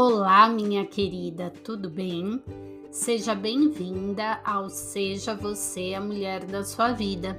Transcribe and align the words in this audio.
Olá, 0.00 0.48
minha 0.48 0.86
querida, 0.86 1.52
tudo 1.64 1.90
bem? 1.90 2.40
Seja 2.88 3.34
bem-vinda 3.34 4.40
ao 4.44 4.70
Seja 4.70 5.34
Você 5.34 5.92
a 5.92 6.00
Mulher 6.00 6.44
da 6.44 6.62
Sua 6.62 6.92
Vida. 6.92 7.36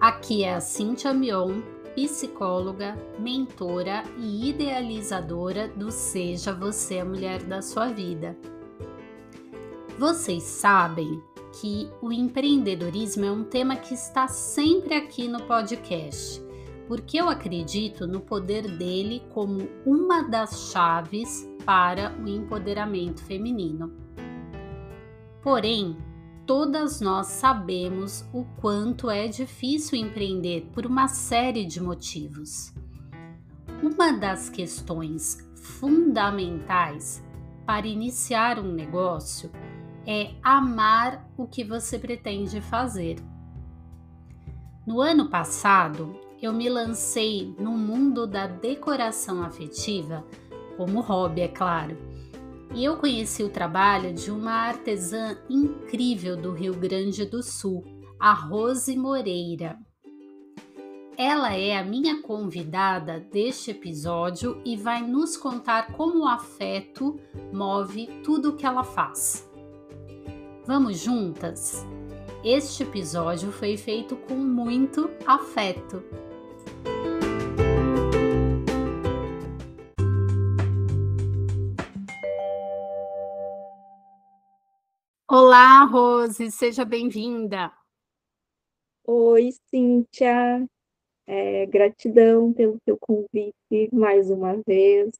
Aqui 0.00 0.44
é 0.44 0.54
a 0.54 0.62
Cintia 0.62 1.12
Mion, 1.12 1.60
psicóloga, 1.94 2.96
mentora 3.18 4.02
e 4.16 4.48
idealizadora 4.48 5.68
do 5.68 5.90
Seja 5.90 6.54
Você 6.54 7.00
a 7.00 7.04
Mulher 7.04 7.42
da 7.42 7.60
Sua 7.60 7.88
Vida. 7.88 8.34
Vocês 9.98 10.44
sabem 10.44 11.22
que 11.60 11.86
o 12.00 12.10
empreendedorismo 12.10 13.26
é 13.26 13.30
um 13.30 13.44
tema 13.44 13.76
que 13.76 13.92
está 13.92 14.26
sempre 14.26 14.94
aqui 14.94 15.28
no 15.28 15.42
podcast 15.42 16.48
porque 16.88 17.20
eu 17.20 17.28
acredito 17.28 18.06
no 18.06 18.18
poder 18.18 18.66
dele 18.66 19.22
como 19.34 19.68
uma 19.84 20.22
das 20.22 20.70
chaves 20.72 21.46
para 21.68 22.14
o 22.18 22.26
empoderamento 22.26 23.22
feminino. 23.22 23.92
Porém, 25.42 25.98
todas 26.46 26.98
nós 26.98 27.26
sabemos 27.26 28.26
o 28.32 28.46
quanto 28.58 29.10
é 29.10 29.28
difícil 29.28 29.98
empreender 29.98 30.70
por 30.72 30.86
uma 30.86 31.08
série 31.08 31.66
de 31.66 31.78
motivos. 31.78 32.72
Uma 33.82 34.12
das 34.12 34.48
questões 34.48 35.46
fundamentais 35.56 37.22
para 37.66 37.86
iniciar 37.86 38.58
um 38.58 38.72
negócio 38.72 39.50
é 40.06 40.30
amar 40.42 41.30
o 41.36 41.46
que 41.46 41.62
você 41.62 41.98
pretende 41.98 42.62
fazer. 42.62 43.18
No 44.86 45.02
ano 45.02 45.28
passado, 45.28 46.18
eu 46.40 46.50
me 46.50 46.66
lancei 46.70 47.54
no 47.58 47.72
mundo 47.72 48.26
da 48.26 48.46
decoração 48.46 49.42
afetiva, 49.42 50.24
como 50.78 51.00
hobby, 51.00 51.40
é 51.40 51.48
claro. 51.48 51.98
E 52.72 52.84
eu 52.84 52.96
conheci 52.96 53.42
o 53.42 53.50
trabalho 53.50 54.14
de 54.14 54.30
uma 54.30 54.52
artesã 54.52 55.36
incrível 55.50 56.36
do 56.36 56.52
Rio 56.52 56.74
Grande 56.74 57.26
do 57.26 57.42
Sul, 57.42 57.84
a 58.20 58.32
Rose 58.32 58.96
Moreira. 58.96 59.76
Ela 61.16 61.56
é 61.56 61.76
a 61.76 61.82
minha 61.82 62.22
convidada 62.22 63.18
deste 63.18 63.72
episódio 63.72 64.62
e 64.64 64.76
vai 64.76 65.02
nos 65.02 65.36
contar 65.36 65.92
como 65.94 66.20
o 66.20 66.28
afeto 66.28 67.18
move 67.52 68.06
tudo 68.22 68.50
o 68.50 68.56
que 68.56 68.64
ela 68.64 68.84
faz. 68.84 69.50
Vamos 70.64 70.98
juntas? 70.98 71.84
Este 72.44 72.84
episódio 72.84 73.50
foi 73.50 73.76
feito 73.76 74.14
com 74.14 74.34
muito 74.34 75.10
afeto. 75.26 76.04
Olá, 85.30 85.84
Rose, 85.84 86.50
seja 86.50 86.86
bem-vinda. 86.86 87.70
Oi, 89.04 89.50
Cíntia. 89.68 90.66
É, 91.26 91.66
gratidão 91.66 92.50
pelo 92.50 92.78
seu 92.82 92.96
convite 92.96 93.90
mais 93.92 94.30
uma 94.30 94.56
vez. 94.66 95.10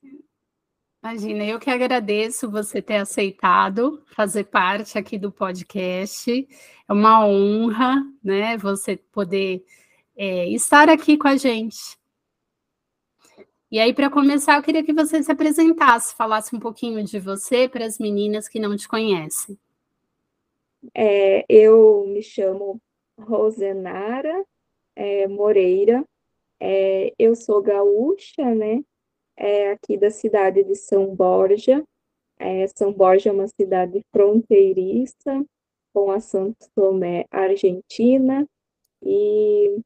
Imagina, 1.04 1.44
eu 1.44 1.60
que 1.60 1.68
agradeço 1.68 2.50
você 2.50 2.80
ter 2.80 2.96
aceitado 2.96 4.02
fazer 4.06 4.44
parte 4.44 4.96
aqui 4.96 5.18
do 5.18 5.30
podcast. 5.30 6.48
É 6.88 6.90
uma 6.90 7.26
honra, 7.26 8.02
né, 8.24 8.56
você 8.56 8.96
poder 8.96 9.62
é, 10.16 10.48
estar 10.48 10.88
aqui 10.88 11.18
com 11.18 11.28
a 11.28 11.36
gente. 11.36 11.98
E 13.70 13.78
aí, 13.78 13.92
para 13.92 14.08
começar, 14.08 14.56
eu 14.56 14.62
queria 14.62 14.82
que 14.82 14.94
você 14.94 15.22
se 15.22 15.30
apresentasse, 15.30 16.16
falasse 16.16 16.56
um 16.56 16.58
pouquinho 16.58 17.04
de 17.04 17.20
você 17.20 17.68
para 17.68 17.84
as 17.84 17.98
meninas 17.98 18.48
que 18.48 18.58
não 18.58 18.74
te 18.74 18.88
conhecem. 18.88 19.58
É, 20.94 21.44
eu 21.48 22.06
me 22.06 22.22
chamo 22.22 22.80
Rosenara 23.18 24.44
é, 24.94 25.26
Moreira, 25.28 26.04
é, 26.60 27.12
eu 27.18 27.34
sou 27.36 27.62
gaúcha, 27.62 28.54
né? 28.54 28.82
É, 29.36 29.72
aqui 29.72 29.96
da 29.96 30.10
cidade 30.10 30.64
de 30.64 30.74
São 30.74 31.14
Borja. 31.14 31.84
É, 32.38 32.66
São 32.68 32.92
Borja 32.92 33.30
é 33.30 33.32
uma 33.32 33.48
cidade 33.48 34.02
fronteiriça 34.12 35.44
com 35.92 36.10
a 36.10 36.20
Santo 36.20 36.68
Tomé, 36.74 37.24
Argentina, 37.30 38.46
e 39.02 39.80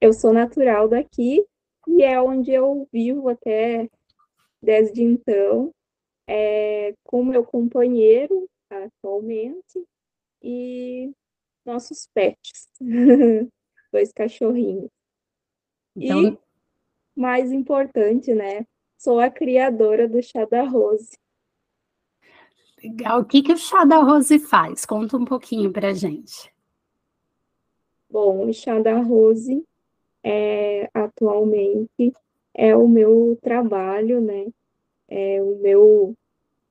eu 0.00 0.12
sou 0.12 0.32
natural 0.32 0.88
daqui 0.88 1.44
e 1.86 2.02
é 2.02 2.20
onde 2.20 2.52
eu 2.52 2.86
vivo 2.92 3.28
até 3.28 3.88
desde 4.62 5.02
então, 5.02 5.72
é, 6.26 6.94
com 7.04 7.24
meu 7.24 7.44
companheiro 7.44 8.48
atualmente, 8.70 9.84
e 10.42 11.12
nossos 11.64 12.08
pets, 12.14 12.68
dois 13.92 14.12
cachorrinhos. 14.12 14.90
Então... 15.96 16.22
E, 16.22 16.38
mais 17.18 17.50
importante, 17.50 18.32
né? 18.32 18.64
Sou 18.96 19.18
a 19.18 19.28
criadora 19.28 20.08
do 20.08 20.22
chá 20.22 20.44
da 20.44 20.62
Rose. 20.62 21.18
Legal. 22.82 23.20
O 23.20 23.24
que, 23.24 23.42
que 23.42 23.52
o 23.52 23.56
chá 23.56 23.84
da 23.84 23.98
Rose 23.98 24.38
faz? 24.38 24.86
Conta 24.86 25.16
um 25.16 25.24
pouquinho 25.24 25.72
para 25.72 25.92
gente. 25.92 26.52
Bom, 28.08 28.48
o 28.48 28.52
chá 28.52 28.78
da 28.78 28.96
Rose 28.98 29.64
é, 30.22 30.88
atualmente 30.94 32.12
é 32.54 32.74
o 32.76 32.88
meu 32.88 33.36
trabalho, 33.42 34.20
né? 34.20 34.46
É 35.08 35.42
o 35.42 35.56
meu 35.56 36.14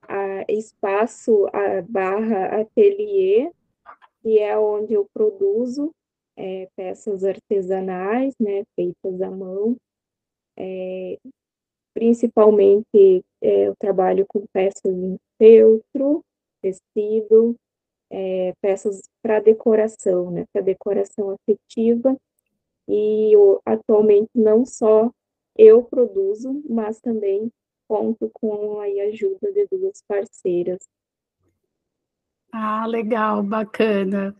a, 0.02 0.44
espaço 0.48 1.46
a, 1.52 1.82
barra 1.82 2.60
ateliê 2.60 3.50
que 4.28 4.38
é 4.38 4.58
onde 4.58 4.92
eu 4.92 5.06
produzo 5.14 5.90
é, 6.36 6.68
peças 6.76 7.24
artesanais, 7.24 8.34
né, 8.38 8.62
feitas 8.76 9.22
à 9.22 9.30
mão. 9.30 9.74
É, 10.54 11.18
principalmente 11.94 13.24
é, 13.40 13.68
eu 13.68 13.74
trabalho 13.78 14.26
com 14.28 14.44
peças 14.52 14.84
em 14.84 15.16
feltro, 15.38 16.22
tecido, 16.60 17.56
é, 18.10 18.52
peças 18.60 19.00
para 19.22 19.40
decoração, 19.40 20.30
né, 20.30 20.44
para 20.52 20.60
decoração 20.60 21.30
afetiva. 21.30 22.14
E 22.86 23.32
eu, 23.34 23.62
atualmente 23.64 24.28
não 24.34 24.66
só 24.66 25.10
eu 25.56 25.82
produzo, 25.84 26.62
mas 26.68 27.00
também 27.00 27.50
conto 27.88 28.30
com 28.34 28.78
a 28.80 28.84
ajuda 29.08 29.50
de 29.50 29.66
duas 29.68 30.02
parceiras 30.06 30.78
ah, 32.52 32.86
legal, 32.86 33.42
bacana. 33.42 34.34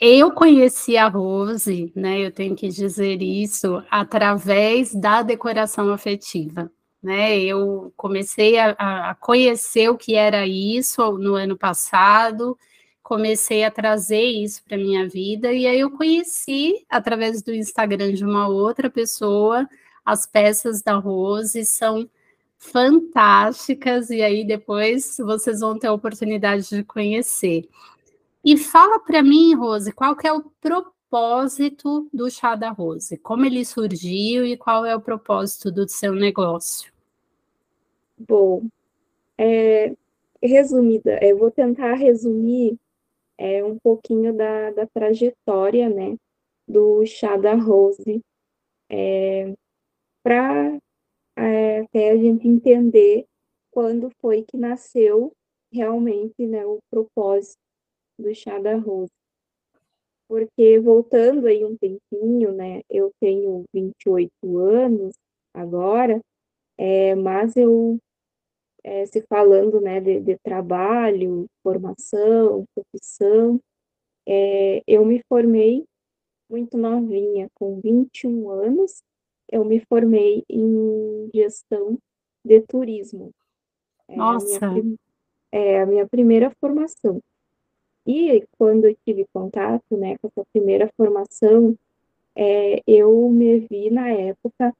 Eu 0.00 0.32
conheci 0.32 0.96
a 0.96 1.08
Rose, 1.08 1.92
né? 1.94 2.20
Eu 2.20 2.32
tenho 2.32 2.56
que 2.56 2.68
dizer 2.68 3.20
isso 3.22 3.82
através 3.90 4.94
da 4.94 5.22
decoração 5.22 5.92
afetiva, 5.92 6.70
né? 7.02 7.38
Eu 7.38 7.92
comecei 7.96 8.58
a, 8.58 8.70
a 9.10 9.14
conhecer 9.14 9.90
o 9.90 9.98
que 9.98 10.14
era 10.14 10.46
isso 10.46 11.12
no 11.18 11.34
ano 11.34 11.56
passado, 11.56 12.58
comecei 13.02 13.64
a 13.64 13.70
trazer 13.70 14.24
isso 14.24 14.62
para 14.64 14.78
minha 14.78 15.08
vida 15.08 15.52
e 15.52 15.66
aí 15.66 15.80
eu 15.80 15.90
conheci 15.90 16.86
através 16.88 17.42
do 17.42 17.52
Instagram 17.52 18.12
de 18.14 18.24
uma 18.24 18.48
outra 18.48 18.88
pessoa 18.88 19.68
as 20.04 20.26
peças 20.26 20.82
da 20.82 20.94
Rose 20.94 21.64
são 21.64 22.08
fantásticas, 22.60 24.10
e 24.10 24.22
aí 24.22 24.44
depois 24.44 25.16
vocês 25.18 25.60
vão 25.60 25.78
ter 25.78 25.86
a 25.86 25.92
oportunidade 25.92 26.68
de 26.68 26.84
conhecer. 26.84 27.66
E 28.44 28.56
fala 28.56 29.00
para 29.00 29.22
mim, 29.22 29.54
Rose, 29.54 29.90
qual 29.92 30.14
que 30.14 30.26
é 30.26 30.32
o 30.32 30.44
propósito 30.60 32.06
do 32.12 32.30
chá 32.30 32.54
da 32.54 32.70
Rose? 32.70 33.16
Como 33.16 33.46
ele 33.46 33.64
surgiu 33.64 34.46
e 34.46 34.56
qual 34.56 34.84
é 34.84 34.94
o 34.94 35.00
propósito 35.00 35.72
do 35.72 35.88
seu 35.88 36.12
negócio? 36.12 36.92
Bom, 38.18 38.66
é, 39.38 39.94
resumida, 40.42 41.18
eu 41.22 41.38
vou 41.38 41.50
tentar 41.50 41.94
resumir 41.94 42.76
é, 43.38 43.64
um 43.64 43.78
pouquinho 43.78 44.34
da, 44.34 44.70
da 44.72 44.86
trajetória, 44.86 45.88
né, 45.88 46.16
do 46.68 47.06
chá 47.06 47.38
da 47.38 47.54
Rose, 47.54 48.20
é, 48.90 49.54
para 50.22 50.78
é, 51.40 51.80
até 51.80 52.10
a 52.10 52.16
gente 52.16 52.46
entender 52.46 53.24
quando 53.70 54.10
foi 54.20 54.42
que 54.42 54.56
nasceu 54.56 55.32
realmente 55.72 56.46
né, 56.46 56.66
o 56.66 56.78
propósito 56.90 57.58
do 58.18 58.34
chá 58.34 58.58
da 58.58 58.76
rosa. 58.76 59.10
Porque 60.28 60.78
voltando 60.78 61.46
aí 61.46 61.64
um 61.64 61.76
tempinho, 61.76 62.52
né, 62.52 62.82
eu 62.88 63.10
tenho 63.20 63.64
28 63.72 64.58
anos 64.58 65.14
agora, 65.54 66.20
é, 66.78 67.14
mas 67.14 67.56
eu, 67.56 67.98
é, 68.84 69.06
se 69.06 69.22
falando 69.22 69.80
né, 69.80 70.00
de, 70.00 70.20
de 70.20 70.38
trabalho, 70.38 71.46
formação, 71.62 72.64
profissão, 72.74 73.60
é, 74.26 74.82
eu 74.86 75.04
me 75.04 75.22
formei 75.28 75.84
muito 76.48 76.76
novinha, 76.76 77.48
com 77.54 77.80
21 77.80 78.50
anos, 78.50 79.02
eu 79.50 79.64
me 79.64 79.80
formei 79.80 80.44
em 80.48 81.30
gestão 81.34 81.98
de 82.44 82.60
turismo. 82.62 83.32
Nossa! 84.08 84.72
É 85.52 85.80
a 85.80 85.86
minha 85.86 86.06
primeira 86.06 86.50
formação. 86.60 87.20
E 88.06 88.44
quando 88.56 88.86
eu 88.86 88.96
tive 89.04 89.26
contato, 89.32 89.96
né, 89.96 90.16
com 90.18 90.28
essa 90.28 90.46
primeira 90.52 90.90
formação, 90.96 91.76
é, 92.34 92.82
eu 92.86 93.28
me 93.28 93.60
vi 93.60 93.90
na 93.90 94.10
época 94.10 94.74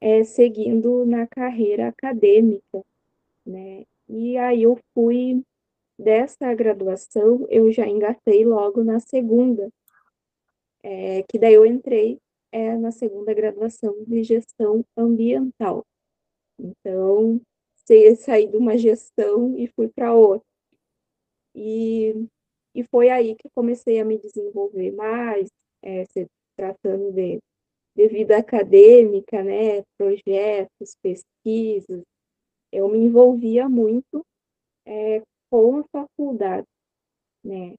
é, 0.00 0.22
seguindo 0.24 1.04
na 1.06 1.26
carreira 1.26 1.88
acadêmica, 1.88 2.84
né? 3.44 3.84
E 4.08 4.36
aí 4.36 4.62
eu 4.62 4.78
fui 4.94 5.42
dessa 5.98 6.52
graduação, 6.54 7.46
eu 7.50 7.70
já 7.72 7.86
engatei 7.86 8.44
logo 8.44 8.84
na 8.84 9.00
segunda, 9.00 9.68
é, 10.82 11.24
que 11.28 11.38
daí 11.38 11.54
eu 11.54 11.66
entrei 11.66 12.18
é, 12.52 12.76
na 12.76 12.90
segunda 12.90 13.32
graduação 13.34 13.94
de 14.06 14.22
gestão 14.22 14.84
ambiental. 14.96 15.84
Então, 16.58 17.40
saí 18.16 18.46
de 18.46 18.56
uma 18.56 18.76
gestão 18.76 19.56
e 19.56 19.68
fui 19.68 19.88
para 19.88 20.12
outra. 20.12 20.46
E, 21.54 22.14
e 22.74 22.84
foi 22.84 23.10
aí 23.10 23.34
que 23.34 23.48
comecei 23.54 24.00
a 24.00 24.04
me 24.04 24.18
desenvolver 24.18 24.92
mais, 24.92 25.48
é, 25.82 26.04
se 26.06 26.26
tratando 26.56 27.12
de, 27.12 27.38
de 27.96 28.08
vida 28.08 28.36
acadêmica, 28.36 29.42
né, 29.42 29.82
projetos, 29.96 30.96
pesquisas. 31.02 32.02
Eu 32.72 32.88
me 32.88 32.98
envolvia 32.98 33.68
muito 33.68 34.24
é, 34.86 35.22
com 35.50 35.78
a 35.78 35.84
faculdade, 35.90 36.66
né, 37.44 37.74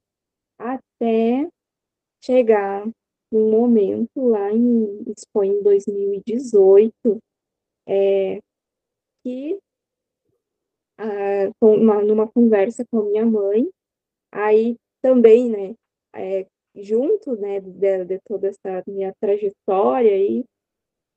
até 0.58 1.48
chegar 2.24 2.86
um 3.32 3.52
momento 3.52 4.28
lá 4.30 4.52
em, 4.52 5.04
foi 5.32 5.48
em 5.48 5.62
2018, 5.64 6.94
é, 7.88 8.40
que 9.24 9.60
ah, 10.98 11.52
uma, 11.62 12.02
numa 12.04 12.28
conversa 12.28 12.86
com 12.92 13.04
minha 13.04 13.26
mãe, 13.26 13.70
aí 14.32 14.76
também, 15.02 15.50
né, 15.50 15.76
é, 16.14 16.46
junto, 16.76 17.36
né, 17.38 17.60
de, 17.62 18.06
de, 18.06 18.20
toda 18.28 18.48
essa 18.50 18.84
minha 18.88 19.14
trajetória 19.20 20.12
aí, 20.12 20.44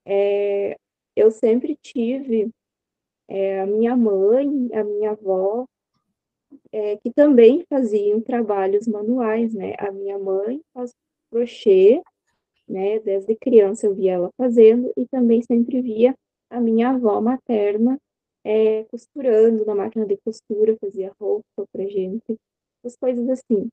é, 0.06 0.76
eu 1.16 1.30
sempre 1.30 1.76
tive 1.82 2.50
é, 3.28 3.60
a 3.60 3.66
minha 3.66 3.96
mãe, 3.96 4.48
a 4.74 4.84
minha 4.84 5.10
avó, 5.12 5.66
é, 6.70 6.96
que 6.98 7.10
também 7.12 7.64
faziam 7.68 8.20
trabalhos 8.20 8.86
manuais, 8.86 9.54
né? 9.54 9.74
A 9.78 9.90
minha 9.90 10.18
mãe 10.18 10.60
faz 10.74 10.92
crochê, 11.32 12.02
né? 12.68 13.00
Desde 13.00 13.34
criança 13.36 13.86
eu 13.86 13.94
via 13.94 14.12
ela 14.12 14.30
fazendo 14.36 14.92
e 14.96 15.06
também 15.08 15.42
sempre 15.42 15.80
via 15.80 16.14
a 16.50 16.60
minha 16.60 16.90
avó 16.90 17.20
materna 17.20 17.98
é, 18.44 18.84
costurando 18.84 19.64
na 19.64 19.74
máquina 19.74 20.06
de 20.06 20.16
costura, 20.18 20.76
fazia 20.78 21.12
roupa 21.18 21.66
pra 21.72 21.86
gente, 21.86 22.36
as 22.84 22.96
coisas 22.96 23.28
assim, 23.28 23.68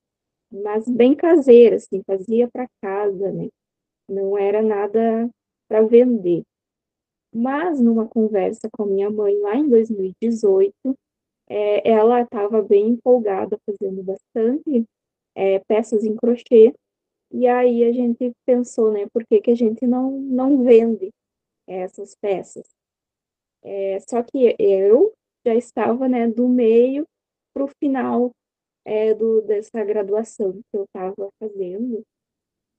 mas 0.51 0.87
bem 0.87 1.15
caseira, 1.15 1.75
assim, 1.75 2.01
fazia 2.05 2.47
para 2.47 2.67
casa, 2.81 3.31
né? 3.31 3.49
Não 4.07 4.37
era 4.37 4.61
nada 4.61 5.29
para 5.67 5.81
vender. 5.85 6.43
Mas 7.33 7.79
numa 7.79 8.07
conversa 8.07 8.69
com 8.71 8.83
a 8.83 8.87
minha 8.87 9.09
mãe 9.09 9.37
lá 9.39 9.55
em 9.55 9.69
2018, 9.69 10.73
é, 11.47 11.89
ela 11.89 12.21
estava 12.21 12.61
bem 12.61 12.89
empolgada, 12.89 13.59
fazendo 13.65 14.03
bastante 14.03 14.85
é, 15.35 15.59
peças 15.59 16.03
em 16.03 16.15
crochê, 16.15 16.73
e 17.31 17.47
aí 17.47 17.83
a 17.83 17.91
gente 17.91 18.31
pensou, 18.45 18.91
né, 18.91 19.07
por 19.13 19.25
que, 19.25 19.39
que 19.41 19.51
a 19.51 19.55
gente 19.55 19.85
não, 19.85 20.11
não 20.11 20.63
vende 20.63 21.09
essas 21.67 22.15
peças? 22.15 22.67
É, 23.63 23.99
só 23.99 24.23
que 24.23 24.55
eu 24.57 25.13
já 25.45 25.53
estava, 25.53 26.07
né, 26.07 26.27
do 26.27 26.47
meio 26.47 27.05
para 27.53 27.63
o 27.63 27.71
final 27.79 28.31
é, 28.85 29.13
do, 29.13 29.41
dessa 29.41 29.83
graduação 29.83 30.53
que 30.53 30.77
eu 30.77 30.83
estava 30.85 31.29
fazendo, 31.39 32.03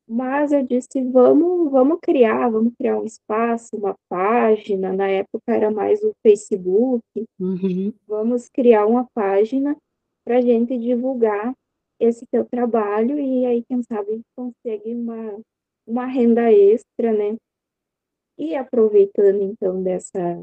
mas 0.09 0.51
eu 0.51 0.67
disse, 0.67 1.01
vamos, 1.05 1.71
vamos 1.71 1.99
criar, 2.03 2.49
vamos 2.49 2.75
criar 2.77 2.99
um 2.99 3.05
espaço, 3.05 3.77
uma 3.77 3.95
página, 4.09 4.93
na 4.93 5.07
época 5.07 5.55
era 5.55 5.71
mais 5.71 6.03
o 6.03 6.13
Facebook, 6.21 7.05
uhum. 7.39 7.93
vamos 8.09 8.49
criar 8.49 8.87
uma 8.87 9.07
página 9.15 9.77
para 10.25 10.39
a 10.39 10.41
gente 10.41 10.77
divulgar 10.77 11.55
esse 12.01 12.27
teu 12.27 12.45
trabalho 12.45 13.19
e 13.19 13.45
aí, 13.47 13.63
quem 13.65 13.83
sabe, 13.83 14.23
consegue 14.35 14.95
uma, 14.95 15.39
uma 15.87 16.07
renda 16.07 16.51
extra, 16.51 17.13
né? 17.13 17.37
E 18.39 18.57
aproveitando, 18.57 19.43
então, 19.43 19.83
dessa, 19.83 20.43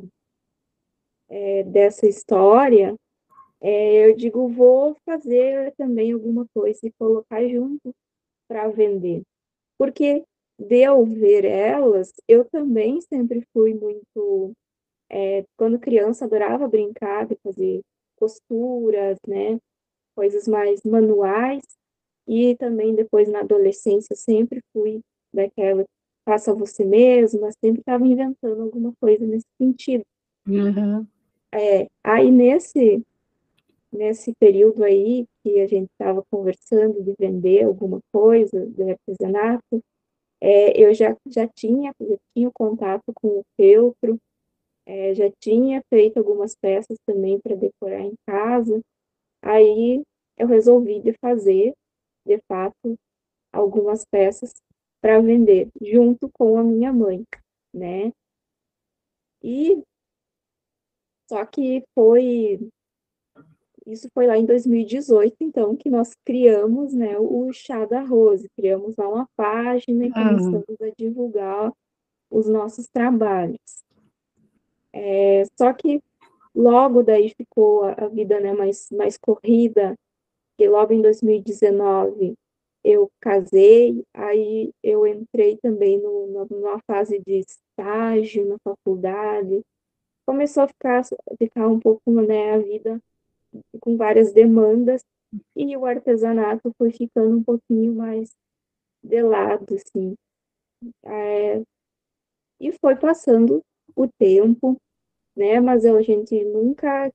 é, 1.29 1.63
dessa 1.63 2.07
história, 2.07 2.95
é, 3.59 4.07
eu 4.07 4.15
digo, 4.15 4.47
vou 4.47 4.95
fazer 5.03 5.73
também 5.75 6.11
alguma 6.11 6.45
coisa 6.53 6.79
e 6.83 6.91
colocar 6.99 7.45
junto 7.47 7.91
para 8.47 8.69
vender. 8.69 9.23
Porque 9.77 10.23
de 10.59 10.83
eu 10.83 11.05
ver 11.05 11.45
elas, 11.45 12.11
eu 12.27 12.45
também 12.45 13.01
sempre 13.01 13.43
fui 13.53 13.73
muito, 13.73 14.53
é, 15.09 15.43
quando 15.57 15.79
criança, 15.79 16.25
adorava 16.25 16.67
brincar 16.67 17.25
de 17.27 17.35
fazer 17.43 17.81
costuras, 18.15 19.17
né? 19.27 19.59
Coisas 20.17 20.47
mais 20.47 20.81
manuais. 20.83 21.61
E 22.27 22.55
também 22.55 22.95
depois 22.95 23.29
na 23.29 23.41
adolescência 23.41 24.15
sempre 24.15 24.59
fui 24.73 25.01
daquela 25.31 25.85
faça 26.25 26.53
você 26.53 26.83
mesma, 26.83 27.49
sempre 27.63 27.79
estava 27.79 28.05
inventando 28.05 28.63
alguma 28.63 28.91
coisa 28.99 29.25
nesse 29.25 29.45
sentido. 29.57 30.03
Uhum. 30.45 31.07
É, 31.53 31.87
aí 32.03 32.29
nesse 32.29 33.01
nesse 33.89 34.33
período 34.39 34.83
aí 34.83 35.25
que 35.43 35.59
a 35.61 35.67
gente 35.67 35.89
estava 35.91 36.23
conversando 36.29 37.01
de 37.01 37.13
vender 37.17 37.63
alguma 37.63 37.99
coisa 38.11 38.65
de 38.65 38.83
artesanato, 38.83 39.81
é, 40.41 40.79
eu 40.79 40.93
já, 40.93 41.15
já 41.27 41.47
tinha, 41.47 41.93
já 41.99 42.17
tinha 42.35 42.51
contato 42.53 43.11
com 43.15 43.39
o 43.39 43.45
feltro, 43.55 44.19
é, 44.85 45.13
já 45.15 45.31
tinha 45.39 45.81
feito 45.89 46.17
algumas 46.17 46.55
peças 46.55 46.97
também 47.05 47.39
para 47.39 47.55
decorar 47.55 48.01
em 48.01 48.13
casa, 48.25 48.81
aí 49.41 50.03
eu 50.37 50.47
resolvi 50.47 50.99
de 50.99 51.13
fazer, 51.13 51.73
de 52.25 52.39
fato, 52.47 52.97
algumas 53.51 54.05
peças 54.05 54.53
para 55.01 55.21
vender, 55.21 55.69
junto 55.81 56.29
com 56.33 56.57
a 56.57 56.63
minha 56.63 56.91
mãe, 56.91 57.23
né? 57.73 58.11
E 59.43 59.81
só 61.29 61.45
que 61.45 61.83
foi 61.93 62.59
isso 63.87 64.09
foi 64.13 64.27
lá 64.27 64.37
em 64.37 64.45
2018, 64.45 65.37
então, 65.39 65.73
que 65.73 65.89
nós 65.89 66.13
criamos 66.25 66.93
né, 66.93 67.17
o 67.17 67.53
Chá 67.53 67.85
da 67.85 68.01
Rose, 68.01 68.49
criamos 68.49 68.97
lá 68.97 69.07
uma 69.07 69.29
página 69.33 70.05
e 70.05 70.11
começamos 70.11 70.81
a 70.81 70.89
divulgar 70.97 71.71
os 72.29 72.49
nossos 72.49 72.85
trabalhos. 72.87 73.85
É, 74.91 75.43
só 75.57 75.71
que 75.71 76.01
logo 76.57 77.03
daí 77.03 77.29
ficou 77.29 77.83
a 77.83 78.07
vida 78.07 78.39
né, 78.39 78.51
mais, 78.51 78.89
mais 78.91 79.17
corrida, 79.17 79.95
e 80.59 80.67
logo 80.67 80.91
em 80.91 81.01
2019 81.01 82.33
eu 82.83 83.11
casei, 83.21 84.03
aí 84.13 84.71
eu 84.81 85.05
entrei 85.05 85.57
também 85.57 86.01
no, 86.01 86.47
numa 86.49 86.79
fase 86.87 87.21
de 87.25 87.39
estágio 87.39 88.47
na 88.47 88.57
faculdade, 88.63 89.61
começou 90.25 90.63
a 90.63 90.67
ficar, 90.67 91.03
ficar 91.37 91.67
um 91.67 91.79
pouco 91.79 92.11
né, 92.21 92.53
a 92.53 92.57
vida 92.57 92.99
com 93.81 93.95
várias 93.97 94.33
demandas 94.33 95.03
e 95.55 95.75
o 95.77 95.85
artesanato 95.85 96.73
foi 96.77 96.91
ficando 96.91 97.37
um 97.37 97.43
pouquinho 97.43 97.93
mais 97.93 98.31
de 99.03 99.21
lado, 99.21 99.75
assim. 99.75 100.15
É, 101.05 101.61
e 102.59 102.71
foi 102.79 102.95
passando 102.95 103.61
o 103.95 104.07
tempo, 104.07 104.77
né? 105.37 105.59
Mas 105.61 105.85
a 105.85 106.01
gente 106.01 106.43
nunca 106.45 107.11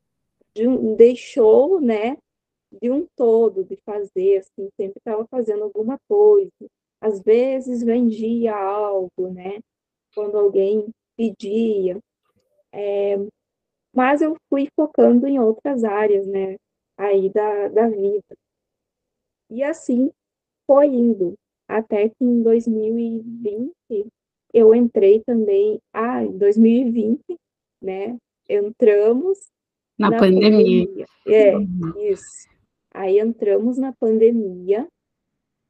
deixou, 0.97 1.81
né? 1.81 2.17
De 2.81 2.91
um 2.91 3.07
todo, 3.17 3.64
de 3.64 3.76
fazer, 3.85 4.38
assim, 4.38 4.69
sempre 4.76 4.99
estava 4.99 5.26
fazendo 5.31 5.64
alguma 5.64 5.99
coisa. 6.09 6.50
Às 7.00 7.21
vezes 7.21 7.83
vendia 7.83 8.55
algo, 8.57 9.29
né? 9.31 9.59
Quando 10.14 10.38
alguém 10.38 10.88
pedia. 11.17 11.99
É, 12.73 13.17
mas 13.95 14.23
eu 14.23 14.37
fui 14.49 14.69
focando 14.75 15.26
em 15.26 15.38
outras 15.38 15.85
áreas, 15.85 16.26
né, 16.26 16.57
aí 16.97 17.29
da, 17.31 17.69
da 17.69 17.88
vida. 17.88 18.37
E 19.50 19.62
assim 19.62 20.11
foi 20.67 20.87
indo, 20.87 21.35
até 21.69 22.09
que 22.09 22.25
em 22.25 22.43
2020 22.43 23.73
eu 24.55 24.75
entrei 24.75 25.23
também, 25.25 25.79
ah, 25.93 26.25
em 26.25 26.37
2020, 26.38 27.21
né, 27.82 28.16
entramos 28.48 29.38
na, 29.98 30.10
na 30.10 30.18
pandemia. 30.18 30.86
pandemia. 30.86 31.06
É, 31.26 31.56
uhum. 31.56 31.92
isso. 32.10 32.48
Aí 32.94 33.18
entramos 33.18 33.78
na 33.78 33.92
pandemia 33.92 34.86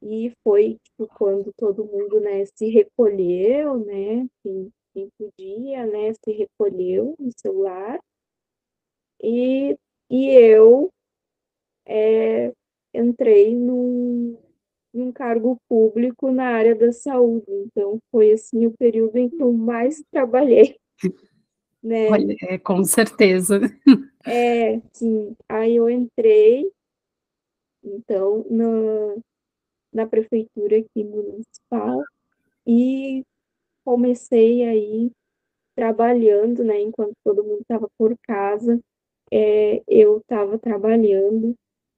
e 0.01 0.31
foi 0.43 0.77
tipo, 0.83 1.07
quando 1.15 1.51
todo 1.57 1.85
mundo, 1.85 2.19
né, 2.19 2.43
se 2.55 2.69
recolheu, 2.69 3.79
né, 3.79 4.27
quem, 4.43 4.69
quem 4.93 5.09
podia, 5.17 5.85
né, 5.85 6.13
se 6.13 6.31
recolheu 6.31 7.15
no 7.17 7.31
celular 7.39 7.99
e 9.21 9.77
e 10.09 10.29
eu 10.29 10.91
é, 11.87 12.53
entrei 12.93 13.55
num, 13.55 14.37
num 14.93 15.11
cargo 15.11 15.57
público 15.67 16.31
na 16.31 16.45
área 16.45 16.75
da 16.75 16.91
saúde. 16.91 17.45
Então, 17.49 17.97
foi 18.11 18.31
assim 18.31 18.67
o 18.67 18.77
período 18.77 19.17
em 19.17 19.27
que 19.27 19.41
eu 19.41 19.51
mais 19.51 20.03
trabalhei. 20.11 20.77
Né? 21.83 22.09
Olha, 22.09 22.35
é, 22.43 22.57
com 22.57 22.83
certeza. 22.83 23.59
É, 24.25 24.79
sim. 24.93 25.35
Aí 25.49 25.75
eu 25.75 25.89
entrei, 25.89 26.71
então, 27.83 28.45
na, 28.49 29.21
na 29.91 30.07
prefeitura 30.07 30.77
aqui 30.77 31.03
municipal 31.03 32.01
e 32.65 33.25
comecei 33.83 34.63
aí 34.63 35.11
trabalhando, 35.75 36.63
né, 36.63 36.79
enquanto 36.79 37.13
todo 37.23 37.43
mundo 37.43 37.61
estava 37.61 37.89
por 37.97 38.15
casa, 38.23 38.79
é, 39.31 39.81
eu 39.87 40.19
estava 40.19 40.57
trabalhando, 40.59 41.55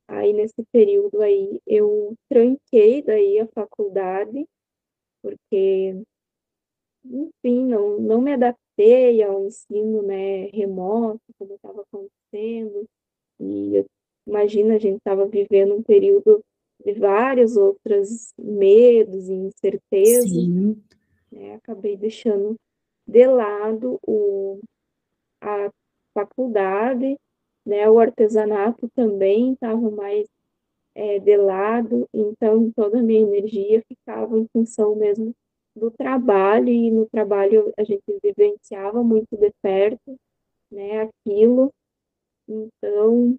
aí 0.08 0.34
nesse 0.34 0.63
período 0.72 1.22
aí 1.22 1.60
eu 1.68 2.15
tranquei 2.30 3.01
daí 3.01 3.39
a 3.39 3.48
faculdade, 3.48 4.48
porque, 5.22 6.01
enfim, 7.10 7.66
não, 7.66 8.00
não 8.00 8.22
me 8.22 8.34
adaptei 8.34 9.24
ao 9.24 9.46
ensino, 9.46 10.02
né, 10.02 10.48
remoto, 10.48 11.22
como 11.38 11.56
estava 11.56 11.82
acontecendo, 11.82 12.88
e 13.40 13.86
imagina, 14.28 14.76
a 14.76 14.80
gente 14.80 14.98
estava 14.98 15.26
vivendo 15.28 15.76
um 15.76 15.84
período 15.84 16.44
de 16.84 16.94
vários 16.94 17.56
outros 17.58 18.34
medos 18.38 19.30
e 19.30 19.34
incertezas, 19.34 20.30
Sim. 20.30 20.82
né, 21.32 21.56
acabei 21.56 21.96
deixando 21.96 22.56
de 23.08 23.26
lado 23.28 24.00
o, 24.06 24.60
a 25.42 25.72
faculdade, 26.14 27.18
né, 27.66 27.90
o 27.90 28.00
artesanato 28.00 28.90
também 28.96 29.54
estava 29.54 29.90
mais 29.92 30.28
é, 30.94 31.20
de 31.20 31.36
lado, 31.36 32.08
então 32.14 32.72
toda 32.72 33.00
a 33.00 33.04
minha 33.04 33.22
energia 33.22 33.84
ficava 33.88 34.38
em 34.38 34.48
função 34.48 34.96
mesmo 34.96 35.36
do 35.75 35.91
trabalho, 35.91 36.70
e 36.70 36.89
no 36.89 37.05
trabalho 37.08 37.74
a 37.77 37.84
gente 37.84 38.03
vivenciava 38.24 39.03
muito 39.03 39.36
de 39.36 39.51
perto, 39.62 40.17
né, 40.72 41.01
aquilo, 41.01 41.72
então 42.48 43.38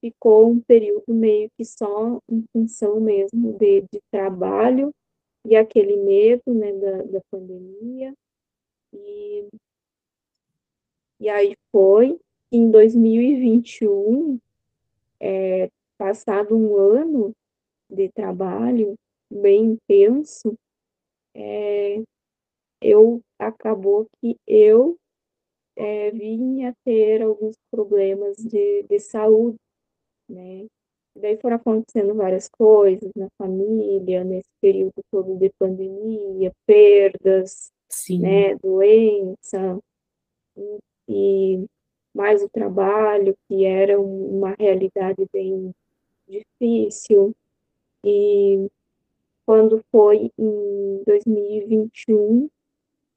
ficou 0.00 0.50
um 0.50 0.60
período 0.60 1.12
meio 1.12 1.50
que 1.56 1.64
só 1.64 2.20
em 2.28 2.44
função 2.52 3.00
mesmo 3.00 3.52
de, 3.54 3.82
de 3.92 4.00
trabalho 4.10 4.92
e 5.44 5.56
aquele 5.56 5.96
medo, 5.96 6.54
né, 6.54 6.72
da, 6.72 7.02
da 7.02 7.20
pandemia, 7.30 8.14
e, 8.92 9.48
e 11.20 11.28
aí 11.28 11.56
foi 11.72 12.18
em 12.52 12.70
2021, 12.70 14.38
é, 15.20 15.70
passado 15.96 16.56
um 16.56 16.76
ano 16.76 17.34
de 17.90 18.08
trabalho 18.10 18.94
bem 19.30 19.72
intenso, 19.72 20.56
é, 21.38 22.02
eu 22.82 23.20
acabou 23.38 24.06
que 24.20 24.36
eu 24.46 24.96
é, 25.76 26.10
vinha 26.10 26.74
ter 26.84 27.22
alguns 27.22 27.54
problemas 27.70 28.36
de, 28.36 28.82
de 28.82 28.98
saúde, 28.98 29.56
né? 30.28 30.66
Daí 31.16 31.36
foram 31.40 31.56
acontecendo 31.56 32.14
várias 32.14 32.48
coisas 32.48 33.10
na 33.14 33.28
família, 33.36 34.24
nesse 34.24 34.48
período 34.60 35.00
todo 35.10 35.36
de 35.36 35.50
pandemia, 35.58 36.52
perdas, 36.66 37.70
Sim. 37.88 38.20
né, 38.20 38.54
doença, 38.56 39.80
e, 40.56 40.78
e 41.08 41.66
mais 42.14 42.42
o 42.42 42.48
trabalho, 42.48 43.34
que 43.48 43.64
era 43.64 44.00
uma 44.00 44.54
realidade 44.58 45.26
bem 45.32 45.72
difícil. 46.28 47.32
E 48.04 48.68
quando 49.48 49.82
foi 49.90 50.30
em 50.38 51.02
2021, 51.06 52.50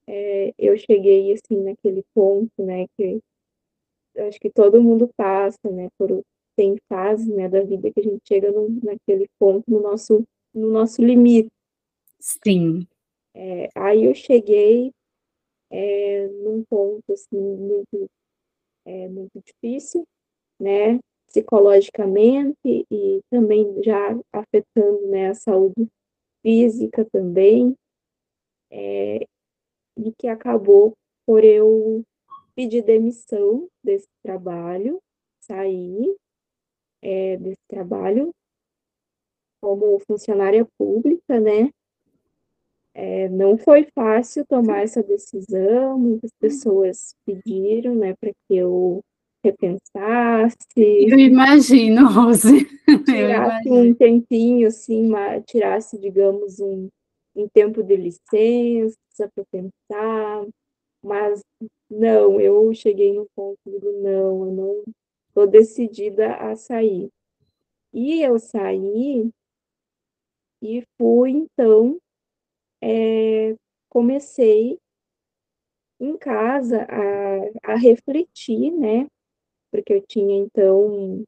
é, 0.07 0.53
eu 0.57 0.77
cheguei 0.77 1.33
assim 1.33 1.61
naquele 1.61 2.05
ponto, 2.13 2.49
né, 2.57 2.87
que 2.95 3.19
acho 4.17 4.39
que 4.39 4.49
todo 4.49 4.81
mundo 4.81 5.09
passa, 5.17 5.59
né, 5.69 5.89
por 5.97 6.23
tem 6.55 6.77
fases, 6.87 7.27
né, 7.27 7.49
da 7.49 7.61
vida 7.63 7.91
que 7.91 7.99
a 7.99 8.03
gente 8.03 8.21
chega 8.25 8.49
no, 8.49 8.69
naquele 8.81 9.27
ponto 9.37 9.69
no 9.69 9.81
nosso 9.81 10.23
no 10.53 10.71
nosso 10.71 11.03
limite. 11.03 11.49
Sim. 12.17 12.87
É, 13.35 13.67
aí 13.75 14.05
eu 14.05 14.15
cheguei 14.15 14.93
é, 15.69 16.27
num 16.27 16.63
ponto 16.63 17.11
assim 17.11 17.37
muito 17.37 18.09
é, 18.85 19.09
muito 19.09 19.37
difícil, 19.45 20.07
né, 20.57 20.97
psicologicamente 21.27 22.85
e 22.89 23.19
também 23.29 23.83
já 23.83 24.17
afetando 24.31 25.07
né, 25.07 25.27
a 25.27 25.33
saúde 25.33 25.89
física 26.41 27.05
também, 27.11 27.75
é, 28.69 29.25
e 29.97 30.11
que 30.17 30.27
acabou 30.27 30.93
por 31.25 31.43
eu 31.43 32.03
pedir 32.55 32.83
demissão 32.83 33.69
desse 33.83 34.07
trabalho, 34.23 35.01
sair 35.39 36.15
é, 37.01 37.37
desse 37.37 37.61
trabalho 37.67 38.33
como 39.61 39.99
funcionária 39.99 40.67
pública, 40.77 41.39
né? 41.39 41.71
É, 42.93 43.29
não 43.29 43.57
foi 43.57 43.87
fácil 43.95 44.45
tomar 44.45 44.83
essa 44.83 45.01
decisão, 45.01 45.97
muitas 45.97 46.31
pessoas 46.39 47.15
pediram, 47.25 47.95
né, 47.95 48.13
para 48.15 48.31
que 48.31 48.55
eu 48.57 49.01
repensasse. 49.43 50.57
Eu 50.77 51.19
imagino, 51.19 52.07
Rose. 52.07 52.67
Tirasse 53.05 53.69
um 53.69 53.93
tempinho, 53.93 54.67
assim, 54.67 55.07
uma, 55.07 55.39
tirasse, 55.41 55.97
digamos, 55.97 56.59
um, 56.59 56.89
um 57.35 57.47
tempo 57.47 57.81
de 57.83 57.95
licença 57.95 58.97
para 59.17 59.45
pensar, 59.51 60.45
mas 61.03 61.41
não, 61.89 62.39
eu 62.39 62.73
cheguei 62.73 63.13
no 63.13 63.27
ponto 63.35 63.59
do 63.65 63.91
não, 64.01 64.45
eu 64.45 64.51
não 64.51 64.83
estou 65.27 65.47
decidida 65.47 66.35
a 66.35 66.55
sair. 66.55 67.09
E 67.93 68.21
eu 68.21 68.39
saí 68.39 69.29
e 70.61 70.83
fui, 70.97 71.31
então, 71.31 71.99
é, 72.81 73.55
comecei 73.89 74.77
em 75.99 76.17
casa 76.17 76.87
a, 76.89 77.73
a 77.73 77.75
refletir, 77.75 78.71
né? 78.71 79.07
Porque 79.71 79.93
eu 79.93 80.01
tinha, 80.01 80.35
então, 80.37 81.23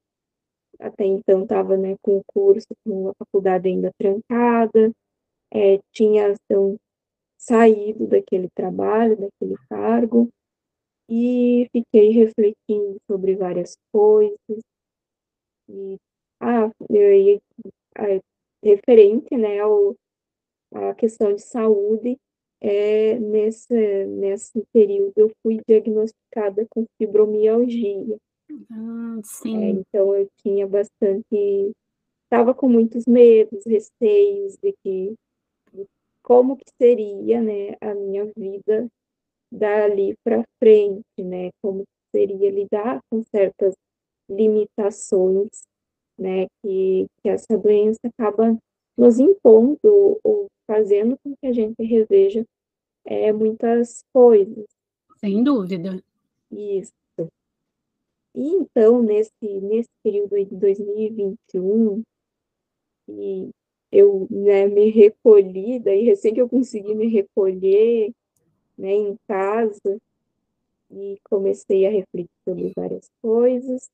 até 0.79 1.05
então 1.05 1.43
estava 1.43 1.77
né, 1.77 1.95
com 2.01 2.17
o 2.17 2.23
curso, 2.27 2.67
com 2.83 3.09
a 3.09 3.13
faculdade 3.15 3.69
ainda 3.69 3.91
trancada, 3.97 4.91
é, 5.51 5.79
tinha 5.91 6.35
então, 6.50 6.77
saído 7.38 8.07
daquele 8.07 8.50
trabalho, 8.55 9.17
daquele 9.17 9.55
cargo, 9.69 10.29
e 11.09 11.67
fiquei 11.71 12.09
refletindo 12.12 12.97
sobre 13.09 13.35
várias 13.35 13.75
coisas, 13.91 14.63
e, 15.69 15.97
ah, 16.39 16.69
eu, 16.89 17.41
é, 17.97 18.19
referente 18.63 19.35
né, 19.38 19.59
ao, 19.59 19.95
à 20.73 20.93
questão 20.95 21.33
de 21.33 21.41
saúde, 21.41 22.17
é, 22.62 23.19
nesse, 23.19 24.05
nesse 24.05 24.63
período 24.71 25.13
eu 25.17 25.31
fui 25.41 25.59
diagnosticada 25.67 26.65
com 26.69 26.85
fibromialgia. 26.97 28.17
Ah, 28.72 29.19
é, 29.45 29.69
então 29.69 30.15
eu 30.15 30.27
tinha 30.38 30.67
bastante, 30.67 31.72
estava 32.24 32.53
com 32.53 32.67
muitos 32.67 33.05
medos, 33.05 33.63
receios 33.65 34.57
de 34.62 34.74
que 34.83 35.15
de 35.74 35.86
como 36.22 36.57
que 36.57 36.69
seria, 36.81 37.41
né, 37.41 37.75
a 37.81 37.93
minha 37.93 38.25
vida 38.38 38.88
dali 39.51 40.15
para 40.24 40.43
frente, 40.60 41.03
né, 41.19 41.50
como 41.62 41.83
seria 42.15 42.50
lidar 42.50 43.00
com 43.10 43.22
certas 43.24 43.74
limitações, 44.29 45.50
né, 46.17 46.48
que, 46.62 47.05
que 47.22 47.29
essa 47.29 47.57
doença 47.57 48.00
acaba 48.05 48.57
nos 48.98 49.19
impondo 49.19 50.19
ou 50.24 50.48
fazendo 50.67 51.17
com 51.24 51.36
que 51.36 51.48
a 51.48 51.53
gente 51.53 51.83
reveja 51.83 52.43
é, 53.05 53.31
muitas 53.33 54.03
coisas. 54.13 54.65
Sem 55.17 55.43
dúvida. 55.43 56.01
Isso. 56.51 56.91
E 58.36 58.48
então, 58.48 59.02
nesse, 59.02 59.32
nesse 59.42 59.90
período 60.04 60.36
de 60.44 60.56
2021, 60.56 62.04
e 63.08 63.50
eu 63.92 64.28
né, 64.30 64.68
me 64.68 64.90
recolhi, 64.90 65.80
daí 65.80 66.04
recém 66.04 66.34
que 66.34 66.42
eu 66.42 66.50
consegui 66.50 66.96
me 66.96 67.08
recolher 67.08 68.12
né, 68.78 68.92
em 68.92 69.16
casa, 69.28 70.00
e 70.90 71.18
comecei 71.24 71.86
a 71.86 71.92
refletir 71.92 72.30
sobre 72.44 72.72
várias 72.75 73.10
coisas, 73.22 73.90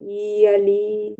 e 0.00 0.46
ali, 0.46 1.16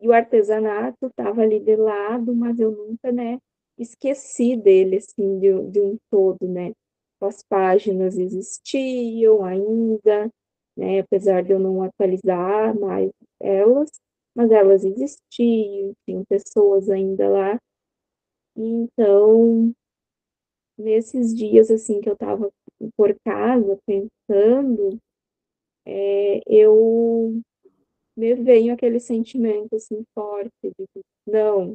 e 0.00 0.08
o 0.08 0.12
artesanato 0.12 1.06
estava 1.06 1.42
ali 1.42 1.60
de 1.60 1.76
lado, 1.76 2.34
mas 2.34 2.58
eu 2.58 2.70
nunca, 2.70 3.12
né, 3.12 3.38
esqueci 3.76 4.56
dele, 4.56 4.96
assim, 4.96 5.38
de, 5.38 5.70
de 5.70 5.80
um 5.80 5.98
todo, 6.10 6.48
né, 6.48 6.72
as 7.20 7.42
páginas 7.42 8.16
existiam 8.16 9.44
ainda, 9.44 10.30
né? 10.78 11.00
Apesar 11.00 11.42
de 11.42 11.52
eu 11.52 11.58
não 11.58 11.82
atualizar 11.82 12.78
mais 12.78 13.10
elas, 13.40 13.90
mas 14.34 14.50
elas 14.52 14.84
existiam, 14.84 15.92
tinham 16.06 16.24
pessoas 16.24 16.88
ainda 16.88 17.28
lá. 17.28 17.58
Então, 18.56 19.74
nesses 20.78 21.34
dias 21.34 21.70
assim 21.70 22.00
que 22.00 22.08
eu 22.08 22.12
estava 22.14 22.48
por 22.96 23.14
casa 23.24 23.78
pensando, 23.84 24.98
é, 25.84 26.40
eu 26.46 27.40
me 28.16 28.34
veio 28.36 28.72
aquele 28.72 29.00
sentimento 29.00 29.74
assim 29.74 30.04
forte 30.14 30.52
de 30.62 30.86
não, 31.26 31.74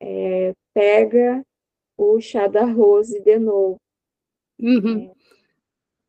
é, 0.00 0.52
pega 0.74 1.42
o 1.96 2.20
chá 2.20 2.46
da 2.46 2.64
Rose 2.64 3.18
de 3.20 3.38
novo. 3.38 3.78
Uhum. 4.58 5.10
É, 5.10 5.19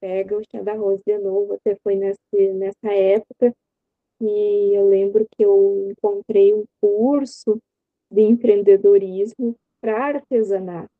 pega 0.01 0.35
o 0.35 0.43
chá 0.43 0.61
da 0.61 0.73
Rose 0.73 1.01
de 1.05 1.17
novo. 1.19 1.53
Até 1.53 1.77
foi 1.81 1.95
nessa 1.95 2.91
época 2.91 3.55
que 4.19 4.75
eu 4.75 4.89
lembro 4.89 5.25
que 5.31 5.43
eu 5.43 5.91
encontrei 5.91 6.53
um 6.53 6.65
curso 6.81 7.61
de 8.09 8.21
empreendedorismo 8.21 9.55
para 9.79 9.97
artesanato. 9.97 10.91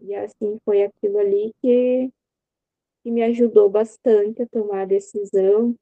E 0.00 0.14
assim 0.14 0.58
foi 0.64 0.82
aquilo 0.82 1.18
ali 1.18 1.52
que, 1.60 2.10
que 3.02 3.10
me 3.10 3.22
ajudou 3.22 3.68
bastante 3.68 4.42
a 4.42 4.48
tomar 4.48 4.82
a 4.82 4.86
decisão. 4.86 5.74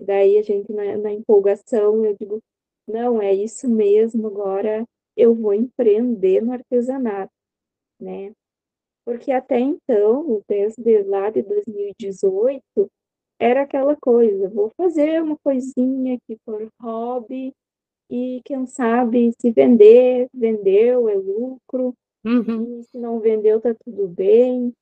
Daí 0.00 0.38
a 0.38 0.42
gente, 0.42 0.72
na, 0.72 0.96
na 0.96 1.12
empolgação, 1.12 2.04
eu 2.04 2.16
digo, 2.18 2.42
não, 2.86 3.20
é 3.20 3.32
isso 3.32 3.68
mesmo, 3.68 4.26
agora 4.26 4.84
eu 5.16 5.34
vou 5.34 5.54
empreender 5.54 6.42
no 6.42 6.52
artesanato, 6.52 7.32
né? 8.00 8.32
Porque 9.04 9.30
até 9.32 9.58
então, 9.60 10.42
desde 10.48 11.02
lá 11.02 11.30
de 11.30 11.42
2018, 11.42 12.62
era 13.38 13.62
aquela 13.62 13.96
coisa, 13.96 14.48
vou 14.48 14.70
fazer 14.76 15.22
uma 15.22 15.36
coisinha 15.44 16.14
aqui 16.14 16.38
por 16.44 16.66
hobby 16.80 17.52
e 18.10 18.40
quem 18.44 18.66
sabe 18.66 19.32
se 19.40 19.50
vender, 19.50 20.28
vendeu, 20.32 21.08
é 21.08 21.14
lucro, 21.14 21.94
Uhum. 22.24 22.80
e 22.80 22.84
se 22.84 22.98
não 22.98 23.20
vendeu, 23.20 23.60
tá 23.60 23.74
tudo 23.84 24.08
bem, 24.08 24.72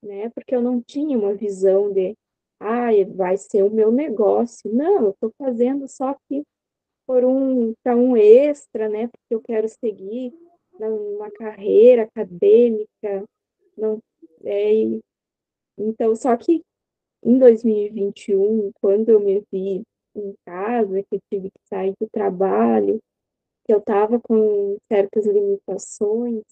né? 0.00 0.30
Porque 0.30 0.54
eu 0.54 0.62
não 0.62 0.80
tinha 0.80 1.18
uma 1.18 1.34
visão 1.34 1.92
de, 1.92 2.14
ah, 2.60 2.90
vai 3.14 3.36
ser 3.36 3.64
o 3.64 3.70
meu 3.70 3.90
negócio. 3.90 4.70
Não, 4.72 5.06
eu 5.06 5.10
estou 5.10 5.32
fazendo 5.36 5.88
só 5.88 6.14
que 6.28 6.44
por 7.06 7.24
um, 7.24 7.72
para 7.82 7.96
um 7.96 8.16
extra, 8.16 8.88
né? 8.88 9.08
Porque 9.08 9.34
eu 9.34 9.40
quero 9.40 9.68
seguir 9.68 10.32
numa 10.78 11.30
carreira 11.32 12.02
acadêmica, 12.02 13.24
não, 13.76 14.00
é, 14.44 14.72
então, 15.78 16.14
só 16.16 16.36
que 16.36 16.62
em 17.22 17.38
2021, 17.38 18.72
quando 18.80 19.10
eu 19.10 19.20
me 19.20 19.42
vi 19.52 19.82
em 20.14 20.34
casa, 20.44 21.02
que 21.02 21.16
eu 21.16 21.20
tive 21.30 21.50
que 21.50 21.60
sair 21.68 21.94
do 22.00 22.08
trabalho, 22.10 23.00
que 23.64 23.72
eu 23.74 23.78
estava 23.78 24.20
com 24.20 24.76
certas 24.90 25.26
limitações, 25.26 26.42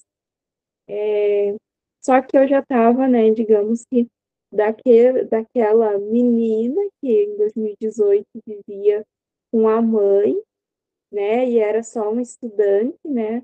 é, 0.88 1.56
só 2.02 2.20
que 2.20 2.36
eu 2.36 2.46
já 2.46 2.60
estava, 2.60 3.08
né, 3.08 3.30
digamos 3.30 3.84
que 3.86 4.06
daquele, 4.52 5.24
daquela 5.24 5.98
menina 5.98 6.80
que 7.00 7.24
em 7.24 7.36
2018 7.36 8.26
vivia 8.46 9.04
com 9.50 9.68
a 9.68 9.80
mãe, 9.80 10.36
né, 11.10 11.48
e 11.48 11.58
era 11.58 11.82
só 11.82 12.10
uma 12.10 12.22
estudante, 12.22 12.98
né, 13.04 13.42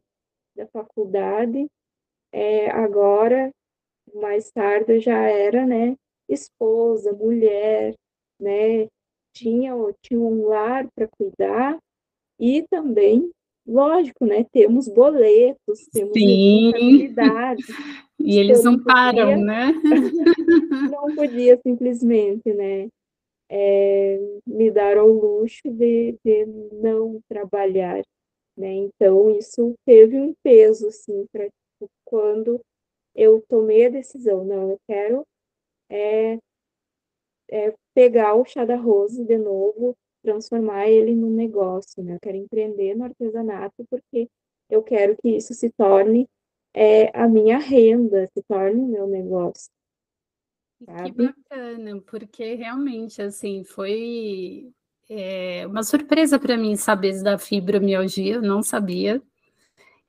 da 0.57 0.67
faculdade, 0.69 1.67
é, 2.33 2.71
agora, 2.71 3.51
mais 4.15 4.51
tarde, 4.51 4.95
eu 4.95 5.01
já 5.01 5.19
era, 5.19 5.67
né, 5.67 5.97
esposa, 6.29 7.13
mulher, 7.13 7.95
né, 8.41 8.89
tinha, 9.35 9.75
tinha 10.03 10.21
um 10.21 10.47
lar 10.47 10.89
para 10.95 11.09
cuidar 11.09 11.79
e 12.39 12.65
também 12.69 13.31
Lógico, 13.71 14.27
né? 14.27 14.45
Temos 14.53 14.89
boletos, 14.89 15.87
temos 15.93 16.13
Sim. 16.13 16.73
responsabilidades. 16.73 17.67
E 18.23 18.39
eles 18.39 18.63
não, 18.65 18.73
não 18.73 18.85
param, 18.85 19.31
podia, 19.31 19.37
né? 19.39 19.73
não 20.93 21.15
podia 21.15 21.59
simplesmente, 21.67 22.53
né? 22.53 22.87
É, 23.49 24.21
me 24.47 24.71
dar 24.71 24.99
ao 24.99 25.09
luxo 25.09 25.63
de, 25.65 26.19
de 26.23 26.45
não 26.83 27.19
trabalhar, 27.27 28.03
né? 28.55 28.75
Então 28.75 29.31
isso 29.31 29.73
teve 29.87 30.21
um 30.21 30.35
peso, 30.45 30.89
assim, 30.89 31.25
para 31.33 31.49
quando 32.05 32.61
eu 33.21 33.45
tomei 33.49 33.87
a 33.87 33.91
decisão, 33.91 34.45
não, 34.45 34.71
eu 34.71 34.81
quero 34.87 35.27
é, 35.91 36.39
é, 37.51 37.75
pegar 37.93 38.35
o 38.35 38.45
chá 38.45 38.65
da 38.65 38.77
rose 38.77 39.25
de 39.25 39.37
novo, 39.37 39.95
transformar 40.23 40.89
ele 40.89 41.15
num 41.15 41.35
negócio, 41.35 42.03
né? 42.03 42.15
Eu 42.15 42.21
quero 42.21 42.37
empreender 42.37 42.95
no 42.95 43.05
artesanato 43.05 43.85
porque 43.91 44.29
eu 44.71 44.83
quero 44.83 45.17
que 45.17 45.37
isso 45.37 45.53
se 45.53 45.71
torne 45.71 46.29
é, 46.73 47.11
a 47.19 47.29
minha 47.29 47.59
renda, 47.59 48.27
se 48.33 48.43
torne 48.45 48.81
o 48.81 48.87
meu 48.87 49.07
negócio. 49.07 49.71
Sabe? 50.85 51.11
Que 51.11 51.23
bacana, 51.27 52.01
porque 52.03 52.55
realmente, 52.55 53.21
assim, 53.21 53.65
foi 53.65 54.73
é, 55.11 55.67
uma 55.67 55.83
surpresa 55.83 56.39
para 56.39 56.57
mim 56.57 56.77
saber 56.77 57.23
da 57.23 57.37
fibromialgia, 57.37 58.37
eu 58.37 58.43
não 58.43 58.63
sabia. 58.63 59.21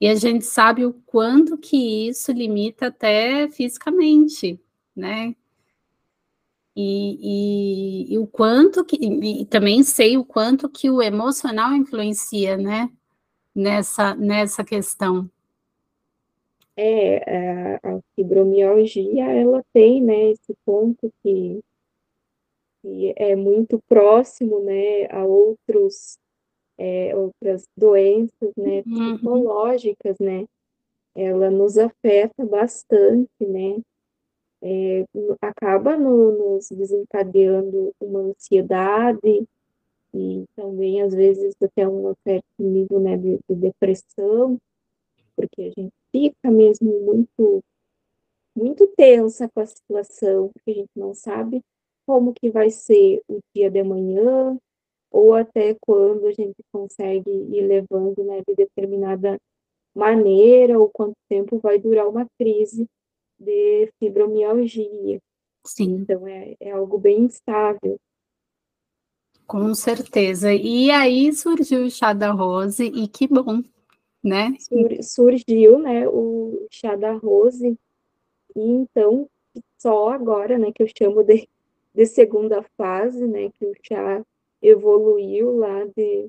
E 0.01 0.07
a 0.07 0.15
gente 0.15 0.43
sabe 0.45 0.83
o 0.83 0.93
quanto 1.05 1.55
que 1.59 2.07
isso 2.07 2.31
limita 2.31 2.87
até 2.87 3.47
fisicamente, 3.49 4.59
né? 4.95 5.35
E, 6.75 8.09
e, 8.09 8.13
e, 8.15 8.17
o 8.17 8.25
quanto 8.25 8.83
que 8.83 8.95
e 8.95 9.45
também 9.45 9.83
sei 9.83 10.17
o 10.17 10.25
quanto 10.25 10.67
que 10.67 10.89
o 10.89 11.03
emocional 11.03 11.73
influencia, 11.73 12.57
né, 12.57 12.89
nessa 13.53 14.15
nessa 14.15 14.63
questão. 14.63 15.29
É, 16.75 17.75
a, 17.75 17.97
a 17.97 17.99
fibromialgia 18.15 19.25
ela 19.25 19.63
tem, 19.71 20.01
né, 20.01 20.31
esse 20.31 20.55
ponto 20.65 21.13
que, 21.21 21.59
que 22.81 23.13
é 23.17 23.35
muito 23.35 23.79
próximo, 23.87 24.63
né, 24.63 25.05
a 25.11 25.23
outros 25.25 26.17
é, 26.77 27.15
outras 27.15 27.67
doenças, 27.77 28.53
né, 28.57 28.83
uhum. 28.85 29.15
psicológicas, 29.15 30.19
né, 30.19 30.45
ela 31.15 31.49
nos 31.49 31.77
afeta 31.77 32.45
bastante, 32.45 33.29
né, 33.39 33.81
é, 34.61 35.05
acaba 35.41 35.97
no, 35.97 36.55
nos 36.57 36.69
desencadeando 36.69 37.93
uma 37.99 38.19
ansiedade 38.19 39.47
e 40.13 40.45
também, 40.55 41.01
às 41.01 41.13
vezes, 41.13 41.55
até 41.61 41.87
um 41.87 42.13
certo 42.23 42.45
nível 42.59 42.99
né, 42.99 43.17
de, 43.17 43.39
de 43.49 43.55
depressão, 43.55 44.57
porque 45.35 45.61
a 45.63 45.81
gente 45.81 45.93
fica 46.11 46.51
mesmo 46.51 46.99
muito, 47.01 47.63
muito 48.55 48.85
tensa 48.87 49.49
com 49.49 49.61
a 49.61 49.65
situação, 49.65 50.49
porque 50.53 50.71
a 50.71 50.73
gente 50.75 50.91
não 50.95 51.13
sabe 51.13 51.63
como 52.05 52.33
que 52.33 52.49
vai 52.49 52.69
ser 52.69 53.21
o 53.27 53.39
dia 53.55 53.71
de 53.71 53.79
amanhã, 53.79 54.57
ou 55.11 55.33
até 55.33 55.75
quando 55.81 56.25
a 56.25 56.31
gente 56.31 56.55
consegue 56.71 57.29
ir 57.29 57.67
levando 57.67 58.23
né, 58.23 58.41
de 58.47 58.55
determinada 58.55 59.37
maneira, 59.93 60.79
ou 60.79 60.89
quanto 60.89 61.15
tempo 61.27 61.59
vai 61.59 61.77
durar 61.77 62.07
uma 62.07 62.25
crise 62.39 62.87
de 63.37 63.91
fibromialgia. 63.99 65.19
Sim. 65.65 65.97
Então 66.01 66.25
é, 66.25 66.55
é 66.59 66.71
algo 66.71 66.97
bem 66.97 67.23
instável. 67.23 67.99
Com 69.45 69.75
certeza. 69.75 70.53
E 70.53 70.89
aí 70.89 71.33
surgiu 71.33 71.85
o 71.85 71.91
chá 71.91 72.13
da 72.13 72.31
rose 72.31 72.85
e 72.85 73.05
que 73.07 73.27
bom, 73.27 73.61
né? 74.23 74.55
Sur, 74.59 75.03
surgiu, 75.03 75.77
né, 75.77 76.07
o 76.07 76.67
chá 76.71 76.95
da 76.95 77.11
rose 77.11 77.77
e 78.55 78.61
então 78.61 79.29
só 79.77 80.09
agora, 80.09 80.57
né, 80.57 80.71
que 80.71 80.81
eu 80.81 80.87
chamo 80.97 81.21
de, 81.23 81.49
de 81.93 82.05
segunda 82.05 82.63
fase, 82.77 83.27
né, 83.27 83.49
que 83.59 83.65
o 83.65 83.73
chá 83.83 84.23
evoluiu 84.61 85.57
lá 85.57 85.85
de, 85.85 86.27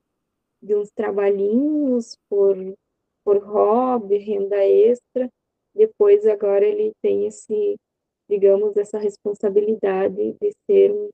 de 0.63 0.75
uns 0.75 0.91
trabalhinhos 0.91 2.17
por, 2.29 2.57
por 3.25 3.39
hobby, 3.39 4.19
renda 4.19 4.65
extra, 4.65 5.29
depois 5.75 6.27
agora 6.27 6.65
ele 6.65 6.93
tem 7.03 7.27
esse, 7.27 7.77
digamos, 8.29 8.77
essa 8.77 8.99
responsabilidade 8.99 10.33
de 10.41 10.53
ser 10.67 10.93
um, 10.93 11.09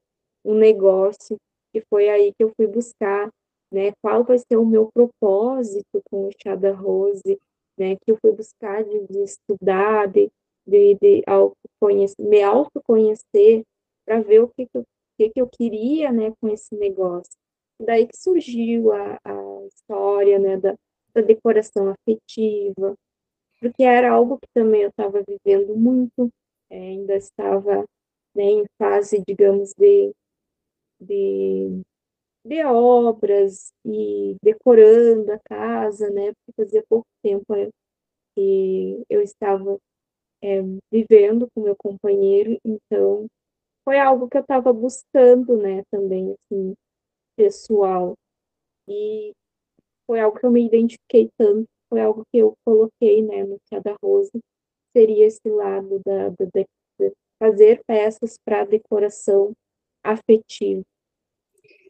um 0.45 0.55
negócio, 0.55 1.37
que 1.73 1.83
foi 1.89 2.09
aí 2.09 2.33
que 2.35 2.45
eu 2.45 2.53
fui 2.57 2.67
buscar, 2.67 3.29
né, 3.73 3.93
qual 4.03 4.25
vai 4.25 4.39
ser 4.39 4.57
o 4.57 4.65
meu 4.65 4.91
propósito 4.93 6.01
com 6.11 6.29
o 6.29 6.31
chá 6.43 6.55
da 6.55 6.73
rose, 6.73 7.39
né, 7.79 7.97
que 7.97 8.11
eu 8.11 8.19
fui 8.21 8.33
buscar 8.33 8.83
de, 8.83 9.07
de 9.07 9.23
estudar, 9.23 10.09
de, 10.09 10.29
de, 10.67 10.95
de 10.95 11.23
autoconhecer, 11.27 12.25
me 12.25 12.43
autoconhecer, 12.43 13.63
para 14.05 14.21
ver 14.21 14.41
o 14.41 14.49
que, 14.49 14.65
que, 14.65 14.79
eu, 14.79 14.85
que, 15.19 15.31
que 15.31 15.41
eu 15.41 15.49
queria, 15.49 16.13
né, 16.13 16.33
com 16.41 16.49
esse 16.49 16.75
negócio. 16.77 17.33
Daí 17.81 18.07
que 18.07 18.17
surgiu 18.17 18.93
a, 18.93 19.19
a 19.25 19.67
história, 19.67 20.39
né, 20.39 20.57
da, 20.57 20.75
da 21.15 21.21
decoração 21.21 21.89
afetiva, 21.91 22.95
porque 23.61 23.83
era 23.83 24.13
algo 24.13 24.39
que 24.39 24.49
também 24.55 24.83
eu 24.83 24.91
estava 24.91 25.23
vivendo 25.27 25.77
muito, 25.77 26.31
é, 26.71 26.79
ainda 26.79 27.17
estava 27.17 27.85
né, 28.35 28.45
em 28.45 28.65
fase, 28.79 29.23
digamos, 29.27 29.73
de, 29.77 30.13
de, 31.01 31.83
de 32.45 32.65
obras 32.65 33.73
e 33.85 34.37
decorando 34.43 35.33
a 35.33 35.39
casa, 35.41 36.09
né? 36.11 36.33
Porque 36.33 36.65
fazia 36.65 36.85
pouco 36.89 37.07
tempo 37.23 37.55
é, 37.55 37.69
que 38.35 39.03
eu 39.11 39.23
estava 39.23 39.79
é, 40.43 40.63
vivendo 40.91 41.49
com 41.55 41.63
meu 41.63 41.77
companheiro, 41.77 42.59
então 42.65 43.27
foi 43.89 43.99
algo 43.99 44.29
que 44.29 44.37
eu 44.37 44.43
estava 44.43 44.71
buscando, 44.71 45.57
né, 45.57 45.83
também, 45.91 46.35
assim, 46.35 46.75
pessoal. 47.35 48.13
E 48.87 49.33
foi 50.07 50.21
algo 50.21 50.39
que 50.39 50.45
eu 50.45 50.51
me 50.51 50.67
identifiquei 50.67 51.31
tanto, 51.39 51.67
foi 51.89 52.03
algo 52.03 52.23
que 52.31 52.37
eu 52.37 52.53
coloquei, 52.67 53.23
né, 53.23 53.45
no 53.45 53.57
Tia 53.67 53.81
da 53.81 53.97
Rose, 54.05 54.31
seria 54.95 55.25
esse 55.25 55.49
lado 55.49 56.03
da, 56.05 56.29
da, 56.29 56.45
de 56.53 56.67
fazer 57.43 57.81
peças 57.87 58.37
para 58.45 58.67
decoração 58.67 59.53
afetiva. 60.05 60.83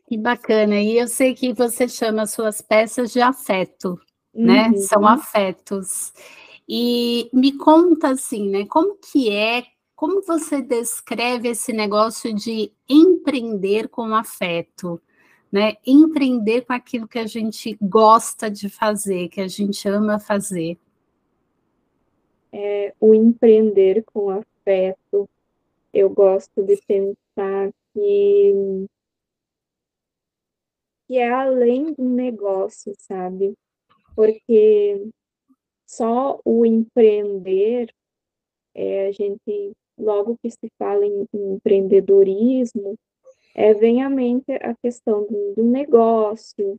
Que 0.07 0.17
bacana. 0.17 0.81
E 0.81 0.99
eu 0.99 1.09
sei 1.09 1.35
que 1.35 1.53
você 1.53 1.89
chama 1.89 2.29
suas 2.29 2.63
peças 2.63 3.13
de 3.13 3.21
afeto, 3.21 4.01
né? 4.33 4.67
uhum. 4.67 4.71
né? 4.71 4.77
São 4.77 5.05
afetos. 5.05 6.13
E 6.69 7.29
me 7.33 7.59
conta 7.59 8.11
assim, 8.11 8.49
né? 8.49 8.67
Como 8.67 8.97
que 8.99 9.31
é 9.31 9.65
como 9.99 10.23
você 10.23 10.63
descreve 10.63 11.49
esse 11.49 11.73
negócio 11.73 12.33
de 12.33 12.71
empreender 12.89 13.89
com 13.89 14.15
afeto? 14.15 15.03
Né? 15.51 15.75
Empreender 15.85 16.65
com 16.65 16.73
aquilo 16.73 17.09
que 17.09 17.19
a 17.19 17.27
gente 17.27 17.77
gosta 17.83 18.49
de 18.49 18.69
fazer, 18.69 19.29
que 19.29 19.41
a 19.41 19.49
gente 19.49 19.89
ama 19.89 20.21
fazer. 20.21 20.79
É, 22.53 22.95
o 23.01 23.13
empreender 23.13 24.05
com 24.05 24.31
afeto, 24.31 25.29
eu 25.93 26.09
gosto 26.09 26.63
de 26.63 26.77
pensar 26.87 27.73
que, 27.93 28.87
que 31.09 31.19
é 31.19 31.29
além 31.29 31.93
do 31.93 32.05
negócio, 32.05 32.93
sabe? 33.01 33.53
Porque 34.15 35.11
só 35.85 36.41
o 36.45 36.65
empreender, 36.65 37.93
é, 38.73 39.09
a 39.09 39.11
gente 39.11 39.75
logo 39.99 40.39
que 40.43 40.51
se 40.51 40.71
fala 40.79 41.05
em, 41.05 41.27
em 41.35 41.55
empreendedorismo, 41.55 42.97
é, 43.55 43.75
vem 43.75 44.03
à 44.03 44.09
mente 44.09 44.53
a 44.53 44.75
questão 44.77 45.27
do, 45.27 45.55
do 45.57 45.65
negócio, 45.65 46.77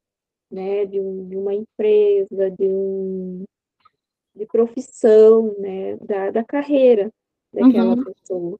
né, 0.49 0.85
de, 0.85 0.99
um, 0.99 1.27
de, 1.27 1.35
uma 1.35 1.53
empresa, 1.53 2.49
de, 2.51 2.65
um, 2.65 3.43
de 4.35 4.45
profissão, 4.45 5.55
né, 5.59 5.97
da, 5.97 6.31
da 6.31 6.43
carreira 6.43 7.11
daquela 7.53 7.95
uhum. 7.95 8.03
pessoa. 8.03 8.59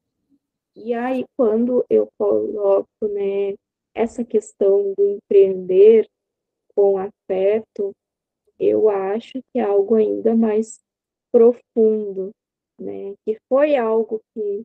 E 0.76 0.94
aí, 0.94 1.26
quando 1.36 1.86
eu 1.90 2.10
coloco 2.18 2.88
né, 3.02 3.56
essa 3.94 4.24
questão 4.24 4.94
do 4.98 5.10
empreender 5.10 6.08
com 6.76 6.98
afeto, 6.98 7.94
eu 8.60 8.90
acho 8.90 9.42
que 9.52 9.60
é 9.60 9.62
algo 9.62 9.96
ainda 9.96 10.36
mais 10.36 10.80
profundo, 11.32 12.32
né? 12.80 13.16
Que 13.26 13.38
foi 13.48 13.76
algo 13.76 14.22
que, 14.34 14.64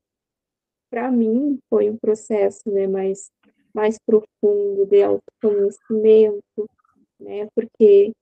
para 0.91 1.11
mim, 1.11 1.59
foi 1.69 1.91
um 1.91 1.97
processo, 1.97 2.71
né, 2.71 2.87
mais, 2.87 3.31
mais 3.75 3.97
profundo 4.07 4.87
de 4.87 5.03
autoconhecimento, 5.03 6.69
né? 7.19 7.49
Porque 7.55 8.13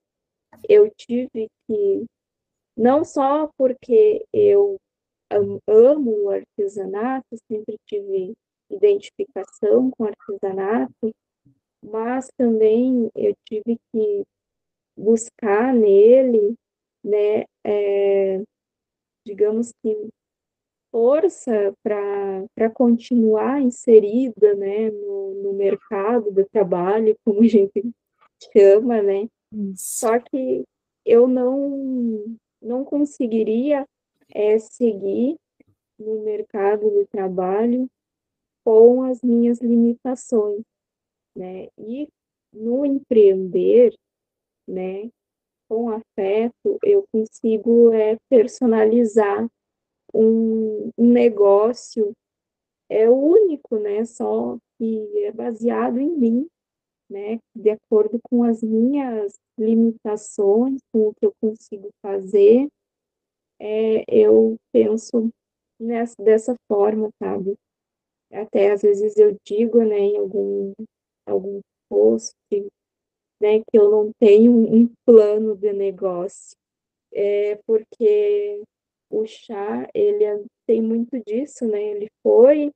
eu 0.67 0.89
tive 0.95 1.47
que, 1.67 2.05
não 2.75 3.03
só 3.03 3.49
porque 3.57 4.25
eu 4.31 4.77
amo 5.67 6.25
o 6.25 6.29
artesanato, 6.29 7.25
sempre 7.47 7.77
tive 7.87 8.33
identificação 8.69 9.91
com 9.91 10.03
o 10.03 10.07
artesanato, 10.07 11.11
mas 11.83 12.29
também 12.37 13.09
eu 13.15 13.33
tive 13.47 13.77
que 13.91 14.23
buscar 14.95 15.73
nele, 15.73 16.55
né, 17.03 17.43
é, 17.63 18.41
digamos 19.25 19.71
que, 19.81 20.09
força 20.93 21.73
para 21.81 22.69
continuar 22.71 23.59
inserida 23.59 24.53
né, 24.53 24.91
no, 24.91 25.33
no 25.41 25.53
mercado 25.53 26.31
do 26.31 26.45
trabalho, 26.45 27.17
como 27.25 27.41
a 27.41 27.47
gente 27.47 27.81
chama, 28.55 29.01
né? 29.01 29.27
Só 29.75 30.19
que 30.19 30.63
eu 31.03 31.27
não, 31.27 32.37
não 32.61 32.85
conseguiria 32.85 33.87
é, 34.31 34.59
seguir 34.59 35.35
no 35.97 36.23
mercado 36.23 36.89
do 36.91 37.07
trabalho 37.07 37.87
com 38.63 39.03
as 39.03 39.21
minhas 39.23 39.59
limitações, 39.59 40.61
né? 41.35 41.69
E 41.77 42.07
no 42.53 42.85
empreender, 42.85 43.95
né, 44.67 45.09
com 45.73 45.89
afeto, 45.89 46.77
eu 46.83 47.03
consigo 47.11 47.91
é, 47.93 48.15
personalizar 48.29 49.49
um, 50.13 50.91
um 50.95 51.11
negócio 51.11 52.13
é 52.87 53.09
único, 53.09 53.79
né? 53.79 54.05
Só 54.05 54.55
que 54.77 55.25
é 55.25 55.31
baseado 55.31 55.99
em 55.99 56.11
mim, 56.15 56.47
né? 57.09 57.39
De 57.55 57.71
acordo 57.71 58.19
com 58.21 58.43
as 58.43 58.61
minhas 58.61 59.33
limitações, 59.57 60.79
com 60.91 61.07
o 61.07 61.13
que 61.15 61.25
eu 61.25 61.33
consigo 61.41 61.89
fazer, 62.03 62.67
é, 63.59 64.03
eu 64.07 64.55
penso 64.71 65.31
nessa, 65.79 66.15
dessa 66.21 66.55
forma, 66.67 67.09
sabe? 67.17 67.55
Até 68.31 68.73
às 68.73 68.83
vezes 68.83 69.17
eu 69.17 69.35
digo, 69.43 69.83
né, 69.83 69.97
em 69.97 70.17
algum, 70.17 70.73
algum 71.25 71.61
post, 71.89 72.35
né, 73.43 73.59
que 73.59 73.77
eu 73.77 73.91
não 73.91 74.09
tenho 74.17 74.53
um 74.53 74.89
plano 75.05 75.53
de 75.53 75.73
negócio, 75.73 76.55
é 77.13 77.59
porque 77.67 78.63
o 79.11 79.25
chá, 79.25 79.85
ele 79.93 80.23
é, 80.23 80.41
tem 80.65 80.81
muito 80.81 81.21
disso, 81.27 81.67
né, 81.67 81.83
ele 81.83 82.07
foi 82.23 82.71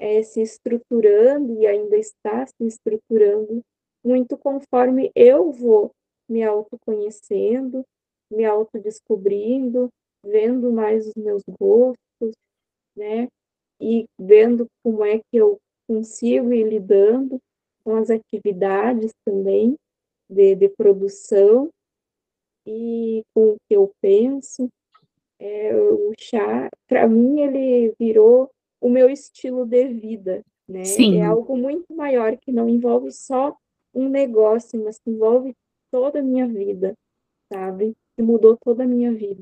é, 0.00 0.20
se 0.24 0.42
estruturando 0.42 1.60
e 1.60 1.64
ainda 1.64 1.96
está 1.96 2.44
se 2.44 2.66
estruturando 2.66 3.60
muito 4.04 4.36
conforme 4.36 5.12
eu 5.14 5.52
vou 5.52 5.92
me 6.28 6.42
autoconhecendo, 6.42 7.84
me 8.28 8.44
autodescobrindo, 8.44 9.88
vendo 10.26 10.72
mais 10.72 11.06
os 11.06 11.14
meus 11.14 11.44
gostos, 11.60 12.34
né, 12.96 13.28
e 13.80 14.06
vendo 14.18 14.66
como 14.82 15.04
é 15.04 15.18
que 15.18 15.36
eu 15.36 15.56
consigo 15.86 16.52
ir 16.52 16.64
lidando 16.64 17.38
com 17.84 17.94
as 17.94 18.10
atividades 18.10 19.12
também, 19.24 19.76
de, 20.28 20.54
de 20.54 20.68
produção 20.68 21.70
e 22.66 23.22
com 23.34 23.52
o 23.52 23.56
que 23.68 23.76
eu 23.76 23.92
penso. 24.00 24.68
É, 25.38 25.74
o 25.74 26.12
chá, 26.18 26.68
para 26.88 27.06
mim, 27.08 27.40
ele 27.40 27.94
virou 27.98 28.50
o 28.80 28.88
meu 28.88 29.10
estilo 29.10 29.66
de 29.66 29.88
vida, 29.88 30.42
né? 30.68 30.80
É 30.80 30.84
Sim. 30.84 31.20
É 31.20 31.24
algo 31.24 31.56
muito 31.56 31.94
maior 31.94 32.36
que 32.36 32.52
não 32.52 32.68
envolve 32.68 33.10
só 33.12 33.56
um 33.92 34.08
negócio, 34.08 34.82
mas 34.82 34.98
que 34.98 35.10
envolve 35.10 35.54
toda 35.90 36.20
a 36.20 36.22
minha 36.22 36.46
vida, 36.46 36.94
sabe? 37.52 37.94
Que 38.16 38.22
mudou 38.22 38.56
toda 38.62 38.84
a 38.84 38.86
minha 38.86 39.12
vida. 39.12 39.40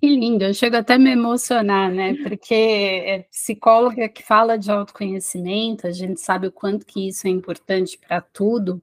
Que 0.00 0.08
lindo, 0.08 0.44
eu 0.44 0.52
chego 0.52 0.76
até 0.76 0.94
a 0.94 0.98
me 0.98 1.10
emocionar, 1.10 1.90
né? 1.90 2.14
Porque 2.22 2.54
é 2.54 3.22
psicóloga 3.30 4.08
que 4.08 4.22
fala 4.22 4.58
de 4.58 4.70
autoconhecimento, 4.70 5.86
a 5.86 5.90
gente 5.90 6.20
sabe 6.20 6.48
o 6.48 6.52
quanto 6.52 6.84
que 6.84 7.08
isso 7.08 7.26
é 7.26 7.30
importante 7.30 7.98
para 7.98 8.20
tudo, 8.20 8.82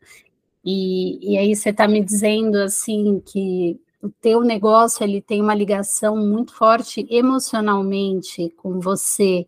e, 0.63 1.33
e 1.33 1.37
aí 1.37 1.55
você 1.55 1.69
está 1.69 1.87
me 1.87 2.03
dizendo 2.03 2.57
assim 2.57 3.21
que 3.25 3.79
o 4.01 4.09
teu 4.09 4.41
negócio 4.41 5.03
ele 5.03 5.21
tem 5.21 5.41
uma 5.41 5.53
ligação 5.53 6.17
muito 6.17 6.53
forte 6.53 7.05
emocionalmente 7.09 8.49
com 8.57 8.79
você 8.79 9.45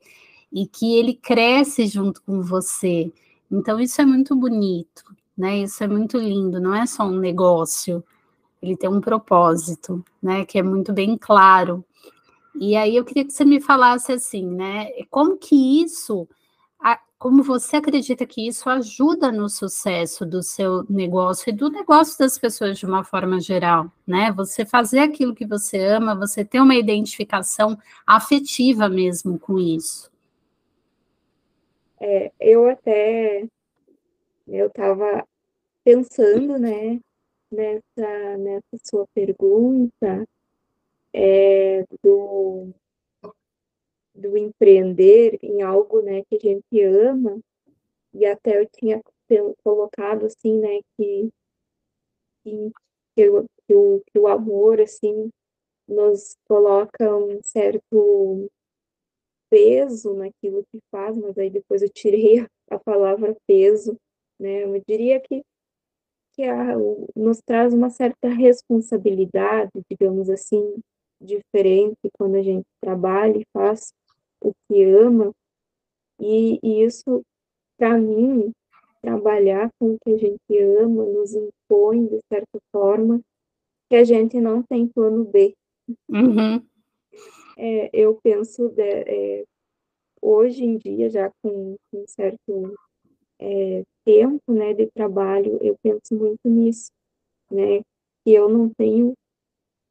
e 0.52 0.68
que 0.68 0.96
ele 0.96 1.16
cresce 1.16 1.88
junto 1.88 2.22
com 2.22 2.42
você. 2.42 3.12
Então 3.52 3.80
isso 3.80 4.02
é 4.02 4.06
muito 4.06 4.36
bonito, 4.36 5.04
né? 5.38 5.60
Isso 5.60 5.84
é 5.84 5.88
muito 5.88 6.18
lindo, 6.18 6.60
não 6.60 6.76
é 6.76 6.86
só 6.86 7.04
um 7.04 7.18
negócio, 7.18 8.04
ele 8.62 8.78
tem 8.78 8.90
um 8.90 9.02
propósito, 9.02 10.04
né? 10.22 10.46
Que 10.46 10.60
é 10.60 10.64
muito 10.64 10.94
bem 10.94 11.18
claro. 11.18 11.84
E 12.56 12.76
aí 12.76 12.96
eu 12.96 13.04
queria 13.04 13.26
que 13.26 13.34
você 13.34 13.44
me 13.44 13.60
falasse 13.60 14.12
assim, 14.12 14.46
né? 14.46 14.90
Como 15.10 15.38
que 15.38 15.84
isso 15.84 16.28
como 17.24 17.42
você 17.42 17.78
acredita 17.78 18.26
que 18.26 18.46
isso 18.46 18.70
ajuda 18.70 19.32
no 19.32 19.48
sucesso 19.48 20.26
do 20.26 20.44
seu 20.44 20.84
negócio 20.90 21.50
e 21.50 21.54
do 21.54 21.70
negócio 21.70 22.20
das 22.20 22.38
pessoas 22.38 22.78
de 22.78 22.86
uma 22.86 23.02
forma 23.02 23.40
geral, 23.40 23.90
né? 24.06 24.30
Você 24.34 24.66
fazer 24.66 25.00
aquilo 25.00 25.34
que 25.34 25.46
você 25.46 25.78
ama, 25.86 26.20
você 26.20 26.44
ter 26.44 26.60
uma 26.60 26.76
identificação 26.76 27.78
afetiva 28.06 28.90
mesmo 28.90 29.40
com 29.40 29.58
isso. 29.58 30.12
É, 31.98 32.30
eu 32.42 32.68
até 32.68 33.48
eu 34.46 34.68
estava 34.68 35.26
pensando, 35.82 36.60
né, 36.60 37.00
nessa, 37.50 38.38
nessa 38.38 38.78
sua 38.84 39.08
pergunta 39.16 40.28
é, 41.14 41.86
do 42.04 42.74
do 44.14 44.38
empreender 44.38 45.40
em 45.42 45.62
algo 45.62 46.02
né, 46.02 46.24
que 46.26 46.36
a 46.36 46.40
gente 46.40 46.82
ama, 46.84 47.40
e 48.14 48.26
até 48.26 48.60
eu 48.62 48.68
tinha 48.70 49.02
colocado 49.64 50.26
assim, 50.26 50.60
né, 50.60 50.82
que, 50.96 51.30
que, 52.44 52.72
que, 53.16 53.30
o, 53.30 54.02
que 54.06 54.20
o 54.20 54.28
amor, 54.28 54.80
assim, 54.80 55.32
nos 55.88 56.36
coloca 56.48 57.16
um 57.16 57.40
certo 57.44 58.50
peso 59.50 60.14
naquilo 60.14 60.66
que 60.72 60.80
faz, 60.92 61.18
mas 61.18 61.38
aí 61.38 61.50
depois 61.50 61.82
eu 61.82 61.90
tirei 61.90 62.46
a 62.70 62.80
palavra 62.80 63.36
peso, 63.48 63.98
né? 64.40 64.64
Eu 64.64 64.82
diria 64.88 65.20
que, 65.20 65.44
que 66.34 66.44
a, 66.44 66.76
nos 67.16 67.40
traz 67.46 67.74
uma 67.74 67.90
certa 67.90 68.30
responsabilidade, 68.30 69.72
digamos 69.90 70.30
assim, 70.30 70.76
diferente 71.22 72.10
quando 72.18 72.36
a 72.36 72.42
gente 72.42 72.66
trabalha 72.82 73.38
e 73.38 73.46
faz 73.54 73.94
o 74.44 74.54
que 74.68 74.84
ama, 74.84 75.32
e, 76.20 76.60
e 76.62 76.84
isso, 76.84 77.24
para 77.78 77.98
mim, 77.98 78.52
trabalhar 79.02 79.70
com 79.80 79.94
o 79.94 79.98
que 80.00 80.12
a 80.12 80.18
gente 80.18 80.60
ama 80.80 81.04
nos 81.06 81.34
impõe, 81.34 82.06
de 82.06 82.20
certa 82.32 82.60
forma, 82.72 83.22
que 83.90 83.96
a 83.96 84.04
gente 84.04 84.40
não 84.40 84.64
tem 84.64 84.88
plano 84.88 85.26
B. 85.26 85.54
Uhum. 86.10 86.66
É, 87.58 87.90
eu 87.94 88.20
penso, 88.24 88.70
de, 88.70 88.82
é, 88.82 89.44
hoje 90.22 90.64
em 90.64 90.78
dia, 90.78 91.10
já 91.10 91.32
com, 91.42 91.76
um 91.94 92.08
certo 92.08 92.74
é, 93.40 93.84
tempo 94.06 94.54
né, 94.54 94.74
de 94.74 94.88
trabalho, 94.92 95.60
eu 95.62 95.78
penso 95.84 96.16
muito 96.16 96.48
nisso, 96.48 96.90
né, 97.52 97.82
que 98.24 98.34
eu 98.34 98.48
não 98.50 98.70
tenho 98.70 99.14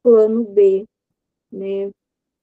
plano 0.01 0.43
B, 0.43 0.85
né, 1.51 1.91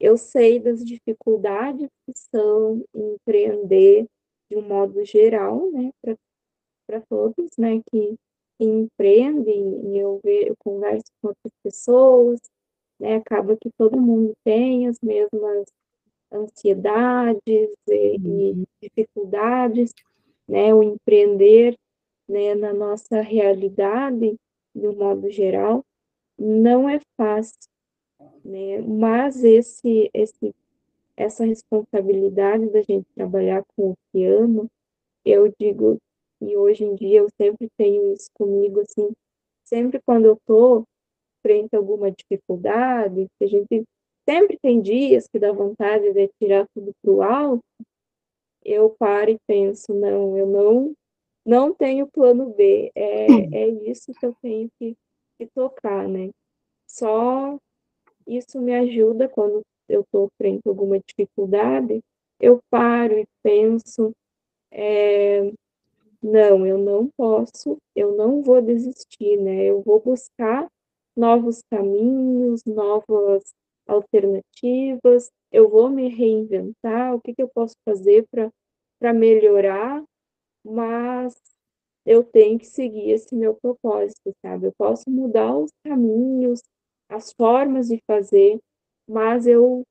eu 0.00 0.16
sei 0.16 0.58
das 0.58 0.84
dificuldades 0.84 1.88
que 2.06 2.12
são 2.16 2.82
empreender 2.94 4.06
de 4.50 4.56
um 4.56 4.62
modo 4.62 5.04
geral, 5.04 5.70
né, 5.70 5.90
para 6.86 7.00
todos, 7.08 7.50
né, 7.58 7.80
que, 7.90 8.16
que 8.58 8.64
empreendem, 8.64 9.92
e 9.92 9.98
eu, 9.98 10.18
ve, 10.24 10.48
eu 10.48 10.54
converso 10.58 11.04
com 11.20 11.28
outras 11.28 11.52
pessoas, 11.62 12.40
né, 12.98 13.16
acaba 13.16 13.56
que 13.56 13.70
todo 13.76 14.00
mundo 14.00 14.32
tem 14.42 14.88
as 14.88 14.98
mesmas 15.00 15.66
ansiedades 16.32 17.70
e, 17.88 18.16
uhum. 18.18 18.64
e 18.80 18.88
dificuldades, 18.88 19.92
né, 20.48 20.74
o 20.74 20.82
empreender, 20.82 21.76
né, 22.28 22.54
na 22.54 22.72
nossa 22.72 23.20
realidade, 23.20 24.34
de 24.74 24.88
um 24.88 24.96
modo 24.96 25.30
geral, 25.30 25.84
não 26.38 26.88
é 26.88 27.00
fácil, 27.16 27.68
né? 28.44 28.80
Mas 28.80 29.42
esse, 29.44 30.11
esse, 30.12 30.54
essa 31.16 31.44
responsabilidade 31.44 32.68
da 32.70 32.83
gente 32.83 33.06
trabalhar 33.14 33.64
com 33.76 33.90
o 33.90 33.96
que 34.11 34.24
ama, 34.24 34.66
eu 35.24 35.52
digo, 35.59 35.98
e 36.40 36.56
hoje 36.56 36.85
em 36.85 36.94
dia 36.94 37.20
eu 37.20 37.28
sempre 37.37 37.68
tenho 37.76 38.12
isso 38.12 38.30
comigo, 38.35 38.80
assim, 38.80 39.11
sempre 39.64 40.00
quando 40.04 40.26
eu 40.26 40.35
estou 40.35 40.85
frente 41.42 41.74
a 41.74 41.78
alguma 41.78 42.11
dificuldade, 42.11 43.26
que 43.38 43.44
a 43.44 43.48
gente 43.48 43.85
sempre 44.28 44.59
tem 44.61 44.80
dias 44.80 45.26
que 45.26 45.38
dá 45.38 45.52
vontade 45.52 46.12
de 46.12 46.28
tirar 46.40 46.66
tudo 46.74 46.92
para 47.02 47.11
o 47.11 47.22
alto, 47.22 47.64
eu 48.64 48.90
paro 48.98 49.30
e 49.30 49.38
penso, 49.46 49.92
não, 49.94 50.37
eu 50.37 50.46
não 50.46 50.94
não 51.44 51.74
tenho 51.74 52.06
plano 52.06 52.52
B, 52.54 52.92
é, 52.94 53.26
é 53.26 53.68
isso 53.90 54.12
que 54.12 54.26
eu 54.26 54.37
tenho 54.42 54.70
que, 54.78 54.94
que 55.38 55.46
tocar, 55.54 56.06
né? 56.06 56.30
Só 56.87 57.59
isso 58.36 58.60
me 58.60 58.74
ajuda 58.74 59.28
quando 59.28 59.62
eu 59.88 60.02
estou 60.02 60.28
frente 60.38 60.62
a 60.66 60.70
alguma 60.70 60.98
dificuldade, 61.00 62.00
eu 62.40 62.60
paro 62.70 63.18
e 63.18 63.26
penso, 63.42 64.12
é, 64.72 65.52
não, 66.22 66.66
eu 66.66 66.78
não 66.78 67.08
posso, 67.16 67.76
eu 67.94 68.16
não 68.16 68.42
vou 68.42 68.60
desistir, 68.62 69.36
né? 69.38 69.64
Eu 69.64 69.82
vou 69.82 70.00
buscar 70.00 70.66
novos 71.16 71.62
caminhos, 71.70 72.62
novas 72.64 73.42
alternativas, 73.86 75.30
eu 75.50 75.68
vou 75.68 75.90
me 75.90 76.08
reinventar, 76.08 77.14
o 77.14 77.20
que, 77.20 77.34
que 77.34 77.42
eu 77.42 77.48
posso 77.48 77.74
fazer 77.84 78.24
para 79.00 79.12
melhorar, 79.12 80.02
mas 80.64 81.34
eu 82.06 82.22
tenho 82.22 82.58
que 82.58 82.66
seguir 82.66 83.10
esse 83.10 83.34
meu 83.34 83.54
propósito, 83.54 84.32
sabe? 84.44 84.66
Eu 84.68 84.72
posso 84.78 85.04
mudar 85.08 85.56
os 85.56 85.70
caminhos, 85.84 86.60
as 87.11 87.33
formas 87.33 87.88
de 87.88 88.01
fazer, 88.07 88.59
mas 89.09 89.46
eu, 89.46 89.83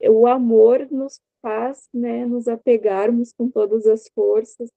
eu 0.00 0.16
o 0.16 0.26
amor 0.26 0.88
nos 0.90 1.20
faz, 1.40 1.88
né, 1.92 2.24
nos 2.24 2.48
apegarmos 2.48 3.32
com 3.32 3.50
todas 3.50 3.86
as 3.86 4.08
forças 4.14 4.70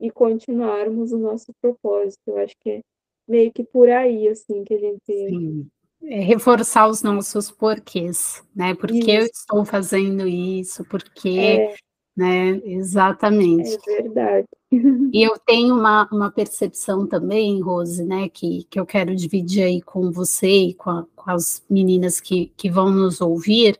e 0.00 0.10
continuarmos 0.10 1.12
o 1.12 1.18
nosso 1.18 1.52
propósito. 1.60 2.20
Eu 2.26 2.38
acho 2.38 2.54
que 2.60 2.70
é 2.70 2.80
meio 3.26 3.52
que 3.52 3.64
por 3.64 3.88
aí, 3.88 4.28
assim, 4.28 4.62
que 4.64 4.74
a 4.74 4.78
gente... 4.78 5.04
Sim. 5.06 5.68
É 6.00 6.20
reforçar 6.20 6.88
os 6.88 7.02
nossos 7.02 7.50
porquês, 7.50 8.40
né? 8.54 8.72
Por 8.72 8.88
que 8.88 9.10
eu 9.10 9.24
estou 9.24 9.64
fazendo 9.64 10.28
isso? 10.28 10.84
Por 10.84 11.02
que... 11.02 11.40
É. 11.40 11.76
Né? 12.18 12.60
Exatamente. 12.64 13.78
É 13.88 14.02
verdade. 14.02 14.48
E 15.14 15.22
eu 15.22 15.38
tenho 15.38 15.74
uma, 15.74 16.06
uma 16.12 16.30
percepção 16.30 17.06
também, 17.06 17.62
Rose, 17.62 18.04
né, 18.04 18.28
que, 18.28 18.66
que 18.68 18.78
eu 18.78 18.84
quero 18.84 19.16
dividir 19.16 19.62
aí 19.62 19.80
com 19.80 20.10
você 20.10 20.46
e 20.46 20.74
com, 20.74 20.90
a, 20.90 21.06
com 21.16 21.30
as 21.30 21.64
meninas 21.70 22.20
que, 22.20 22.52
que 22.54 22.68
vão 22.68 22.90
nos 22.90 23.22
ouvir. 23.22 23.78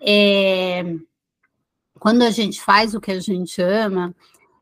É, 0.00 0.94
quando 1.98 2.22
a 2.22 2.30
gente 2.30 2.62
faz 2.62 2.94
o 2.94 3.00
que 3.00 3.10
a 3.10 3.18
gente 3.18 3.60
ama, 3.60 4.14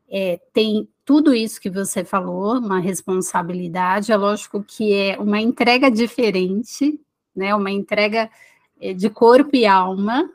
é, 0.09 0.39
tem 0.51 0.89
tudo 1.05 1.35
isso 1.35 1.61
que 1.61 1.69
você 1.69 2.03
falou, 2.03 2.57
uma 2.57 2.79
responsabilidade, 2.79 4.11
é 4.11 4.17
lógico 4.17 4.63
que 4.63 4.93
é 4.93 5.19
uma 5.19 5.39
entrega 5.39 5.91
diferente, 5.91 6.99
né, 7.35 7.53
uma 7.53 7.69
entrega 7.69 8.29
é, 8.81 8.93
de 8.93 9.09
corpo 9.09 9.55
e 9.55 9.67
alma, 9.67 10.31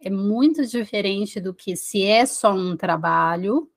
é 0.00 0.10
muito 0.10 0.66
diferente 0.66 1.40
do 1.40 1.54
que 1.54 1.76
se 1.76 2.04
é 2.04 2.26
só 2.26 2.52
um 2.52 2.76
trabalho, 2.76 3.70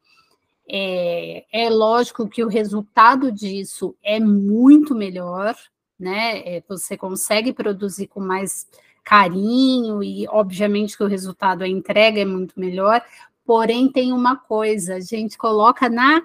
é, 0.68 1.46
é 1.52 1.70
lógico 1.70 2.30
que 2.30 2.44
o 2.44 2.48
resultado 2.48 3.32
disso 3.32 3.96
é 4.04 4.20
muito 4.20 4.94
melhor, 4.94 5.56
né? 5.98 6.40
É, 6.58 6.64
você 6.68 6.96
consegue 6.96 7.52
produzir 7.52 8.08
com 8.08 8.20
mais 8.20 8.68
carinho 9.04 10.04
e, 10.04 10.28
obviamente, 10.28 10.96
que 10.96 11.04
o 11.04 11.08
resultado, 11.08 11.64
a 11.64 11.68
entrega 11.68 12.22
é 12.22 12.26
muito 12.26 12.60
melhor. 12.60 13.04
Porém, 13.44 13.92
tem 13.92 14.14
uma 14.14 14.36
coisa, 14.36 14.96
a 14.96 15.00
gente 15.00 15.38
coloca 15.38 15.90
na 15.90 16.22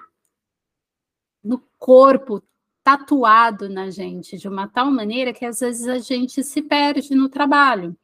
no 1.43 1.61
corpo 1.77 2.41
tatuado 2.83 3.69
na 3.69 3.89
gente 3.89 4.37
de 4.37 4.47
uma 4.47 4.67
tal 4.67 4.91
maneira 4.91 5.33
que 5.33 5.45
às 5.45 5.59
vezes 5.59 5.87
a 5.87 5.99
gente 5.99 6.43
se 6.43 6.61
perde 6.61 7.15
no 7.15 7.29
trabalho 7.29 7.95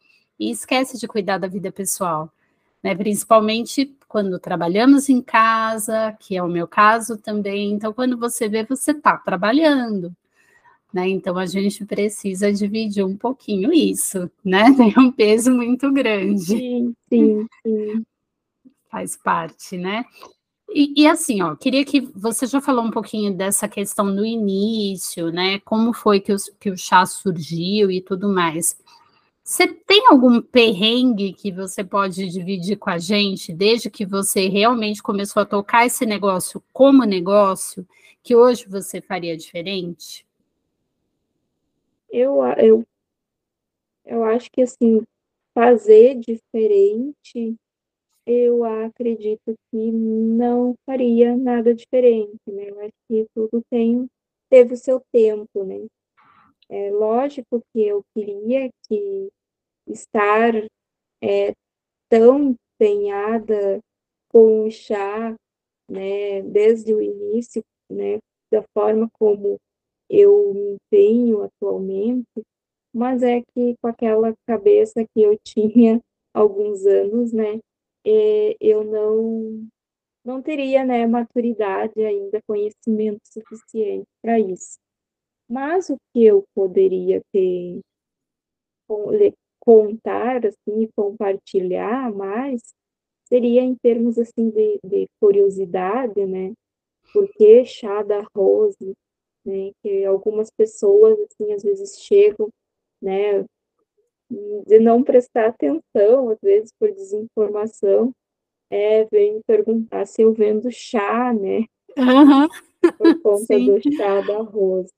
e 0.41 0.51
esquece 0.51 0.97
de 0.99 1.07
cuidar 1.07 1.37
da 1.37 1.47
vida 1.47 1.71
pessoal 1.71 2.31
né? 2.83 2.95
Principalmente 2.95 3.95
quando 4.07 4.39
trabalhamos 4.39 5.07
em 5.07 5.21
casa, 5.21 6.15
que 6.19 6.35
é 6.35 6.43
o 6.43 6.47
meu 6.47 6.67
caso 6.67 7.17
também. 7.17 7.71
Então, 7.71 7.93
quando 7.93 8.17
você 8.17 8.49
vê, 8.49 8.63
você 8.63 8.91
está 8.91 9.17
trabalhando. 9.17 10.13
Né? 10.93 11.07
Então 11.07 11.37
a 11.37 11.45
gente 11.45 11.85
precisa 11.85 12.51
dividir 12.51 13.05
um 13.05 13.15
pouquinho 13.15 13.71
isso, 13.71 14.29
né? 14.43 14.65
Tem 14.75 14.93
um 14.97 15.09
peso 15.09 15.53
muito 15.53 15.89
grande. 15.91 16.41
Sim, 16.41 16.93
sim, 17.07 17.47
sim. 17.63 18.05
Faz 18.89 19.15
parte, 19.15 19.77
né? 19.77 20.03
E, 20.73 21.03
e, 21.03 21.07
assim, 21.07 21.41
ó, 21.41 21.55
queria 21.55 21.83
que 21.85 22.01
você 22.13 22.45
já 22.45 22.61
falou 22.61 22.83
um 22.83 22.91
pouquinho 22.91 23.33
dessa 23.33 23.67
questão 23.67 24.05
no 24.05 24.25
início, 24.25 25.29
né? 25.31 25.59
Como 25.59 25.93
foi 25.93 26.19
que, 26.19 26.33
os, 26.33 26.49
que 26.59 26.69
o 26.69 26.77
chá 26.77 27.05
surgiu 27.05 27.89
e 27.89 28.01
tudo 28.01 28.27
mais. 28.27 28.77
Você 29.51 29.67
tem 29.67 30.07
algum 30.07 30.41
perrengue 30.41 31.33
que 31.33 31.51
você 31.51 31.83
pode 31.83 32.25
dividir 32.29 32.77
com 32.77 32.89
a 32.89 32.97
gente, 32.97 33.51
desde 33.51 33.89
que 33.89 34.05
você 34.05 34.47
realmente 34.47 35.03
começou 35.03 35.41
a 35.41 35.45
tocar 35.45 35.85
esse 35.85 36.05
negócio 36.05 36.63
como 36.71 37.03
negócio, 37.03 37.85
que 38.23 38.33
hoje 38.33 38.65
você 38.65 39.01
faria 39.01 39.35
diferente? 39.35 40.25
Eu, 42.09 42.41
eu, 42.59 42.85
eu 44.05 44.23
acho 44.23 44.49
que, 44.53 44.61
assim, 44.61 45.01
fazer 45.53 46.15
diferente, 46.15 47.53
eu 48.25 48.63
acredito 48.63 49.53
que 49.69 49.91
não 49.91 50.75
faria 50.85 51.35
nada 51.35 51.75
diferente, 51.75 52.39
né? 52.47 52.69
Eu 52.69 52.79
acho 52.79 52.93
que 53.09 53.27
tudo 53.35 53.61
tem, 53.69 54.09
teve 54.49 54.75
o 54.75 54.77
seu 54.77 55.03
tempo, 55.11 55.65
né? 55.65 55.85
É 56.69 56.89
lógico 56.89 57.61
que 57.73 57.85
eu 57.85 58.01
queria 58.15 58.69
que 58.87 59.29
estar 59.91 60.53
é, 61.23 61.53
tão 62.09 62.55
empenhada 62.79 63.79
com 64.29 64.65
o 64.65 64.71
chá, 64.71 65.35
né, 65.89 66.41
desde 66.43 66.93
o 66.93 67.01
início, 67.01 67.61
né, 67.89 68.19
da 68.51 68.63
forma 68.73 69.09
como 69.19 69.57
eu 70.09 70.53
me 70.53 70.73
empenho 70.75 71.43
atualmente, 71.43 72.27
mas 72.93 73.23
é 73.23 73.41
que 73.41 73.75
com 73.81 73.87
aquela 73.87 74.33
cabeça 74.47 75.05
que 75.13 75.21
eu 75.21 75.37
tinha 75.45 76.01
alguns 76.33 76.85
anos, 76.85 77.33
né, 77.33 77.59
é, 78.05 78.55
eu 78.59 78.83
não 78.83 79.67
não 80.23 80.41
teria, 80.41 80.85
né, 80.85 81.07
maturidade 81.07 81.99
ainda, 82.03 82.39
conhecimento 82.47 83.21
suficiente 83.25 84.05
para 84.21 84.39
isso. 84.39 84.77
Mas 85.49 85.89
o 85.89 85.97
que 86.13 86.23
eu 86.23 86.43
poderia 86.55 87.21
ter 87.33 87.81
contar 89.61 90.45
assim 90.45 90.89
compartilhar 90.95 92.11
mais 92.11 92.61
seria 93.25 93.61
em 93.61 93.75
termos 93.75 94.17
assim 94.17 94.49
de, 94.49 94.79
de 94.83 95.07
curiosidade, 95.21 96.25
né? 96.25 96.51
Porque 97.13 97.63
chá 97.63 98.03
da 98.03 98.25
rose, 98.35 98.93
né? 99.45 99.71
Que 99.81 100.03
algumas 100.03 100.49
pessoas 100.51 101.17
assim 101.19 101.53
às 101.53 101.63
vezes 101.63 101.99
chegam, 102.01 102.49
né? 103.01 103.45
De 104.67 104.79
não 104.79 105.03
prestar 105.03 105.47
atenção, 105.47 106.29
às 106.29 106.39
vezes 106.41 106.71
por 106.79 106.91
desinformação, 106.91 108.13
é, 108.69 109.05
vem 109.05 109.41
perguntar 109.45 110.05
se 110.05 110.21
eu 110.21 110.33
vendo 110.33 110.71
chá, 110.71 111.33
né? 111.33 111.65
Uhum. 111.97 112.47
Por 112.97 113.21
conta 113.21 113.45
Sim. 113.55 113.65
do 113.65 113.93
chá 113.95 114.21
da 114.21 114.39
rose. 114.41 114.91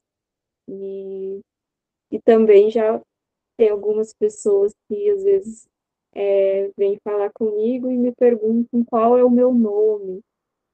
E, 0.67 1.39
e 2.11 2.21
também 2.21 2.69
já 2.69 3.01
tem 3.63 3.69
algumas 3.69 4.13
pessoas 4.13 4.73
que 4.89 5.09
às 5.09 5.23
vezes 5.23 5.69
é, 6.13 6.69
vêm 6.75 6.99
falar 7.01 7.31
comigo 7.31 7.89
e 7.89 7.97
me 7.97 8.11
perguntam 8.11 8.83
qual 8.83 9.17
é 9.17 9.23
o 9.23 9.29
meu 9.29 9.53
nome. 9.53 10.19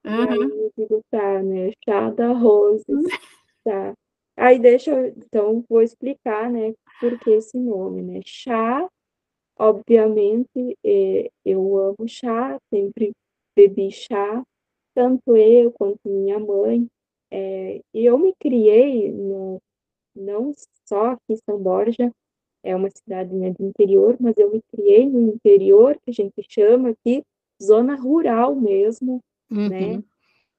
Uhum. 0.03 0.25
E 0.25 0.27
aí 0.27 0.39
eu 0.39 0.71
digo, 0.75 1.01
tá, 1.11 1.43
né? 1.43 1.71
Chá 1.85 2.09
da 2.09 2.33
Rose. 2.33 2.83
Tá. 3.61 3.93
Aí 4.37 4.57
deixa 4.57 4.89
eu, 4.89 5.07
então, 5.07 5.63
vou 5.69 5.81
explicar, 5.81 6.49
né, 6.49 6.73
por 7.01 7.19
que 7.19 7.29
esse 7.29 7.57
nome, 7.59 8.01
né? 8.01 8.21
Chá, 8.25 8.87
obviamente, 9.59 10.77
é, 10.83 11.29
eu 11.45 11.77
amo 11.77 12.07
chá, 12.07 12.57
sempre 12.73 13.11
bebi 13.53 13.91
chá, 13.91 14.41
tanto 14.95 15.35
eu 15.35 15.73
quanto 15.73 15.99
minha 16.05 16.39
mãe. 16.39 16.87
É, 17.29 17.81
e 17.93 18.05
eu 18.05 18.17
me 18.17 18.33
criei 18.39 19.11
no, 19.11 19.61
não 20.15 20.53
só 20.87 21.07
aqui 21.07 21.33
em 21.33 21.35
São 21.35 21.61
Borja, 21.61 22.09
é 22.63 22.75
uma 22.75 22.89
cidade 22.89 23.33
né, 23.33 23.51
do 23.51 23.65
interior, 23.65 24.17
mas 24.19 24.37
eu 24.37 24.51
me 24.51 24.61
criei 24.71 25.07
no 25.07 25.33
interior, 25.33 25.97
que 26.03 26.11
a 26.11 26.13
gente 26.13 26.45
chama 26.49 26.89
aqui 26.89 27.23
zona 27.61 27.95
rural 27.95 28.55
mesmo, 28.55 29.21
né? 29.49 29.61
uhum. 29.61 29.69
né? 29.69 30.03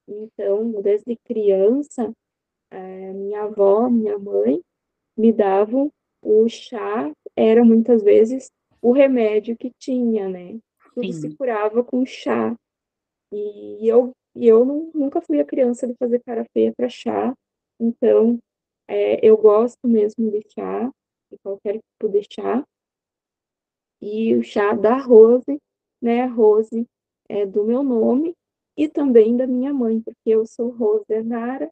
Então, 0.07 0.81
desde 0.81 1.15
criança, 1.25 2.11
é, 2.69 3.13
minha 3.13 3.43
avó, 3.43 3.89
minha 3.89 4.17
mãe 4.17 4.61
me 5.17 5.31
davam 5.31 5.91
o 6.21 6.47
chá, 6.49 7.11
era 7.35 7.63
muitas 7.63 8.03
vezes 8.03 8.51
o 8.81 8.91
remédio 8.91 9.57
que 9.57 9.71
tinha, 9.77 10.27
né? 10.27 10.59
Tudo 10.93 11.11
Sim. 11.13 11.13
se 11.13 11.35
curava 11.35 11.83
com 11.83 12.05
chá. 12.05 12.55
E 13.31 13.87
eu, 13.87 14.11
eu 14.35 14.65
não, 14.65 14.91
nunca 14.93 15.21
fui 15.21 15.39
a 15.39 15.45
criança 15.45 15.87
de 15.87 15.95
fazer 15.95 16.21
cara 16.23 16.45
feia 16.53 16.73
para 16.75 16.89
chá, 16.89 17.33
então 17.79 18.37
é, 18.87 19.25
eu 19.25 19.37
gosto 19.37 19.87
mesmo 19.87 20.29
de 20.29 20.41
chá, 20.53 20.91
qualquer 21.43 21.79
tipo 21.79 22.09
de 22.09 22.21
chá. 22.31 22.65
E 24.01 24.35
o 24.35 24.43
chá 24.43 24.73
da 24.73 24.97
Rose, 24.97 25.59
né? 26.01 26.25
Rose 26.25 26.87
é 27.29 27.45
do 27.45 27.63
meu 27.63 27.83
nome 27.83 28.35
e 28.75 28.87
também 28.87 29.37
da 29.37 29.45
minha 29.45 29.73
mãe, 29.73 30.01
porque 30.01 30.29
eu 30.29 30.45
sou 30.45 30.69
Rosenara 30.69 31.69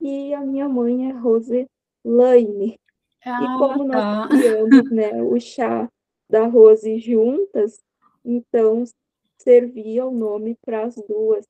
e 0.00 0.34
a 0.34 0.40
minha 0.40 0.68
mãe 0.68 1.10
é 1.10 1.12
Rose 1.12 1.66
Laine. 2.04 2.78
Ah, 3.24 3.42
e 3.42 3.58
como 3.58 3.84
nós 3.84 3.94
tá. 3.94 4.28
criamos 4.28 4.90
né, 4.90 5.10
o 5.22 5.38
chá 5.40 5.88
da 6.28 6.46
Rose 6.46 6.98
juntas, 6.98 7.80
então 8.24 8.84
servia 9.38 10.06
o 10.06 10.10
nome 10.10 10.56
para 10.64 10.84
as 10.84 10.94
duas. 10.96 11.46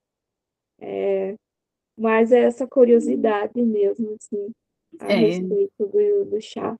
É, 0.80 1.34
mas 1.96 2.30
é 2.30 2.40
essa 2.40 2.66
curiosidade 2.66 3.60
mesmo, 3.60 4.14
assim, 4.14 4.52
a 5.00 5.12
é. 5.12 5.16
respeito 5.16 5.86
do, 5.86 6.24
do 6.26 6.40
chá. 6.40 6.76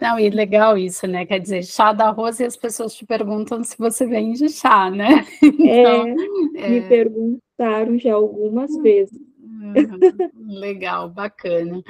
Não, 0.00 0.18
e 0.18 0.30
legal 0.30 0.76
isso, 0.76 1.06
né? 1.06 1.24
Quer 1.24 1.38
dizer, 1.38 1.64
chá 1.64 1.92
da 1.92 2.10
rosa 2.10 2.42
e 2.42 2.46
as 2.46 2.56
pessoas 2.56 2.94
te 2.94 3.06
perguntam 3.06 3.62
se 3.62 3.78
você 3.78 4.06
vende 4.06 4.48
chá, 4.48 4.90
né? 4.90 5.24
Então, 5.42 6.08
é, 6.56 6.68
me 6.68 6.78
é... 6.78 6.88
perguntaram 6.88 7.98
já 7.98 8.14
algumas 8.14 8.76
vezes. 8.78 9.16
Uhum, 9.38 10.58
legal, 10.58 11.08
bacana. 11.08 11.82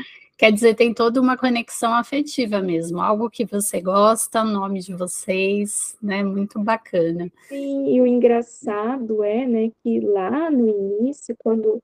Quer 0.42 0.52
dizer, 0.52 0.74
tem 0.74 0.92
toda 0.92 1.20
uma 1.20 1.36
conexão 1.36 1.94
afetiva 1.94 2.60
mesmo, 2.60 3.00
algo 3.00 3.30
que 3.30 3.44
você 3.44 3.80
gosta, 3.80 4.42
nome 4.42 4.80
de 4.80 4.92
vocês, 4.92 5.96
né? 6.02 6.22
Muito 6.22 6.58
bacana. 6.58 7.30
Sim, 7.48 7.94
e 7.94 8.00
o 8.00 8.06
engraçado 8.06 9.22
é, 9.22 9.46
né, 9.46 9.70
que 9.82 10.00
lá 10.00 10.50
no 10.50 10.68
início, 10.68 11.34
quando, 11.38 11.78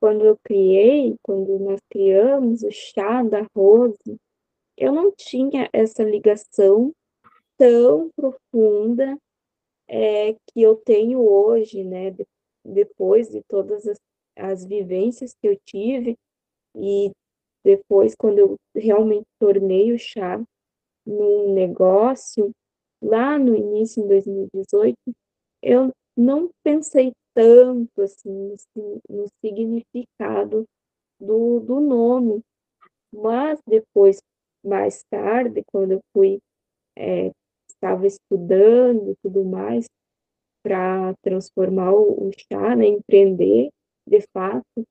quando 0.00 0.24
eu 0.24 0.36
criei, 0.42 1.14
quando 1.22 1.58
nós 1.60 1.78
criamos 1.88 2.62
o 2.62 2.70
chá 2.72 3.22
da 3.22 3.46
Rose, 3.56 4.18
eu 4.82 4.90
não 4.90 5.12
tinha 5.12 5.70
essa 5.72 6.02
ligação 6.02 6.92
tão 7.56 8.10
profunda 8.16 9.16
é, 9.88 10.32
que 10.32 10.60
eu 10.60 10.74
tenho 10.74 11.20
hoje, 11.20 11.84
né? 11.84 12.10
De, 12.10 12.26
depois 12.64 13.28
de 13.28 13.42
todas 13.48 13.86
as, 13.86 13.96
as 14.36 14.64
vivências 14.64 15.34
que 15.40 15.46
eu 15.46 15.56
tive 15.64 16.16
e 16.74 17.12
depois 17.64 18.16
quando 18.16 18.38
eu 18.38 18.56
realmente 18.74 19.26
tornei 19.38 19.92
o 19.92 19.98
chá 19.98 20.42
num 21.06 21.54
negócio, 21.54 22.50
lá 23.00 23.38
no 23.38 23.54
início, 23.54 24.02
em 24.02 24.08
2018, 24.08 24.96
eu 25.62 25.92
não 26.16 26.50
pensei 26.64 27.12
tanto 27.34 28.02
assim 28.02 28.56
no, 29.08 29.28
significado 29.40 30.64
do, 31.20 31.60
do 31.60 31.80
nome, 31.80 32.42
mas 33.12 33.60
depois 33.66 34.20
mais 34.64 35.02
tarde, 35.10 35.62
quando 35.72 35.92
eu 35.92 36.00
fui, 36.12 36.38
é, 36.96 37.30
estava 37.68 38.06
estudando 38.06 39.16
tudo 39.22 39.44
mais, 39.44 39.86
para 40.62 41.14
transformar 41.22 41.92
o, 41.92 42.28
o 42.28 42.30
chá, 42.32 42.76
né, 42.76 42.86
empreender, 42.86 43.70
de 44.06 44.20
fato, 44.32 44.86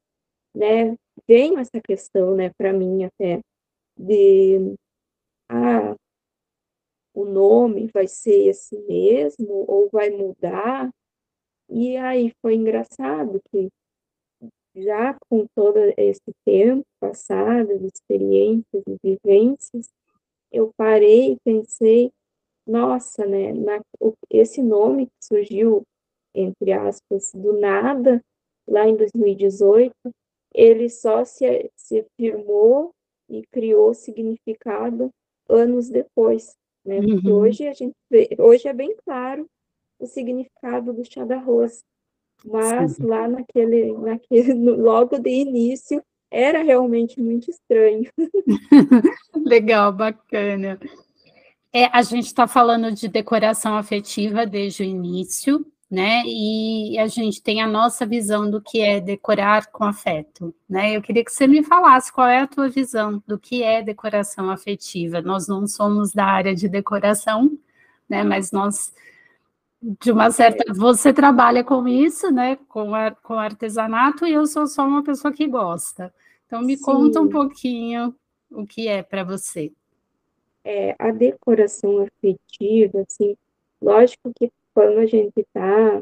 né, 0.53 0.95
veio 1.27 1.57
essa 1.57 1.79
questão, 1.81 2.36
né, 2.36 2.51
para 2.57 2.73
mim 2.73 3.05
até, 3.05 3.39
de, 3.97 4.75
ah, 5.49 5.95
o 7.13 7.25
nome 7.25 7.89
vai 7.93 8.07
ser 8.07 8.47
esse 8.49 8.77
mesmo, 8.81 9.65
ou 9.67 9.89
vai 9.89 10.10
mudar, 10.10 10.89
e 11.69 11.95
aí 11.95 12.34
foi 12.41 12.55
engraçado 12.55 13.39
que 13.49 13.69
já 14.75 15.17
com 15.29 15.45
todo 15.55 15.77
esse 15.97 16.31
tempo 16.45 16.86
passado, 16.99 17.77
de 17.77 17.88
experiências 17.88 18.84
e 18.88 18.97
vivências, 19.03 19.89
eu 20.51 20.71
parei 20.75 21.34
e 21.34 21.38
pensei, 21.43 22.12
nossa, 22.65 23.25
né, 23.25 23.53
na, 23.53 23.81
esse 24.29 24.62
nome 24.62 25.07
que 25.07 25.25
surgiu, 25.25 25.84
entre 26.34 26.71
aspas, 26.71 27.31
do 27.34 27.60
nada, 27.60 28.21
lá 28.67 28.88
em 28.88 28.95
2018, 28.95 29.93
ele 30.53 30.89
só 30.89 31.23
se, 31.23 31.69
se 31.75 32.05
firmou 32.17 32.91
e 33.29 33.43
criou 33.51 33.93
significado 33.93 35.10
anos 35.47 35.89
depois, 35.89 36.55
né? 36.86 36.99
Uhum. 36.99 37.34
hoje 37.34 37.67
a 37.67 37.73
gente 37.73 37.95
vê, 38.10 38.29
hoje 38.38 38.67
é 38.67 38.73
bem 38.73 38.95
claro 39.05 39.45
o 39.99 40.05
significado 40.05 40.93
do 40.93 41.05
chá 41.05 41.23
da 41.23 41.38
roça, 41.38 41.81
mas 42.45 42.93
Sim. 42.93 43.06
lá 43.06 43.27
naquele, 43.27 43.93
naquele, 43.93 44.54
logo 44.54 45.17
de 45.19 45.30
início, 45.30 46.04
era 46.30 46.63
realmente 46.63 47.20
muito 47.20 47.49
estranho. 47.49 48.09
Legal, 49.45 49.91
bacana. 49.91 50.80
É, 51.74 51.86
a 51.86 52.01
gente 52.01 52.26
está 52.26 52.47
falando 52.47 52.91
de 52.91 53.07
decoração 53.07 53.78
afetiva 53.78 54.45
desde 54.45 54.84
o 54.84 54.86
início, 54.86 55.65
né? 55.89 56.24
E 56.26 56.97
a 56.97 57.07
gente 57.07 57.41
tem 57.41 57.61
a 57.61 57.68
nossa 57.68 58.05
visão 58.05 58.49
do 58.49 58.61
que 58.61 58.80
é 58.80 59.01
decorar 59.01 59.68
com 59.68 59.84
afeto, 59.84 60.55
né? 60.70 60.95
Eu 60.95 61.01
queria 61.01 61.24
que 61.24 61.32
você 61.32 61.45
me 61.47 61.63
falasse 61.63 62.11
qual 62.13 62.28
é 62.28 62.39
a 62.39 62.47
tua 62.47 62.70
visão 62.70 63.22
do 63.28 63.38
que 63.38 63.61
é 63.61 63.82
decoração 63.82 64.49
afetiva. 64.49 65.22
Nós 65.22 65.47
não 65.49 65.68
somos 65.68 66.13
da 66.13 66.26
área 66.26 66.55
de 66.55 66.70
decoração, 66.70 67.57
né? 68.07 68.24
Mas 68.24 68.51
nós 68.51 68.93
de 69.82 70.11
uma 70.11 70.29
certa. 70.29 70.63
É. 70.69 70.73
Você 70.73 71.11
trabalha 71.11 71.63
com 71.63 71.88
isso, 71.88 72.32
né? 72.32 72.57
Com, 72.67 72.93
a, 72.93 73.11
com 73.11 73.34
artesanato, 73.34 74.25
e 74.27 74.34
eu 74.34 74.45
sou 74.45 74.67
só 74.67 74.86
uma 74.86 75.03
pessoa 75.03 75.34
que 75.34 75.47
gosta. 75.47 76.13
Então, 76.45 76.61
me 76.61 76.77
Sim. 76.77 76.84
conta 76.84 77.21
um 77.21 77.29
pouquinho 77.29 78.13
o 78.51 78.65
que 78.65 78.88
é 78.88 79.01
para 79.01 79.23
você. 79.23 79.71
É, 80.63 80.95
a 80.99 81.09
decoração 81.11 82.05
afetiva, 82.05 83.01
assim, 83.01 83.36
lógico 83.82 84.32
que 84.36 84.51
quando 84.73 84.99
a 84.99 85.05
gente 85.05 85.34
está, 85.38 86.01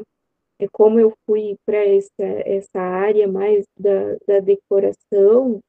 é 0.58 0.68
como 0.68 1.00
eu 1.00 1.16
fui 1.24 1.56
para 1.64 1.78
essa, 1.78 2.24
essa 2.44 2.80
área 2.80 3.26
mais 3.26 3.64
da, 3.78 4.16
da 4.26 4.40
decoração, 4.40 5.60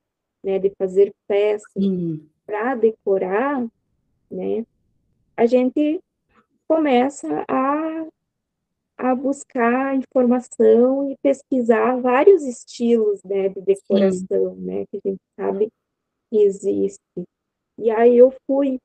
né, 0.43 0.59
de 0.59 0.71
fazer 0.77 1.13
peças 1.27 1.71
para 2.45 2.75
decorar, 2.75 3.65
né, 4.29 4.65
a 5.37 5.45
gente 5.45 6.01
começa 6.71 7.27
a, 7.49 8.07
a 8.97 9.13
buscar 9.13 9.93
informação 9.93 11.11
e 11.11 11.17
pesquisar 11.17 11.99
vários 11.99 12.43
estilos 12.43 13.21
né, 13.25 13.49
de 13.49 13.59
decoração, 13.59 14.55
Sim. 14.55 14.61
né, 14.61 14.85
que 14.85 14.97
a 15.03 15.09
gente 15.09 15.21
sabe 15.37 15.69
que 16.29 16.37
existe. 16.37 17.27
E 17.77 17.91
aí 17.91 18.17
eu 18.17 18.33
fui, 18.47 18.79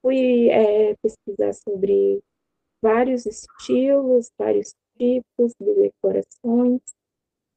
fui 0.00 0.48
é, 0.50 0.94
pesquisar 1.02 1.52
sobre 1.52 2.20
vários 2.80 3.26
estilos, 3.26 4.30
vários 4.38 4.72
tipos 4.96 5.52
de 5.60 5.74
decorações, 5.74 6.80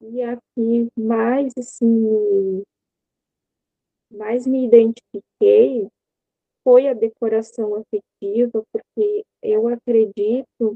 e 0.02 0.24
aqui 0.24 0.90
mais 0.98 1.54
assim, 1.56 2.64
mais 4.10 4.48
me 4.48 4.66
identifiquei 4.66 5.88
foi 6.64 6.88
a 6.88 6.94
decoração 6.94 7.76
afetiva, 7.76 8.64
porque 8.72 9.24
eu 9.42 9.68
acredito 9.68 10.76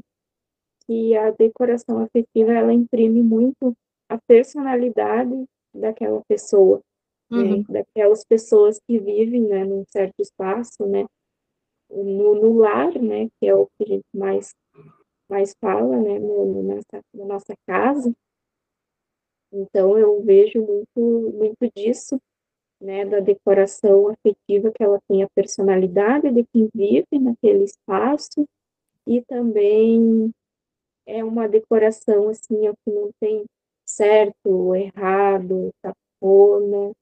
que 0.86 1.16
a 1.16 1.30
decoração 1.30 1.98
afetiva 1.98 2.52
ela 2.52 2.72
imprime 2.72 3.22
muito 3.22 3.74
a 4.08 4.18
personalidade 4.26 5.44
daquela 5.74 6.22
pessoa, 6.28 6.80
né, 7.30 7.38
uhum. 7.38 7.58
né? 7.58 7.64
daquelas 7.68 8.24
pessoas 8.24 8.78
que 8.86 8.98
vivem 8.98 9.42
né, 9.42 9.64
num 9.64 9.84
certo 9.88 10.20
espaço, 10.20 10.86
né? 10.86 11.06
No, 11.90 12.34
no, 12.34 12.58
lar, 12.58 12.92
né? 13.00 13.28
Que 13.38 13.46
é 13.46 13.54
o 13.54 13.66
que 13.66 13.84
a 13.84 13.86
gente 13.86 14.04
mais, 14.14 14.54
mais 15.28 15.54
fala, 15.60 16.00
né? 16.00 16.18
No, 16.18 16.62
nossa, 16.62 17.02
na 17.14 17.24
nossa 17.24 17.54
casa. 17.66 18.12
Então, 19.52 19.96
eu 19.96 20.20
vejo 20.22 20.60
muito, 20.60 21.32
muito 21.32 21.70
disso, 21.76 22.18
né? 22.84 23.04
Da 23.04 23.20
decoração 23.20 24.08
afetiva, 24.08 24.70
que 24.70 24.82
ela 24.82 25.00
tem 25.08 25.22
a 25.22 25.28
personalidade 25.34 26.30
de 26.30 26.44
quem 26.52 26.68
vive 26.74 27.18
naquele 27.18 27.64
espaço 27.64 28.46
e 29.06 29.22
também 29.22 30.30
é 31.06 31.24
uma 31.24 31.48
decoração 31.48 32.28
assim 32.28 32.60
que 32.84 32.90
não 32.90 33.10
tem 33.20 33.44
certo, 33.84 34.74
errado, 34.74 35.70
tapona. 35.82 36.92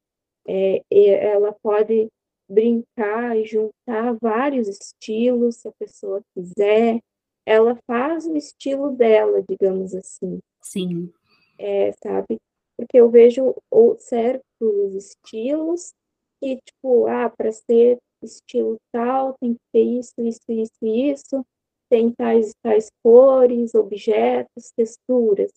É, 0.47 0.83
ela 0.91 1.55
pode 1.62 2.09
brincar 2.49 3.37
e 3.37 3.45
juntar 3.45 4.16
vários 4.20 4.68
estilos, 4.68 5.57
se 5.57 5.68
a 5.68 5.72
pessoa 5.78 6.22
quiser. 6.35 7.01
Ela 7.47 7.76
faz 7.87 8.26
o 8.26 8.37
estilo 8.37 8.91
dela, 8.91 9.43
digamos 9.49 9.95
assim. 9.95 10.41
Sim. 10.61 11.12
É, 11.59 11.93
sabe? 12.03 12.39
Porque 12.83 12.99
eu 12.99 13.09
vejo 13.09 13.55
certos 13.99 14.95
estilos 14.95 15.93
que, 16.41 16.57
tipo, 16.57 17.07
ah, 17.07 17.30
para 17.30 17.53
ser 17.53 17.99
estilo 18.20 18.76
tal, 18.93 19.37
tem 19.41 19.55
que 19.55 19.61
ter 19.72 19.83
isso, 19.83 20.12
isso, 20.18 20.41
isso, 20.49 20.85
isso 20.85 21.47
tem 21.89 22.11
tais, 22.11 22.55
tais 22.62 22.91
cores, 23.05 23.74
objetos, 23.74 24.72
texturas. 24.74 25.53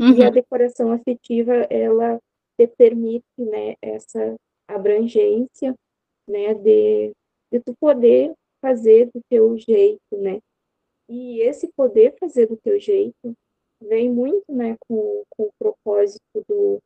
Uhum. 0.00 0.16
E 0.16 0.22
a 0.22 0.26
uhum. 0.26 0.32
decoração 0.32 0.92
afetiva, 0.92 1.54
ela 1.68 2.20
te 2.56 2.66
permite, 2.68 3.24
né, 3.36 3.74
essa 3.82 4.36
abrangência, 4.68 5.74
né, 6.26 6.54
de, 6.54 7.12
de 7.52 7.60
tu 7.60 7.74
poder 7.80 8.32
fazer 8.62 9.10
do 9.12 9.20
teu 9.28 9.58
jeito, 9.58 10.00
né. 10.12 10.38
E 11.08 11.40
esse 11.40 11.68
poder 11.76 12.14
fazer 12.18 12.46
do 12.46 12.56
teu 12.56 12.78
jeito 12.78 13.34
vem 13.80 14.10
muito, 14.10 14.44
né, 14.48 14.76
com, 14.88 15.22
com 15.36 15.44
o 15.44 15.52
propósito 15.58 16.44
do, 16.48 16.78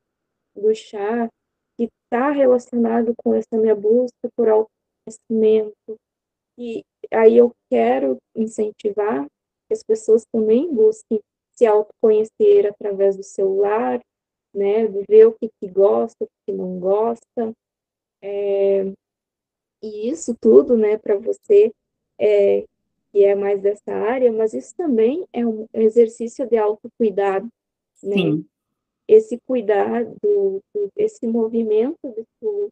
do 0.55 0.75
chá, 0.75 1.29
que 1.77 1.89
está 2.05 2.31
relacionado 2.31 3.15
com 3.17 3.35
essa 3.35 3.57
minha 3.57 3.75
busca 3.75 4.29
por 4.37 4.49
autoconhecimento, 4.49 5.97
e 6.59 6.83
aí 7.13 7.37
eu 7.37 7.53
quero 7.71 8.19
incentivar 8.37 9.25
que 9.67 9.75
as 9.75 9.83
pessoas 9.83 10.25
também 10.33 10.73
busquem 10.73 11.21
se 11.57 11.67
autoconhecer 11.67 12.67
através 12.67 13.17
do 13.17 13.23
celular, 13.23 14.01
né, 14.55 14.87
ver 15.09 15.27
o 15.27 15.33
que, 15.33 15.49
que 15.61 15.69
gosta, 15.69 16.25
o 16.25 16.29
que 16.45 16.53
não 16.53 16.79
gosta, 16.79 17.53
é, 18.23 18.93
e 19.83 20.11
isso 20.11 20.35
tudo, 20.41 20.77
né, 20.77 20.99
para 20.99 21.17
você 21.17 21.73
é, 22.21 22.65
que 23.13 23.25
é 23.25 23.35
mais 23.35 23.61
dessa 23.61 23.93
área, 23.93 24.33
mas 24.33 24.55
isso 24.55 24.75
também 24.77 25.27
é 25.33 25.47
um 25.47 25.67
exercício 25.75 26.47
de 26.47 26.57
autocuidado, 26.57 27.49
né? 28.03 28.15
Sim. 28.15 28.47
Esse 29.09 29.39
cuidado, 29.47 30.63
esse 30.97 31.27
movimento 31.27 31.99
de 32.05 32.25
tu 32.41 32.69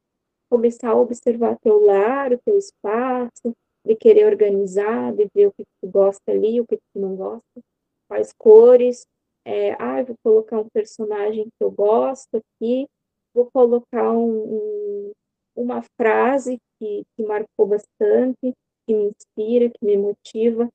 começar 0.48 0.90
a 0.90 0.96
observar 0.96 1.58
teu 1.58 1.84
lar, 1.84 2.32
o 2.32 2.38
teu 2.38 2.56
espaço, 2.56 3.52
de 3.84 3.96
querer 3.96 4.26
organizar, 4.26 5.12
de 5.12 5.28
ver 5.34 5.48
o 5.48 5.52
que 5.52 5.64
tu 5.80 5.90
gosta 5.90 6.30
ali, 6.30 6.60
o 6.60 6.66
que 6.66 6.76
tu 6.76 7.00
não 7.00 7.16
gosta, 7.16 7.60
quais 8.08 8.32
cores, 8.38 9.06
é, 9.44 9.72
ah, 9.78 10.02
vou 10.02 10.16
colocar 10.22 10.60
um 10.60 10.68
personagem 10.68 11.44
que 11.44 11.64
eu 11.64 11.70
gosto 11.70 12.28
aqui, 12.36 12.86
vou 13.34 13.48
colocar 13.52 14.12
um, 14.12 14.54
um, 14.54 15.12
uma 15.56 15.82
frase 15.96 16.58
que, 16.78 17.02
que 17.16 17.22
marcou 17.24 17.66
bastante, 17.66 18.54
que 18.88 18.94
me 18.94 19.10
inspira, 19.10 19.70
que 19.70 19.84
me 19.84 19.98
motiva. 19.98 20.68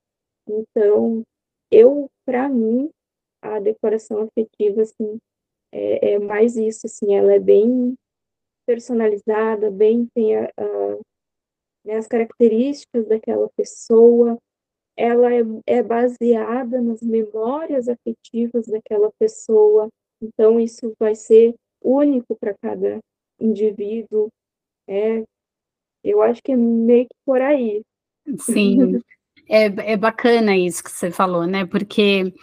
Então, 0.48 1.24
eu, 1.72 2.08
para 2.24 2.48
mim, 2.48 2.92
a 3.42 3.60
decoração 3.60 4.22
afetiva, 4.22 4.84
assim, 4.84 5.18
é, 5.72 6.14
é, 6.14 6.20
mais 6.20 6.56
isso, 6.56 6.86
assim, 6.86 7.16
ela 7.16 7.34
é 7.34 7.40
bem 7.40 7.96
personalizada, 8.68 9.72
bem, 9.72 10.08
tem 10.14 10.38
a, 10.38 10.46
a 10.46 10.98
né, 11.84 11.98
as 11.98 12.08
características 12.08 13.08
daquela 13.08 13.50
pessoa, 13.58 14.38
ela 14.96 15.34
é, 15.34 15.42
é 15.66 15.84
baseada 15.84 16.80
nas 16.80 17.02
memórias 17.02 17.90
afetivas 17.90 18.68
daquela 18.68 19.12
pessoa, 19.20 19.90
então 20.22 20.60
isso 20.60 20.94
vai 21.00 21.16
ser 21.16 21.56
único 21.82 22.38
para 22.38 22.56
cada 22.62 23.00
indivíduo, 23.40 24.30
é, 24.88 25.24
eu 26.04 26.22
acho 26.22 26.42
que 26.44 26.52
é 26.52 26.56
meio 26.56 27.06
que 27.06 27.16
por 27.26 27.42
aí. 27.42 27.82
Sim, 28.40 29.02
é, 29.50 29.66
é 29.94 29.98
bacana 29.98 30.56
isso 30.58 30.84
que 30.84 30.92
você 30.92 31.12
falou, 31.12 31.46
né, 31.46 31.66
porque 31.66 32.34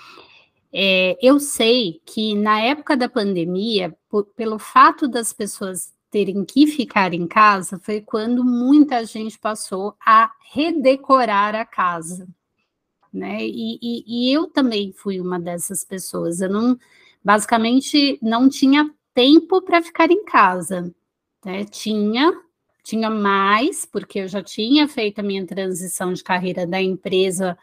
é, 0.72 1.16
eu 1.20 1.40
sei 1.40 2.00
que 2.06 2.34
na 2.34 2.60
época 2.60 2.96
da 2.96 3.08
pandemia, 3.08 3.96
por, 4.08 4.24
pelo 4.36 4.58
fato 4.58 5.08
das 5.08 5.32
pessoas 5.32 5.92
terem 6.10 6.44
que 6.44 6.66
ficar 6.66 7.14
em 7.14 7.26
casa 7.26 7.78
foi 7.78 8.00
quando 8.00 8.44
muita 8.44 9.04
gente 9.04 9.38
passou 9.38 9.94
a 10.04 10.30
redecorar 10.52 11.54
a 11.54 11.64
casa, 11.64 12.28
né? 13.12 13.44
E, 13.44 13.78
e, 13.80 14.04
e, 14.06 14.32
eu 14.32 14.48
também 14.48 14.92
fui 14.92 15.20
uma 15.20 15.38
dessas 15.38 15.84
pessoas. 15.84 16.40
Eu 16.40 16.50
não, 16.50 16.78
basicamente, 17.24 18.18
não 18.22 18.48
tinha 18.48 18.92
tempo 19.14 19.62
para 19.62 19.82
ficar 19.82 20.10
em 20.10 20.24
casa, 20.24 20.92
né? 21.44 21.64
Tinha, 21.64 22.32
tinha 22.82 23.10
mais, 23.10 23.84
porque 23.84 24.20
eu 24.20 24.28
já 24.28 24.42
tinha 24.42 24.88
feito 24.88 25.20
a 25.20 25.22
minha 25.22 25.46
transição 25.46 26.12
de 26.12 26.22
carreira 26.22 26.66
da 26.66 26.80
empresa 26.80 27.56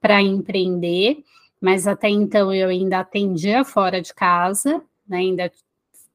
para 0.00 0.20
empreender, 0.22 1.24
mas 1.60 1.86
até 1.86 2.08
então 2.08 2.52
eu 2.52 2.68
ainda 2.68 3.00
atendia 3.00 3.64
fora 3.64 4.00
de 4.02 4.12
casa, 4.12 4.82
né? 5.08 5.18
ainda 5.18 5.50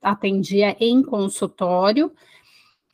atendia 0.02 0.76
em 0.80 1.02
consultório 1.04 2.12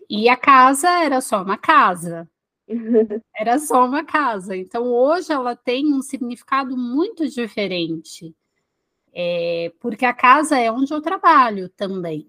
e 0.09 0.30
a 0.30 0.38
casa 0.38 0.89
era 1.03 1.22
só 1.22 1.41
uma 1.41 1.57
casa. 1.57 2.30
Era 3.38 3.59
só 3.59 3.86
uma 3.86 4.03
casa. 4.03 4.57
Então, 4.57 4.86
hoje 4.91 5.32
ela 5.32 5.55
tem 5.55 5.93
um 5.93 6.01
significado 6.01 6.76
muito 6.76 7.28
diferente, 7.30 8.36
é, 9.13 9.72
porque 9.80 10.03
a 10.03 10.13
casa 10.13 10.57
é 10.57 10.72
onde 10.72 10.91
eu 10.91 11.01
trabalho 11.01 11.70
também, 11.70 12.28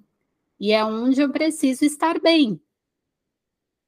e 0.61 0.73
é 0.73 0.85
onde 0.85 1.23
eu 1.23 1.31
preciso 1.31 1.87
estar 1.87 2.21
bem. 2.21 2.61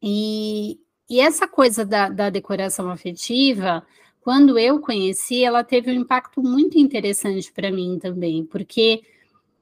E, 0.03 0.78
e 1.09 1.20
essa 1.20 1.46
coisa 1.49 1.84
da, 1.84 2.09
da 2.09 2.30
decoração 2.30 2.90
afetiva, 2.90 3.84
quando 4.20 4.59
eu 4.59 4.80
conheci, 4.80 5.42
ela 5.42 5.64
teve 5.64 5.90
um 5.90 5.94
impacto 5.94 6.42
muito 6.42 6.78
interessante 6.78 7.53
para 7.53 7.70
mim 7.70 7.99
também, 7.99 8.44
porque 8.44 9.03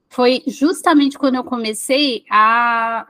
foi 0.09 0.43
justamente 0.47 1.18
quando 1.18 1.37
eu 1.37 1.45
comecei 1.45 2.24
a. 2.30 3.07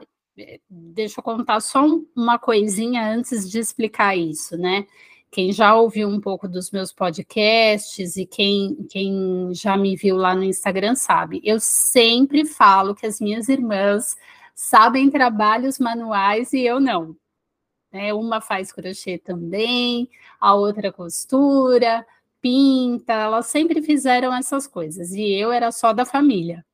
Deixa 0.69 1.19
eu 1.19 1.23
contar 1.23 1.59
só 1.61 1.83
uma 2.15 2.37
coisinha 2.37 3.11
antes 3.11 3.49
de 3.49 3.57
explicar 3.57 4.15
isso, 4.15 4.55
né? 4.55 4.85
Quem 5.31 5.51
já 5.51 5.75
ouviu 5.75 6.07
um 6.07 6.21
pouco 6.21 6.47
dos 6.47 6.71
meus 6.71 6.93
podcasts 6.93 8.15
e 8.17 8.25
quem, 8.25 8.85
quem 8.89 9.49
já 9.53 9.75
me 9.75 9.95
viu 9.95 10.15
lá 10.15 10.35
no 10.35 10.43
Instagram 10.43 10.95
sabe, 10.95 11.41
eu 11.43 11.59
sempre 11.59 12.45
falo 12.45 12.95
que 12.95 13.05
as 13.05 13.19
minhas 13.19 13.49
irmãs 13.49 14.15
sabem 14.57 15.11
trabalhos 15.11 15.77
manuais 15.77 16.51
e 16.51 16.61
eu 16.65 16.79
não. 16.79 17.15
Né? 17.93 18.13
Uma 18.13 18.41
faz 18.41 18.71
crochê 18.71 19.17
também, 19.19 20.09
a 20.41 20.55
outra 20.55 20.91
costura, 20.91 22.05
pinta, 22.41 23.13
elas 23.13 23.45
sempre 23.47 23.81
fizeram 23.81 24.33
essas 24.33 24.65
coisas 24.67 25.11
e 25.11 25.31
eu 25.33 25.51
era 25.51 25.71
só 25.71 25.93
da 25.93 26.05
família 26.05 26.65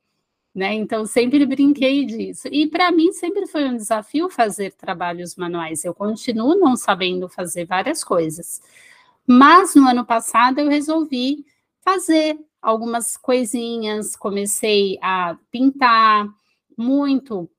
né? 0.54 0.74
Então 0.74 1.06
sempre 1.06 1.46
brinquei 1.46 2.06
disso. 2.06 2.48
E 2.52 2.68
para 2.68 2.92
mim 2.92 3.12
sempre 3.12 3.48
foi 3.48 3.66
um 3.66 3.76
desafio 3.76 4.30
fazer 4.30 4.74
trabalhos 4.74 5.36
manuais. 5.36 5.84
Eu 5.84 5.94
continuo 5.94 6.56
não 6.56 6.76
sabendo 6.76 7.28
fazer 7.28 7.66
várias 7.66 8.04
coisas. 8.04 8.62
Mas 9.26 9.74
no 9.76 9.88
ano 9.88 10.06
passado 10.06 10.60
eu 10.60 10.70
resolvi 10.70 11.46
fazer 11.82 12.38
algumas 12.62 13.18
coisinhas, 13.18 14.16
comecei 14.16 14.98
a 15.02 15.38
pintar 15.52 16.28
muito, 16.78 17.50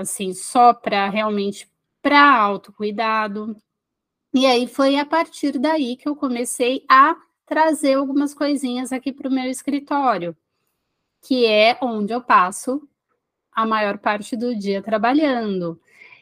assim, 0.00 0.32
só 0.32 0.72
para 0.72 1.08
realmente 1.08 1.70
para 2.02 2.36
autocuidado. 2.36 3.56
E 4.32 4.46
aí 4.46 4.66
foi 4.66 4.96
a 4.98 5.06
partir 5.06 5.58
daí 5.58 5.96
que 5.96 6.08
eu 6.08 6.16
comecei 6.16 6.84
a 6.88 7.16
trazer 7.46 7.94
algumas 7.94 8.34
coisinhas 8.34 8.92
aqui 8.92 9.12
para 9.12 9.28
o 9.28 9.32
meu 9.32 9.50
escritório, 9.50 10.36
que 11.22 11.46
é 11.46 11.78
onde 11.80 12.12
eu 12.12 12.20
passo 12.20 12.86
a 13.52 13.64
maior 13.64 13.98
parte 13.98 14.36
do 14.36 14.54
dia 14.54 14.82
trabalhando. 14.82 15.80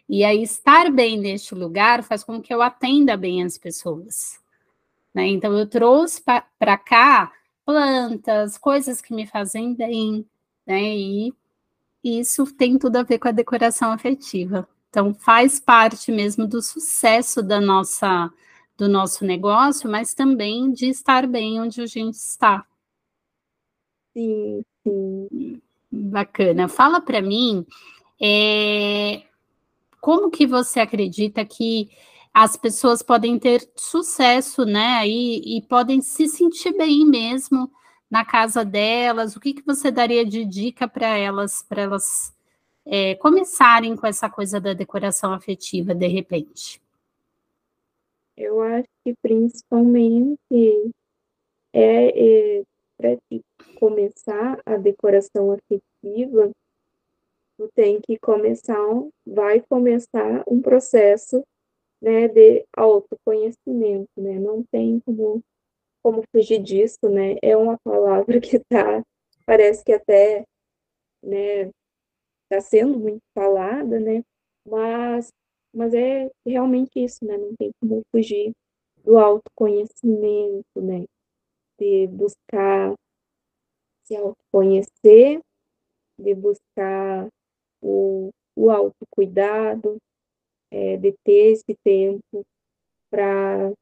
E 0.09 0.25
aí 0.25 0.43
estar 0.43 0.91
bem 0.91 1.19
neste 1.19 1.55
lugar 1.55 2.03
faz 2.03 2.23
com 2.23 2.41
que 2.43 2.53
eu 2.53 2.61
atenda 2.61 3.17
bem 3.17 3.43
as 3.43 3.57
pessoas. 3.57 4.39
Né? 5.15 5.29
Então 5.29 5.57
eu 5.59 5.67
trouxe 5.67 6.23
para 6.59 6.77
cá 6.77 7.33
plantas, 7.65 8.59
coisas 8.59 9.01
que 9.01 9.15
me 9.15 9.27
fazem 9.27 9.75
bem, 9.75 10.27
né? 10.67 10.83
E 10.83 11.35
isso 12.03 12.47
tem 12.55 12.79
tudo 12.79 12.97
a 12.97 13.03
ver 13.03 13.19
com 13.19 13.29
a 13.29 13.33
decoração 13.33 13.93
afetiva. 13.93 14.69
Então 14.91 15.15
faz 15.15 15.59
parte 15.61 16.13
mesmo 16.13 16.47
do 16.47 16.61
sucesso 16.61 17.43
da 17.43 17.61
nossa 17.61 18.31
do 18.77 18.89
nosso 18.89 19.25
negócio, 19.25 19.89
mas 19.89 20.15
também 20.15 20.73
de 20.73 20.87
estar 20.87 21.27
bem 21.27 21.61
onde 21.61 21.81
a 21.81 21.87
gente 21.87 22.15
está. 22.15 22.67
Sim, 24.17 24.63
sim. 24.83 25.61
Bacana. 25.91 26.69
Fala 26.69 27.01
para 27.01 27.21
mim, 27.23 27.67
é, 28.21 29.23
como 30.01 30.31
que 30.31 30.47
você 30.47 30.81
acredita 30.81 31.45
que 31.45 31.91
as 32.35 32.57
pessoas 32.57 33.03
podem 33.03 33.39
ter 33.39 33.69
sucesso, 33.77 34.65
né? 34.65 35.07
E, 35.07 35.59
e 35.59 35.63
podem 35.63 36.01
se 36.01 36.27
sentir 36.27 36.73
bem 36.77 37.05
mesmo 37.07 37.71
na 38.13 38.27
casa 38.27 38.63
delas. 38.63 39.35
O 39.35 39.41
que, 39.41 39.55
que 39.55 39.65
você 39.65 39.91
daria 39.91 40.23
de 40.23 40.45
dica 40.45 40.87
para 40.87 41.17
elas, 41.17 41.63
para 41.63 41.81
elas 41.81 42.37
é, 42.85 43.15
começarem 43.15 43.97
com 43.97 44.07
essa 44.07 44.29
coisa 44.29 44.61
da 44.61 44.75
decoração 44.75 45.33
afetiva 45.33 45.95
de 45.95 46.07
repente? 46.09 46.79
Eu 48.37 48.61
acho 48.61 48.89
que 49.03 49.15
principalmente 49.23 50.93
é, 51.73 52.59
é 52.59 52.63
para 52.99 53.17
começar 53.77 54.61
a 54.67 54.77
decoração 54.77 55.51
afetiva, 55.51 56.51
tu 57.57 57.71
tem 57.75 57.99
que 57.99 58.19
começar, 58.19 58.77
vai 59.27 59.61
começar 59.63 60.45
um 60.47 60.61
processo 60.61 61.43
né, 62.01 62.29
de 62.29 62.65
autoconhecimento, 62.77 64.11
né? 64.19 64.39
Não 64.39 64.63
tem 64.71 65.01
como, 65.01 65.43
como 66.03 66.23
fugir 66.33 66.63
disso, 66.63 67.09
né? 67.09 67.37
É 67.43 67.57
uma 67.57 67.79
palavra 67.85 68.41
que 68.41 68.59
tá, 68.69 69.03
parece 69.47 69.85
que 69.85 69.93
até, 69.93 70.45
né, 71.23 71.71
tá 72.49 72.61
sendo 72.61 72.99
muito 72.99 73.23
falada, 73.35 73.99
né? 73.99 74.23
Mas, 74.67 75.29
mas 75.75 75.95
é 75.95 76.31
realmente 76.47 76.91
isso, 76.97 77.25
né? 77.25 77.37
Não 77.37 77.55
tem 77.57 77.71
como 77.81 78.03
fugir 78.11 78.53
do 79.05 79.19
autoconhecimento, 79.19 80.81
né? 80.81 81.05
De 81.79 82.07
buscar 82.09 82.95
se 84.05 84.17
autoconhecer, 84.17 85.41
de 86.19 86.35
buscar 86.35 87.29
o, 87.81 88.31
o 88.57 88.71
autocuidado, 88.71 89.97
é, 90.71 90.97
de 90.97 91.13
ter 91.25 91.53
esse 91.53 91.75
tempo 91.85 92.45
para 93.11 93.73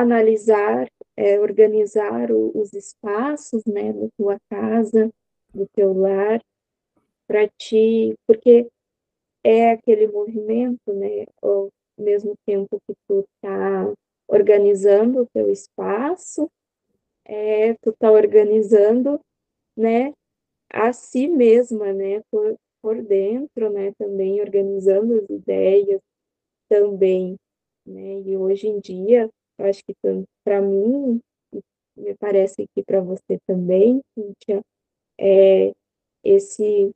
analisar, 0.00 0.88
é, 1.16 1.40
organizar 1.40 2.30
o, 2.30 2.52
os 2.54 2.72
espaços, 2.72 3.64
né, 3.64 3.92
da 3.92 4.08
tua 4.16 4.38
casa, 4.48 5.10
do 5.52 5.66
teu 5.74 5.92
lar, 5.92 6.40
para 7.26 7.48
ti, 7.58 8.14
porque 8.26 8.68
é 9.44 9.72
aquele 9.72 10.06
movimento, 10.06 10.92
né, 10.92 11.26
ao 11.42 11.68
mesmo 11.98 12.34
tempo 12.46 12.80
que 12.86 12.94
tu 13.06 13.24
tá 13.40 13.92
organizando 14.26 15.22
o 15.22 15.28
teu 15.32 15.50
espaço, 15.50 16.50
é, 17.24 17.74
tu 17.74 17.92
tá 17.98 18.10
organizando, 18.10 19.20
né, 19.76 20.12
a 20.70 20.92
si 20.92 21.28
mesma, 21.28 21.92
né, 21.92 22.22
por, 22.30 22.56
por 22.82 23.02
dentro, 23.02 23.70
né, 23.70 23.92
também 23.98 24.40
organizando 24.40 25.14
as 25.14 25.28
ideias, 25.28 26.00
também, 26.68 27.36
né? 27.86 28.20
E 28.20 28.36
hoje 28.36 28.68
em 28.68 28.78
dia, 28.78 29.28
acho 29.58 29.82
que 29.84 29.94
para 30.44 30.60
mim, 30.60 31.20
me 31.96 32.14
parece 32.14 32.66
que 32.74 32.82
para 32.82 33.00
você 33.00 33.38
também, 33.46 34.00
Cíntia, 34.14 34.62
é, 35.18 35.72
esse 36.24 36.90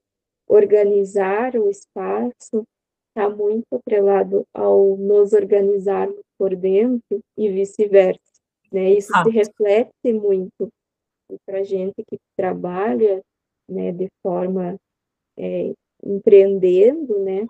organizar 0.47 1.57
o 1.57 1.69
espaço 1.69 2.65
está 3.09 3.29
muito 3.29 3.67
atrelado 3.73 4.47
ao 4.55 4.97
nos 4.97 5.33
organizarmos 5.33 6.21
por 6.39 6.55
dentro 6.55 7.21
e 7.37 7.49
vice-versa. 7.49 8.21
Né? 8.71 8.93
Isso 8.93 9.11
ah. 9.15 9.25
se 9.25 9.31
reflete 9.31 10.13
muito 10.13 10.69
para 11.47 11.61
a 11.61 11.65
gente 11.65 11.95
que 12.09 12.19
trabalha 12.37 13.23
né, 13.69 13.93
de 13.93 14.09
forma 14.23 14.77
é, 15.39 15.73
empreendendo, 16.05 17.19
né, 17.21 17.47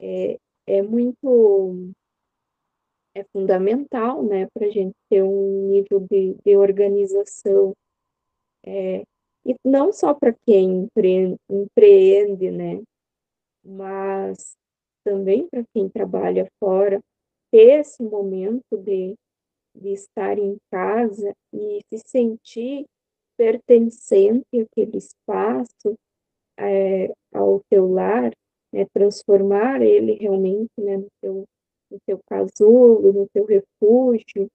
é, 0.00 0.38
é 0.66 0.82
muito 0.82 1.90
é 3.14 3.24
fundamental, 3.32 4.22
né, 4.22 4.46
para 4.54 4.66
a 4.66 4.70
gente 4.70 4.94
ter 5.08 5.22
um 5.22 5.68
nível 5.68 6.00
de, 6.00 6.36
de 6.44 6.56
organização, 6.56 7.74
é, 8.64 9.02
e 9.44 9.54
não 9.64 9.92
só 9.92 10.14
para 10.14 10.34
quem 10.46 10.82
empreende, 10.82 11.36
empreende, 11.48 12.50
né, 12.50 12.82
mas 13.64 14.54
também 15.04 15.48
para 15.48 15.64
quem 15.74 15.88
trabalha 15.88 16.46
fora, 16.58 17.00
ter 17.50 17.80
esse 17.80 18.02
momento 18.02 18.76
de, 18.76 19.14
de 19.74 19.92
estar 19.92 20.38
em 20.38 20.56
casa 20.70 21.34
e 21.52 21.80
se 21.88 22.02
sentir 22.06 22.84
pertencente 23.36 24.44
àquele 24.60 24.98
espaço, 24.98 25.96
é, 26.58 27.10
ao 27.32 27.60
teu 27.70 27.90
lar, 27.90 28.30
né, 28.72 28.86
transformar 28.92 29.80
ele 29.80 30.12
realmente 30.12 30.70
né, 30.78 30.98
no, 30.98 31.06
teu, 31.20 31.44
no 31.90 31.98
teu 32.06 32.20
casulo, 32.26 33.12
no 33.12 33.28
teu 33.28 33.44
refúgio. 33.44 34.48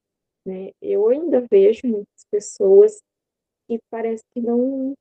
Né? 0.45 0.71
Eu 0.81 1.09
ainda 1.09 1.45
vejo 1.49 1.87
muitas 1.87 2.25
pessoas 2.31 3.01
que 3.67 3.79
parece 3.89 4.23
que 4.33 4.41
não, 4.41 4.93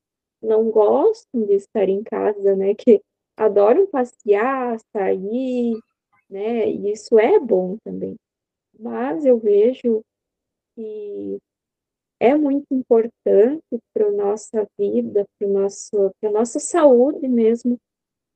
não 0.43 0.71
gostam 0.71 1.45
de 1.45 1.55
estar 1.55 1.89
em 1.89 2.03
casa, 2.03 2.57
né? 2.57 2.75
que 2.75 3.01
adoram 3.37 3.87
passear, 3.87 4.79
sair, 4.93 5.79
né? 6.29 6.69
e 6.71 6.93
isso 6.93 7.19
é 7.19 7.39
bom 7.39 7.77
também. 7.85 8.17
Mas 8.79 9.25
eu 9.25 9.39
vejo 9.39 10.03
que 10.75 11.39
é 12.21 12.35
muito 12.35 12.67
importante 12.73 13.63
para 13.93 14.07
a 14.09 14.13
nossa 14.13 14.67
vida, 14.79 15.25
para 15.39 15.49
a 16.29 16.33
nossa 16.33 16.59
saúde 16.59 17.29
mesmo, 17.29 17.79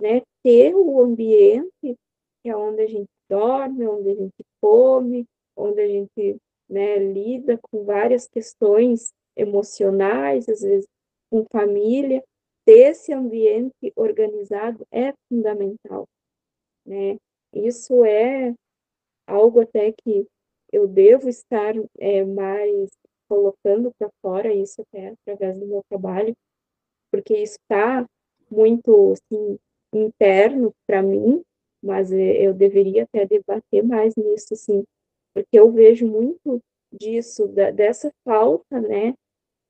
né? 0.00 0.22
Ter 0.42 0.74
o 0.74 1.00
ambiente 1.00 1.96
que 2.42 2.48
é 2.48 2.56
onde 2.56 2.82
a 2.82 2.86
gente 2.86 3.08
dorme, 3.28 3.86
onde 3.86 4.10
a 4.10 4.14
gente 4.14 4.44
come, 4.60 5.26
onde 5.56 5.80
a 5.80 5.86
gente 5.86 6.36
né, 6.68 6.98
lida 6.98 7.58
com 7.70 7.84
várias 7.84 8.28
questões 8.28 9.12
emocionais, 9.36 10.48
às 10.48 10.60
vezes 10.60 10.86
com 11.30 11.44
família, 11.50 12.22
ter 12.64 12.90
esse 12.90 13.12
ambiente 13.12 13.92
organizado 13.96 14.86
é 14.90 15.12
fundamental, 15.28 16.06
né? 16.84 17.16
Isso 17.52 18.04
é 18.04 18.54
algo 19.26 19.60
até 19.60 19.92
que 19.92 20.26
eu 20.72 20.86
devo 20.86 21.28
estar 21.28 21.74
é, 21.98 22.24
mais 22.24 22.90
colocando 23.28 23.90
para 23.98 24.10
fora 24.22 24.52
isso 24.52 24.82
até 24.82 25.08
através 25.08 25.58
do 25.58 25.66
meu 25.66 25.82
trabalho, 25.88 26.34
porque 27.10 27.38
isso 27.38 27.56
está 27.62 28.06
muito 28.50 29.12
assim, 29.12 29.58
interno 29.94 30.72
para 30.86 31.02
mim, 31.02 31.42
mas 31.88 32.12
eh, 32.12 32.46
eu 32.46 32.52
deveria 32.52 33.04
até 33.04 33.24
debater 33.24 33.82
mais 33.82 34.14
nisso, 34.14 34.54
sim, 34.54 34.84
porque 35.34 35.58
eu 35.58 35.72
vejo 35.72 36.06
muito 36.06 36.60
disso, 36.92 37.48
da, 37.48 37.70
dessa 37.70 38.12
falta, 38.24 38.78
né, 38.78 39.14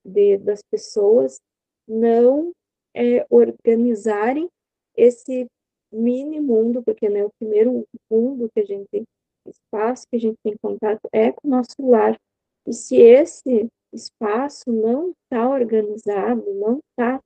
de, 0.04 0.36
das 0.38 0.60
pessoas 0.68 1.38
não 1.86 2.52
é, 2.92 3.24
organizarem 3.30 4.48
esse 4.96 5.46
mini 5.92 6.40
mundo, 6.40 6.82
porque 6.82 7.08
né, 7.08 7.24
o 7.24 7.30
primeiro 7.38 7.84
mundo 8.10 8.50
que 8.52 8.60
a 8.60 8.64
gente 8.64 9.04
espaço 9.46 10.06
que 10.10 10.16
a 10.16 10.20
gente 10.20 10.36
tem 10.42 10.54
contato 10.60 11.00
é 11.12 11.32
com 11.32 11.46
o 11.46 11.50
nosso 11.50 11.74
lar. 11.78 12.18
E 12.66 12.72
se 12.72 12.96
esse 12.96 13.66
espaço 13.92 14.70
não 14.70 15.10
está 15.10 15.48
organizado, 15.48 16.44
não 16.54 16.80
está 16.90 17.22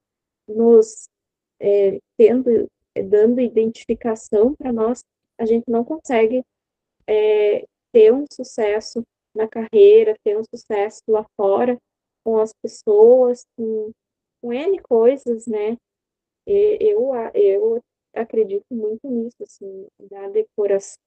nos 0.47 1.09
é, 1.59 1.99
tendo 2.17 2.69
dando 3.01 3.41
identificação 3.41 4.55
para 4.55 4.73
nós, 4.73 5.05
a 5.39 5.47
gente 5.47 5.71
não 5.71 5.85
consegue 5.85 6.43
é, 7.07 7.65
ter 7.93 8.13
um 8.13 8.25
sucesso 8.31 9.03
na 9.35 9.49
carreira, 9.49 10.17
ter 10.25 10.37
um 10.37 10.45
sucesso 10.45 11.03
lá 11.09 11.25
fora, 11.37 11.79
com 12.25 12.39
as 12.39 12.53
pessoas, 12.63 13.45
com, 13.57 13.91
com 14.41 14.53
N 14.53 14.79
coisas, 14.81 15.47
né? 15.47 15.77
E, 16.47 16.79
eu, 16.81 17.13
eu 17.35 17.81
acredito 18.15 18.67
muito 18.71 19.09
nisso, 19.09 19.43
assim, 19.43 19.87
da 20.11 20.29
decoração. 20.29 21.01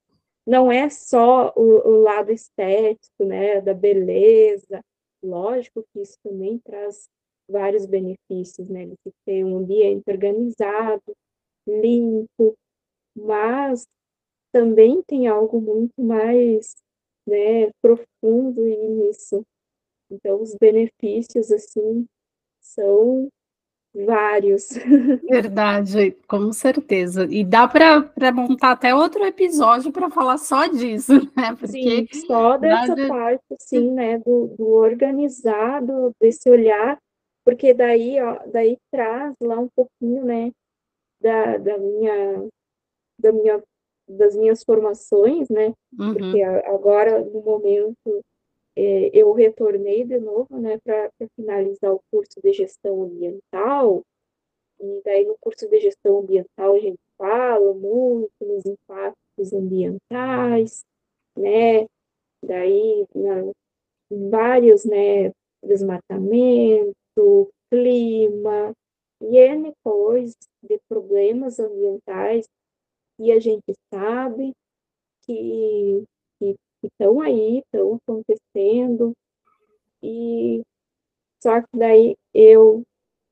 Não 0.46 0.70
é 0.70 0.88
só 0.88 1.52
o, 1.56 1.88
o 1.88 2.02
lado 2.02 2.30
estético, 2.30 3.24
né, 3.24 3.60
da 3.60 3.74
beleza, 3.74 4.80
lógico 5.22 5.84
que 5.92 6.00
isso 6.00 6.16
também 6.22 6.58
traz 6.60 7.08
vários 7.48 7.84
benefícios, 7.84 8.68
né, 8.68 8.86
de 8.86 8.96
ter 9.24 9.44
um 9.44 9.56
ambiente 9.56 10.08
organizado, 10.08 11.02
limpo, 11.66 12.54
mas 13.16 13.86
também 14.52 15.02
tem 15.06 15.26
algo 15.26 15.60
muito 15.60 16.00
mais, 16.00 16.74
né, 17.26 17.70
profundo 17.82 18.62
nisso. 18.64 19.42
Então, 20.10 20.40
os 20.40 20.54
benefícios, 20.54 21.50
assim, 21.50 22.06
são 22.60 23.28
vários. 24.04 24.68
Verdade, 25.28 26.12
com 26.28 26.52
certeza. 26.52 27.26
E 27.30 27.44
dá 27.44 27.66
para 27.66 28.32
montar 28.32 28.72
até 28.72 28.94
outro 28.94 29.24
episódio 29.24 29.90
para 29.90 30.10
falar 30.10 30.38
só 30.38 30.66
disso, 30.66 31.12
né? 31.36 31.54
Porque 31.58 32.06
sim, 32.06 32.06
só 32.26 32.56
dessa 32.58 33.08
parte, 33.08 33.44
sim, 33.60 33.90
né? 33.92 34.18
Do, 34.18 34.48
do 34.56 34.68
organizado, 34.68 36.12
desse 36.20 36.48
olhar, 36.50 36.98
porque 37.44 37.72
daí, 37.72 38.20
ó, 38.20 38.38
daí 38.52 38.76
traz 38.92 39.34
lá 39.40 39.58
um 39.58 39.68
pouquinho, 39.74 40.24
né? 40.24 40.50
Da, 41.20 41.56
da 41.56 41.78
minha, 41.78 42.48
da 43.18 43.32
minha, 43.32 43.62
das 44.08 44.36
minhas 44.36 44.62
formações, 44.62 45.48
né? 45.48 45.72
Uhum. 45.98 46.12
Porque 46.12 46.42
agora, 46.42 47.24
no 47.24 47.40
momento, 47.40 48.24
é, 48.76 49.10
eu 49.14 49.32
retornei 49.32 50.04
de 50.04 50.20
novo, 50.20 50.58
né, 50.58 50.78
para 50.84 51.10
finalizar 51.34 51.94
o 51.94 52.00
curso 52.10 52.40
de 52.42 52.52
gestão 52.52 53.02
ambiental, 53.02 54.02
e 54.78 55.00
daí 55.02 55.24
no 55.24 55.36
curso 55.40 55.66
de 55.66 55.80
gestão 55.80 56.18
ambiental 56.18 56.74
a 56.74 56.78
gente 56.78 56.98
fala 57.16 57.72
muito 57.72 58.30
nos 58.42 58.66
impactos 58.66 59.52
ambientais, 59.54 60.84
né, 61.34 61.86
daí 62.44 63.06
na, 63.14 63.50
vários, 64.10 64.84
né, 64.84 65.32
desmatamento, 65.64 66.94
clima, 67.70 68.74
e 69.20 69.38
N 69.38 69.72
coisas 69.82 70.36
de 70.62 70.78
problemas 70.88 71.58
ambientais 71.58 72.46
e 73.18 73.32
a 73.32 73.40
gente 73.40 73.74
sabe 73.92 74.52
que, 75.22 76.04
que 76.38 76.56
estão 76.82 77.20
aí, 77.20 77.58
estão 77.58 77.94
acontecendo, 77.94 79.12
e 80.02 80.62
só 81.42 81.60
que 81.60 81.68
daí 81.74 82.16
eu, 82.34 82.82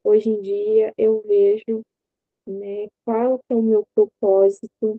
hoje 0.03 0.31
em 0.31 0.41
dia, 0.43 0.93
eu 0.97 1.23
vejo 1.23 1.83
né, 2.47 2.89
qual 3.05 3.41
é 3.49 3.55
o 3.55 3.63
meu 3.63 3.85
propósito 3.95 4.97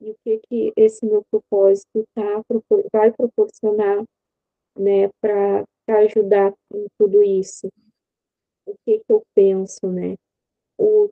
e 0.00 0.10
o 0.10 0.14
que 0.24 0.40
que 0.48 0.72
esse 0.76 1.04
meu 1.04 1.22
propósito 1.30 2.04
tá, 2.14 2.42
vai 2.92 3.12
proporcionar 3.12 4.04
né, 4.76 5.08
para 5.20 5.64
ajudar 5.88 6.54
em 6.72 6.86
tudo 6.98 7.22
isso. 7.22 7.68
O 8.70 8.74
que 8.84 8.98
que 8.98 9.12
eu 9.12 9.22
penso, 9.34 9.88
né? 9.88 10.14
O, 10.78 11.10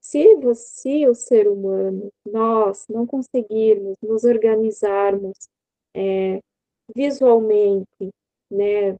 se 0.00 0.36
você, 0.36 1.08
o 1.08 1.14
ser 1.14 1.48
humano, 1.48 2.10
nós 2.24 2.86
não 2.88 3.06
conseguirmos 3.06 3.96
nos 4.02 4.24
organizarmos 4.24 5.36
é, 5.94 6.40
visualmente, 6.94 8.10
né, 8.50 8.96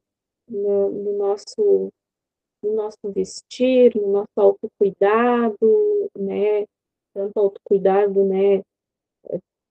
no, 0.49 0.91
no, 0.91 1.19
nosso 1.19 1.91
no 2.63 2.75
nosso 2.75 2.99
vestir, 3.15 3.97
no 3.97 4.13
nosso 4.13 4.29
autocuidado, 4.37 6.11
né, 6.19 6.67
tanto 7.15 7.39
autocuidado, 7.39 8.25
né, 8.25 8.63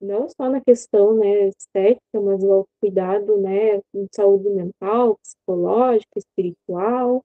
não 0.01 0.27
só 0.29 0.49
na 0.49 0.61
questão, 0.61 1.13
né, 1.15 1.49
estética, 1.49 2.21
mas 2.21 2.43
o 2.43 2.51
autocuidado, 2.51 3.39
né, 3.39 3.77
em 3.93 4.07
saúde 4.13 4.49
mental, 4.49 5.17
psicológica, 5.21 6.17
espiritual, 6.17 7.21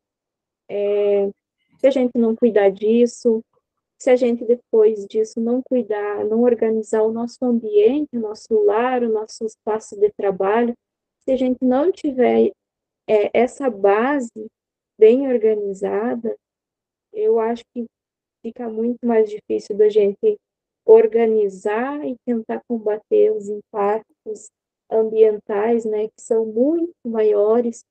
é, 0.75 1.31
se 1.79 1.87
a 1.87 1.91
gente 1.91 2.19
não 2.19 2.35
cuidar 2.35 2.71
disso, 2.71 3.41
se 3.97 4.11
a 4.11 4.17
gente 4.17 4.45
depois 4.45 5.07
disso 5.07 5.41
não 5.41 5.63
cuidar, 5.63 6.25
não 6.25 6.43
organizar 6.43 7.03
o 7.03 7.13
nosso 7.13 7.45
ambiente, 7.45 8.17
o 8.17 8.21
nosso 8.21 8.61
lar, 8.65 9.05
o 9.05 9.09
nosso 9.09 9.45
espaço 9.45 9.97
de 9.99 10.11
trabalho, 10.13 10.75
se 11.21 11.31
a 11.31 11.37
gente 11.37 11.65
não 11.65 11.93
tiver 11.93 12.51
é, 13.09 13.31
essa 13.33 13.71
base 13.71 14.51
bem 14.99 15.33
organizada, 15.33 16.37
eu 17.13 17.39
acho 17.39 17.63
que 17.73 17.87
fica 18.43 18.69
muito 18.69 19.07
mais 19.07 19.31
difícil 19.31 19.77
da 19.77 19.89
gente 19.89 20.37
organizar 20.85 22.05
e 22.05 22.17
tentar 22.27 22.61
combater 22.69 23.31
os 23.31 23.49
impactos 23.49 24.51
ambientais, 24.91 25.85
né, 25.85 26.09
que 26.09 26.21
são 26.21 26.45
muito 26.45 26.93
maiores, 27.07 27.85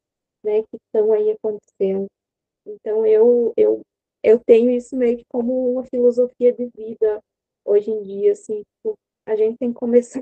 né, 0.43 0.61
que 0.63 0.77
estão 0.85 1.11
aí 1.13 1.31
acontecendo. 1.31 2.07
Então 2.65 3.05
eu 3.05 3.53
eu 3.57 3.81
eu 4.23 4.39
tenho 4.39 4.71
isso 4.71 4.95
meio 4.95 5.17
que 5.17 5.25
como 5.27 5.73
uma 5.73 5.83
filosofia 5.83 6.53
de 6.53 6.69
vida 6.75 7.21
hoje 7.65 7.91
em 7.91 8.01
dia, 8.03 8.31
assim, 8.31 8.63
tipo, 8.75 8.97
a 9.25 9.35
gente 9.35 9.57
tem 9.57 9.73
que 9.73 9.79
começar 9.79 10.21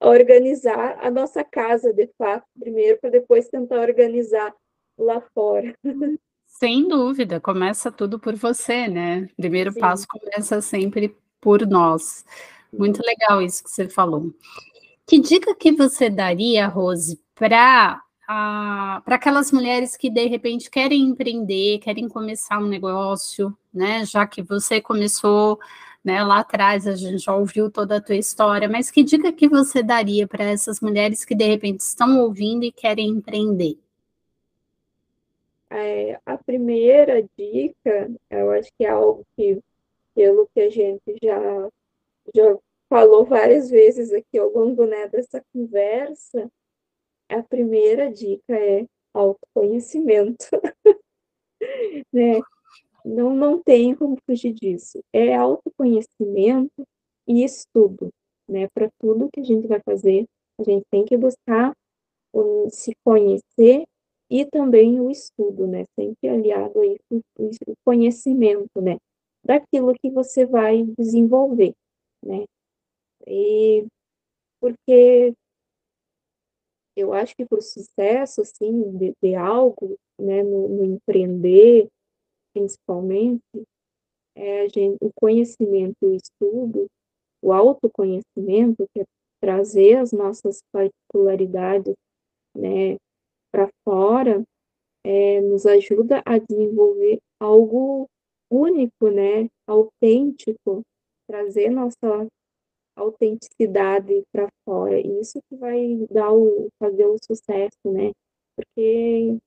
a 0.00 0.08
organizar 0.08 0.98
a 1.00 1.10
nossa 1.10 1.44
casa, 1.44 1.92
de 1.92 2.08
fato, 2.18 2.44
primeiro, 2.58 2.98
para 2.98 3.10
depois 3.10 3.48
tentar 3.48 3.80
organizar 3.80 4.54
lá 4.98 5.20
fora. 5.34 5.74
Sem 6.46 6.86
dúvida, 6.86 7.40
começa 7.40 7.90
tudo 7.90 8.18
por 8.18 8.34
você, 8.36 8.86
né? 8.86 9.28
Primeiro 9.36 9.72
Sim. 9.72 9.80
passo 9.80 10.06
começa 10.08 10.60
sempre 10.60 11.16
por 11.40 11.66
nós. 11.66 12.24
Muito 12.72 13.02
legal 13.04 13.42
isso 13.42 13.64
que 13.64 13.70
você 13.70 13.88
falou. 13.88 14.32
Que 15.06 15.18
dica 15.18 15.54
que 15.54 15.72
você 15.72 16.08
daria, 16.08 16.66
Rose, 16.66 17.20
para 17.34 18.02
para 18.26 19.16
aquelas 19.16 19.50
mulheres 19.52 19.96
que 19.96 20.08
de 20.08 20.26
repente 20.26 20.70
querem 20.70 21.02
empreender, 21.02 21.78
querem 21.78 22.08
começar 22.08 22.58
um 22.58 22.68
negócio, 22.68 23.56
né? 23.72 24.04
Já 24.04 24.26
que 24.26 24.42
você 24.42 24.80
começou 24.80 25.58
né, 26.04 26.22
lá 26.22 26.40
atrás, 26.40 26.86
a 26.86 26.94
gente 26.94 27.18
já 27.18 27.34
ouviu 27.34 27.70
toda 27.70 27.96
a 27.96 28.00
tua 28.00 28.16
história, 28.16 28.68
mas 28.68 28.90
que 28.90 29.04
dica 29.04 29.32
que 29.32 29.48
você 29.48 29.82
daria 29.82 30.26
para 30.26 30.44
essas 30.44 30.80
mulheres 30.80 31.24
que 31.24 31.34
de 31.34 31.44
repente 31.44 31.80
estão 31.80 32.20
ouvindo 32.20 32.64
e 32.64 32.72
querem 32.72 33.08
empreender? 33.08 33.78
É, 35.70 36.20
a 36.26 36.36
primeira 36.36 37.22
dica, 37.36 38.10
eu 38.28 38.50
acho 38.50 38.70
que 38.76 38.84
é 38.84 38.90
algo 38.90 39.24
que, 39.36 39.58
pelo 40.14 40.48
que 40.52 40.60
a 40.60 40.70
gente 40.70 41.16
já, 41.22 41.68
já 42.34 42.58
falou 42.90 43.24
várias 43.24 43.70
vezes 43.70 44.12
aqui 44.12 44.38
ao 44.38 44.50
longo 44.50 44.84
né, 44.84 45.08
dessa 45.08 45.42
conversa, 45.52 46.50
a 47.32 47.42
primeira 47.42 48.10
dica 48.10 48.54
é 48.54 48.86
autoconhecimento. 49.14 50.46
né? 52.12 52.40
Não, 53.04 53.34
não 53.34 53.62
tem 53.62 53.94
como 53.94 54.16
fugir 54.26 54.52
disso. 54.52 55.00
É 55.12 55.34
autoconhecimento 55.34 56.86
e 57.26 57.44
estudo. 57.44 58.10
Né? 58.48 58.68
Para 58.74 58.88
tudo 59.00 59.30
que 59.32 59.40
a 59.40 59.44
gente 59.44 59.66
vai 59.66 59.80
fazer, 59.84 60.26
a 60.60 60.64
gente 60.64 60.84
tem 60.90 61.04
que 61.04 61.16
buscar 61.16 61.72
um, 62.34 62.68
se 62.70 62.92
conhecer 63.04 63.84
e 64.30 64.46
também 64.46 64.98
o 65.00 65.10
estudo, 65.10 65.66
né? 65.66 65.84
Sempre 65.94 66.28
aliado 66.30 66.80
aí 66.80 66.96
com 67.06 67.20
o 67.38 67.74
conhecimento, 67.84 68.80
né? 68.80 68.96
Daquilo 69.44 69.92
que 69.94 70.10
você 70.10 70.46
vai 70.46 70.84
desenvolver, 70.98 71.74
né? 72.24 72.44
E 73.26 73.86
porque 74.60 75.34
eu 76.96 77.12
acho 77.12 77.34
que 77.34 77.44
para 77.44 77.58
o 77.58 77.62
sucesso, 77.62 78.42
assim, 78.42 78.96
de, 78.96 79.12
de 79.22 79.34
algo, 79.34 79.96
né, 80.18 80.42
no, 80.42 80.68
no, 80.68 80.84
empreender, 80.84 81.88
principalmente, 82.54 83.42
é 84.36 84.68
gente, 84.68 84.98
o 85.00 85.10
conhecimento, 85.14 85.96
o 86.02 86.14
estudo, 86.14 86.86
o 87.42 87.52
autoconhecimento, 87.52 88.86
que 88.92 89.00
é 89.00 89.04
trazer 89.40 89.96
as 89.96 90.12
nossas 90.12 90.60
particularidades, 90.72 91.94
né, 92.54 92.96
para 93.50 93.68
fora, 93.84 94.42
é, 95.04 95.40
nos 95.40 95.66
ajuda 95.66 96.22
a 96.24 96.38
desenvolver 96.38 97.18
algo 97.40 98.06
único, 98.50 99.10
né, 99.10 99.48
autêntico, 99.66 100.82
trazer 101.26 101.70
nossa 101.70 102.28
autenticidade 103.02 104.22
para 104.32 104.48
fora. 104.64 104.98
E 104.98 105.20
isso 105.20 105.40
que 105.48 105.56
vai 105.56 106.06
dar 106.10 106.32
o, 106.32 106.68
fazer 106.78 107.06
o 107.06 107.16
sucesso, 107.24 107.78
né? 107.84 108.12
Porque 108.56 109.38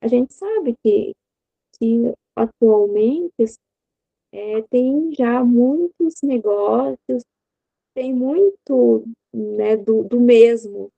a 0.00 0.08
gente 0.08 0.32
sabe 0.34 0.74
que, 0.82 1.12
que 1.78 2.12
atualmente 2.36 3.32
é, 4.32 4.62
tem 4.62 5.12
já 5.14 5.44
muitos 5.44 6.14
negócios, 6.22 7.22
tem 7.94 8.12
muito 8.12 9.04
né, 9.32 9.76
do, 9.76 10.02
do 10.04 10.20
mesmo, 10.20 10.88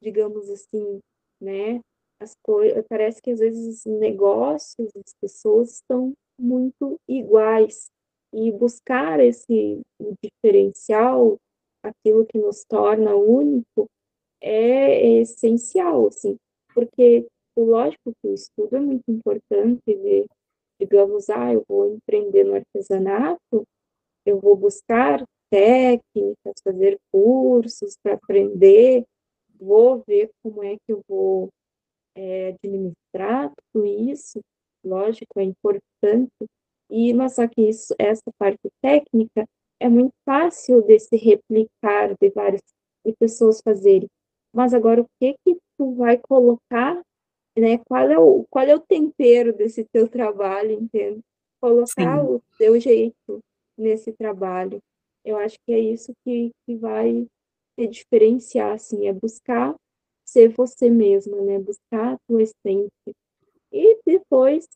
digamos 0.00 0.48
assim, 0.48 1.00
né? 1.40 1.80
as 2.20 2.34
coisas, 2.42 2.84
parece 2.88 3.20
que 3.22 3.30
às 3.30 3.38
vezes 3.38 3.84
os 3.84 3.92
negócios, 3.98 4.90
as 4.96 5.14
pessoas 5.20 5.74
estão 5.74 6.12
muito 6.38 6.96
iguais 7.08 7.86
e 8.32 8.50
buscar 8.50 9.20
esse 9.20 9.80
diferencial, 10.22 11.36
aquilo 11.84 12.26
que 12.26 12.38
nos 12.38 12.64
torna 12.64 13.14
único, 13.14 13.88
é 14.40 15.20
essencial, 15.20 16.08
assim, 16.08 16.36
porque 16.74 17.26
lógico 17.56 18.12
que 18.20 18.28
o 18.28 18.34
estudo 18.34 18.76
é 18.76 18.80
muito 18.80 19.04
importante, 19.08 19.82
de, 19.86 20.26
digamos, 20.80 21.30
ah, 21.30 21.52
eu 21.52 21.62
vou 21.68 21.94
empreender 21.94 22.44
no 22.44 22.54
artesanato, 22.54 23.64
eu 24.26 24.40
vou 24.40 24.56
buscar 24.56 25.24
técnicas, 25.50 26.54
fazer 26.62 26.98
cursos 27.12 27.96
para 28.02 28.14
aprender, 28.14 29.04
vou 29.58 30.02
ver 30.06 30.30
como 30.42 30.64
é 30.64 30.76
que 30.76 30.92
eu 30.92 31.00
vou 31.08 31.48
é, 32.16 32.48
administrar 32.48 33.52
tudo 33.72 33.86
isso, 33.86 34.40
lógico, 34.84 35.38
é 35.38 35.44
importante, 35.44 36.46
e, 36.90 37.12
mas 37.14 37.34
só 37.34 37.46
que 37.48 37.62
isso, 37.62 37.94
essa 37.98 38.30
parte 38.38 38.68
técnica 38.82 39.46
é 39.84 39.88
muito 39.88 40.14
fácil 40.24 40.80
de 40.80 40.98
se 40.98 41.14
replicar, 41.14 42.16
de 42.18 42.30
várias 42.30 42.62
de 43.04 43.14
pessoas 43.18 43.60
fazerem. 43.60 44.08
Mas 44.50 44.72
agora, 44.72 45.02
o 45.02 45.06
que 45.20 45.34
que 45.44 45.58
tu 45.76 45.94
vai 45.94 46.16
colocar, 46.16 47.02
né? 47.54 47.76
Qual 47.86 48.08
é 48.08 48.18
o, 48.18 48.46
qual 48.48 48.64
é 48.64 48.74
o 48.74 48.80
tempero 48.80 49.52
desse 49.52 49.84
teu 49.92 50.08
trabalho, 50.08 50.70
entende? 50.70 51.20
Colocar 51.60 52.18
Sim. 52.18 52.26
o 52.26 52.40
teu 52.56 52.80
jeito 52.80 53.40
nesse 53.76 54.10
trabalho. 54.14 54.78
Eu 55.22 55.36
acho 55.36 55.58
que 55.66 55.72
é 55.74 55.78
isso 55.78 56.14
que, 56.24 56.50
que 56.64 56.76
vai 56.76 57.26
te 57.78 57.86
diferenciar, 57.86 58.72
assim, 58.72 59.06
é 59.06 59.12
buscar 59.12 59.74
ser 60.24 60.48
você 60.48 60.88
mesma, 60.88 61.42
né? 61.42 61.58
Buscar 61.58 62.14
a 62.14 62.18
tua 62.26 62.42
essência. 62.42 63.12
E 63.70 63.98
depois, 64.06 64.66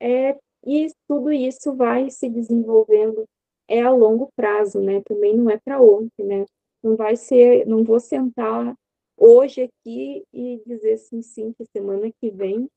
é, 0.00 0.38
e 0.64 0.90
tudo 1.06 1.30
isso 1.30 1.74
vai 1.74 2.08
se 2.08 2.30
desenvolvendo 2.30 3.26
é 3.68 3.82
a 3.82 3.90
longo 3.90 4.30
prazo, 4.36 4.80
né? 4.80 5.02
Também 5.02 5.36
não 5.36 5.50
é 5.50 5.58
para 5.58 5.80
ontem, 5.80 6.24
né? 6.24 6.44
Não 6.82 6.96
vai 6.96 7.16
ser, 7.16 7.66
não 7.66 7.84
vou 7.84 8.00
sentar 8.00 8.74
hoje 9.16 9.62
aqui 9.62 10.22
e 10.32 10.62
dizer 10.66 10.94
assim, 10.94 11.22
sim, 11.22 11.52
que 11.52 11.64
semana 11.66 12.10
que 12.20 12.30
vem 12.30 12.68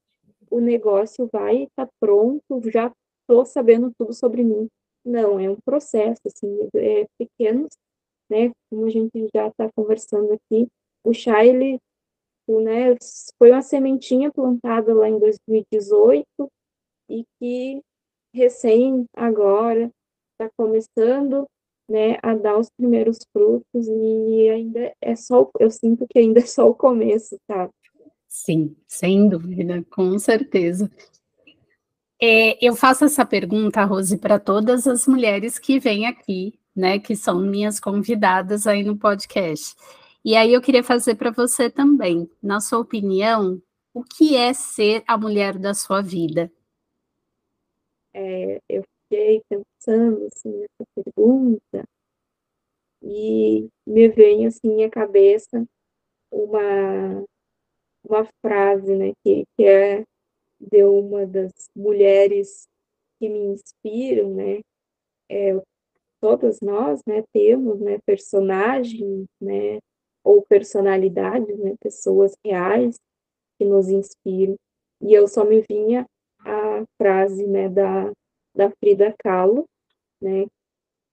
o 0.50 0.60
negócio 0.60 1.30
vai 1.32 1.64
estar 1.64 1.86
tá 1.86 1.92
pronto, 2.00 2.62
já 2.72 2.92
estou 3.22 3.46
sabendo 3.46 3.92
tudo 3.98 4.14
sobre 4.14 4.44
mim. 4.44 4.68
Não, 5.06 5.40
é 5.40 5.50
um 5.50 5.58
processo, 5.64 6.22
assim, 6.26 6.70
é 6.76 7.06
pequenos, 7.18 7.70
né? 8.30 8.52
Como 8.70 8.86
a 8.86 8.90
gente 8.90 9.28
já 9.34 9.48
está 9.48 9.70
conversando 9.76 10.34
aqui, 10.34 10.68
o 11.04 11.14
chá, 11.14 11.46
ele 11.46 11.80
né, 12.48 12.96
foi 13.38 13.52
uma 13.52 13.62
sementinha 13.62 14.32
plantada 14.32 14.94
lá 14.94 15.08
em 15.08 15.20
2018 15.20 16.26
e 17.10 17.24
que 17.40 17.82
recém 18.34 19.06
agora 19.16 19.92
está 20.40 20.50
começando 20.56 21.46
né, 21.90 22.18
a 22.24 22.34
dar 22.36 22.58
os 22.58 22.70
primeiros 22.70 23.18
frutos 23.34 23.88
e 23.88 24.50
ainda 24.50 24.94
é 25.02 25.16
só, 25.16 25.50
eu 25.60 25.70
sinto 25.70 26.08
que 26.08 26.20
ainda 26.20 26.40
é 26.40 26.46
só 26.46 26.70
o 26.70 26.76
começo, 26.76 27.38
tá? 27.46 27.70
Sim, 28.28 28.76
sem 28.88 29.28
dúvida, 29.28 29.84
com 29.90 30.18
certeza. 30.18 30.90
É, 32.22 32.64
eu 32.66 32.76
faço 32.76 33.06
essa 33.06 33.26
pergunta, 33.26 33.84
Rose, 33.84 34.18
para 34.18 34.40
todas 34.40 34.88
as 34.88 35.08
mulheres 35.08 35.58
que 35.58 35.80
vêm 35.80 36.06
aqui, 36.06 36.54
né, 36.76 37.00
que 37.00 37.16
são 37.16 37.40
minhas 37.40 37.80
convidadas 37.80 38.68
aí 38.68 38.84
no 38.84 38.96
podcast. 38.96 39.76
E 40.24 40.36
aí 40.36 40.54
eu 40.54 40.62
queria 40.62 40.84
fazer 40.84 41.16
para 41.16 41.32
você 41.32 41.70
também, 41.70 42.30
na 42.42 42.62
sua 42.62 42.80
opinião, 42.80 43.62
o 43.94 44.04
que 44.04 44.36
é 44.36 44.54
ser 44.54 45.04
a 45.08 45.18
mulher 45.18 45.58
da 45.58 45.74
sua 45.74 46.02
vida? 46.02 46.52
É, 48.14 48.60
eu 48.70 48.84
fiquei 49.10 49.42
pensando 49.50 50.28
assim, 50.28 50.52
nessa 50.52 50.86
pergunta 50.96 51.84
e 53.02 53.68
me 53.88 54.08
vem 54.10 54.46
assim 54.46 54.84
à 54.84 54.90
cabeça 54.90 55.66
uma, 56.32 57.26
uma 58.04 58.28
frase 58.42 58.96
né, 58.96 59.14
que, 59.24 59.46
que 59.58 59.66
é 59.66 60.04
de 60.60 60.84
uma 60.84 61.26
das 61.26 61.52
mulheres 61.76 62.68
que 63.18 63.30
me 63.30 63.40
inspiram, 63.48 64.34
né? 64.34 64.60
É, 65.30 65.54
todas 66.22 66.60
nós 66.62 67.02
né, 67.06 67.24
temos 67.34 67.80
né, 67.80 67.98
personagens 68.06 69.26
né, 69.40 69.80
ou 70.24 70.44
personalidades, 70.46 71.58
né, 71.60 71.76
pessoas 71.80 72.34
reais 72.46 72.98
que 73.58 73.66
nos 73.66 73.90
inspiram. 73.90 74.56
E 75.02 75.14
eu 75.14 75.28
só 75.28 75.46
me 75.46 75.62
vinha 75.70 76.06
a 76.40 76.84
frase 76.98 77.48
né, 77.48 77.70
da, 77.70 78.12
da 78.60 78.70
Frida 78.72 79.16
Kahlo, 79.24 79.66
né? 80.22 80.46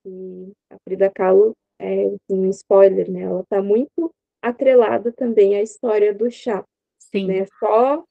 E 0.05 0.53
a 0.69 0.77
Frida 0.83 1.09
Kahlo 1.09 1.55
é 1.79 2.13
um 2.29 2.51
spoiler, 2.51 3.09
né? 3.09 3.23
Ela 3.23 3.43
está 3.43 3.63
muito 3.63 4.11
atrelada 4.43 5.13
também 5.13 5.55
à 5.55 5.63
história 5.63 6.13
do 6.13 6.29
chá. 6.29 6.65
Sim. 6.99 7.29
Né? 7.29 7.47
Só, 7.61 8.05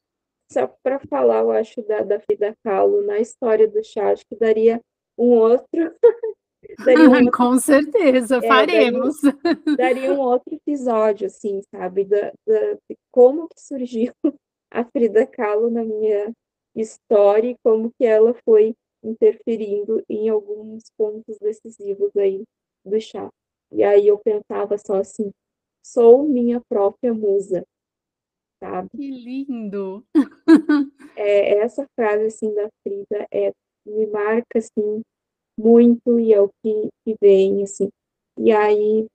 só 0.49 0.67
para 0.81 0.99
falar, 0.99 1.39
eu 1.39 1.51
acho, 1.51 1.81
da, 1.83 2.01
da 2.01 2.19
Frida 2.21 2.55
Kahlo 2.63 3.05
na 3.05 3.19
história 3.19 3.67
do 3.67 3.83
chá, 3.83 4.11
acho 4.11 4.25
que 4.25 4.37
daria 4.37 4.79
um 5.17 5.31
outro. 5.31 5.67
daria 6.85 7.09
um 7.09 7.13
outro 7.13 7.31
Com 7.35 7.59
certeza, 7.59 8.37
é, 8.37 8.47
faremos. 8.47 9.17
Daria, 9.21 9.75
daria, 9.77 10.13
um 10.13 10.19
outro 10.19 10.55
episódio, 10.55 11.27
assim, 11.27 11.61
sabe? 11.69 12.05
Da, 12.05 12.31
da, 12.47 12.73
de 12.89 12.95
como 13.11 13.49
que 13.49 13.59
surgiu 13.59 14.13
a 14.71 14.85
Frida 14.85 15.27
Kahlo 15.27 15.69
na 15.69 15.83
minha 15.83 16.31
história 16.73 17.49
e 17.49 17.57
como 17.61 17.91
que 17.97 18.05
ela 18.05 18.33
foi 18.45 18.73
interferindo 19.05 20.03
em 20.09 20.29
alguns 20.29 20.83
pontos 20.97 21.37
decisivos 21.39 22.15
aí 22.17 22.43
do 22.83 22.99
chá. 22.99 23.29
E 23.71 23.83
aí 23.83 24.07
eu 24.07 24.17
pensava 24.19 24.77
só 24.77 24.95
assim, 24.95 25.31
sou 25.83 26.27
minha 26.27 26.61
própria 26.67 27.13
musa, 27.13 27.65
sabe? 28.59 28.89
Que 28.95 29.11
lindo! 29.11 30.03
é, 31.15 31.59
essa 31.59 31.87
frase 31.95 32.25
assim 32.25 32.53
da 32.53 32.69
Frida 32.83 33.27
é, 33.31 33.51
me 33.85 34.07
marca 34.07 34.59
assim 34.59 35.01
muito 35.57 36.19
e 36.19 36.33
é 36.33 36.41
o 36.41 36.49
que, 36.61 36.89
que 37.03 37.15
vem 37.21 37.63
assim. 37.63 37.89
E 38.37 38.51
aí 38.51 39.05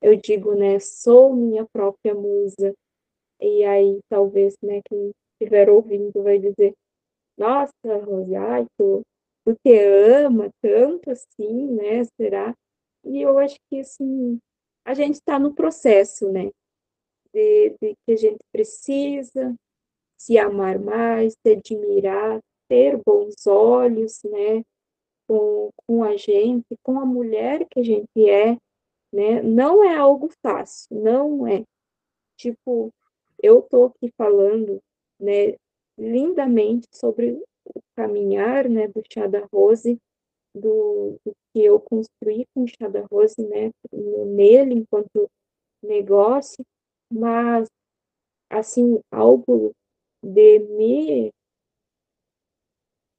eu 0.00 0.16
digo, 0.16 0.54
né, 0.54 0.78
sou 0.80 1.34
minha 1.34 1.66
própria 1.72 2.14
musa. 2.14 2.74
E 3.40 3.64
aí 3.64 3.98
talvez, 4.08 4.56
né, 4.62 4.80
quem 4.84 5.10
estiver 5.32 5.68
ouvindo 5.68 6.22
vai 6.22 6.38
dizer, 6.38 6.74
nossa, 7.36 7.72
Rose, 8.04 8.34
ai, 8.36 8.66
tu, 8.78 9.02
te 9.62 9.78
ama 9.78 10.50
tanto 10.60 11.10
assim, 11.10 11.72
né? 11.72 12.04
Será? 12.16 12.54
E 13.04 13.20
eu 13.20 13.38
acho 13.38 13.56
que 13.68 13.80
assim, 13.80 14.38
a 14.84 14.94
gente 14.94 15.14
está 15.14 15.38
no 15.38 15.54
processo, 15.54 16.30
né? 16.30 16.50
De, 17.32 17.70
de, 17.80 17.96
que 18.04 18.12
a 18.12 18.16
gente 18.16 18.40
precisa 18.52 19.54
se 20.18 20.38
amar 20.38 20.78
mais, 20.78 21.34
se 21.34 21.52
admirar, 21.52 22.40
ter 22.68 23.00
bons 23.04 23.46
olhos, 23.46 24.22
né? 24.24 24.62
Com, 25.28 25.70
com 25.86 26.04
a 26.04 26.16
gente, 26.16 26.76
com 26.82 27.00
a 27.00 27.06
mulher 27.06 27.66
que 27.70 27.80
a 27.80 27.82
gente 27.82 28.28
é, 28.28 28.56
né? 29.12 29.42
Não 29.42 29.84
é 29.84 29.96
algo 29.96 30.30
fácil, 30.42 30.88
não 30.96 31.46
é. 31.46 31.64
Tipo, 32.36 32.90
eu 33.42 33.62
tô 33.62 33.86
aqui 33.86 34.12
falando, 34.16 34.80
né? 35.18 35.56
lindamente 35.98 36.88
sobre 36.90 37.40
caminhar 37.96 38.68
né, 38.68 38.88
do 38.88 39.02
chá 39.12 39.26
da 39.26 39.46
Rose, 39.52 39.98
do, 40.54 41.18
do, 41.24 41.32
que 41.52 41.64
eu 41.64 41.80
construí 41.80 42.46
com 42.54 42.64
o 42.64 42.68
chá 42.68 42.88
da 42.88 43.04
Rose 43.10 43.40
né, 43.40 43.70
nele 43.92 44.74
enquanto 44.74 45.30
negócio, 45.82 46.64
mas 47.10 47.68
assim, 48.50 49.00
algo 49.10 49.72
de 50.22 50.58
me 50.58 51.32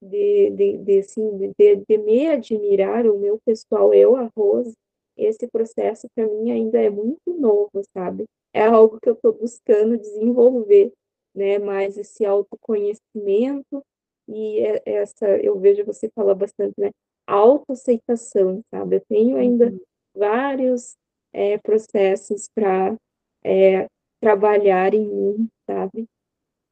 de, 0.01 0.49
de, 0.51 0.77
de, 0.77 0.99
assim, 0.99 1.53
de, 1.57 1.75
de 1.87 1.97
me 1.97 2.27
admirar, 2.27 3.07
o 3.07 3.17
meu 3.17 3.39
pessoal, 3.45 3.93
eu, 3.93 4.15
a 4.17 4.29
Rose, 4.35 4.73
esse 5.17 5.47
processo 5.47 6.07
para 6.13 6.27
mim 6.27 6.51
ainda 6.51 6.81
é 6.81 6.89
muito 6.89 7.33
novo, 7.33 7.71
sabe? 7.93 8.25
É 8.53 8.63
algo 8.65 8.99
que 8.99 9.09
eu 9.09 9.13
estou 9.13 9.33
buscando 9.33 9.97
desenvolver 9.97 10.91
né, 11.33 11.57
mais 11.57 11.97
esse 11.97 12.25
autoconhecimento 12.25 13.83
e 14.27 14.59
essa, 14.85 15.27
eu 15.37 15.59
vejo 15.59 15.85
você 15.85 16.09
falar 16.15 16.35
bastante, 16.35 16.73
né, 16.77 16.91
autoaceitação, 17.27 18.61
sabe? 18.69 18.97
Eu 18.97 19.01
tenho 19.07 19.37
ainda 19.37 19.67
uhum. 19.69 19.79
vários 20.15 20.95
é, 21.33 21.57
processos 21.57 22.47
para 22.53 22.95
é, 23.43 23.87
trabalhar 24.21 24.93
em 24.93 25.05
mim, 25.05 25.49
sabe? 25.69 26.05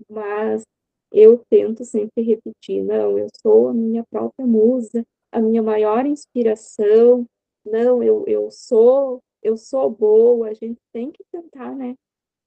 Mas 0.09 0.63
eu 1.11 1.43
tento 1.49 1.83
sempre 1.83 2.23
repetir, 2.23 2.83
não, 2.83 3.17
eu 3.17 3.27
sou 3.41 3.69
a 3.69 3.73
minha 3.73 4.03
própria 4.09 4.45
musa, 4.47 5.03
a 5.31 5.41
minha 5.41 5.61
maior 5.61 6.05
inspiração, 6.05 7.25
não, 7.65 8.01
eu, 8.01 8.25
eu 8.27 8.49
sou, 8.49 9.19
eu 9.43 9.57
sou 9.57 9.89
boa, 9.89 10.49
a 10.49 10.53
gente 10.53 10.79
tem 10.93 11.11
que 11.11 11.23
tentar, 11.31 11.75
né, 11.75 11.95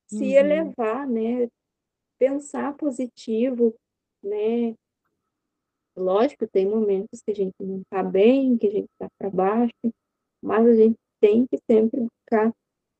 se 0.09 0.25
uhum. 0.25 0.31
elevar, 0.31 1.07
né, 1.07 1.49
pensar 2.19 2.75
positivo, 2.77 3.75
né? 4.23 4.75
Lógico, 5.97 6.47
tem 6.47 6.67
momentos 6.67 7.23
que 7.25 7.31
a 7.31 7.35
gente 7.35 7.55
não 7.61 7.81
está 7.81 8.03
bem, 8.03 8.57
que 8.59 8.67
a 8.67 8.71
gente 8.71 8.89
está 8.93 9.09
para 9.19 9.31
baixo, 9.31 9.93
mas 10.43 10.67
a 10.67 10.75
gente 10.75 10.97
tem 11.21 11.47
que 11.47 11.59
sempre 11.71 12.01
buscar 12.01 12.53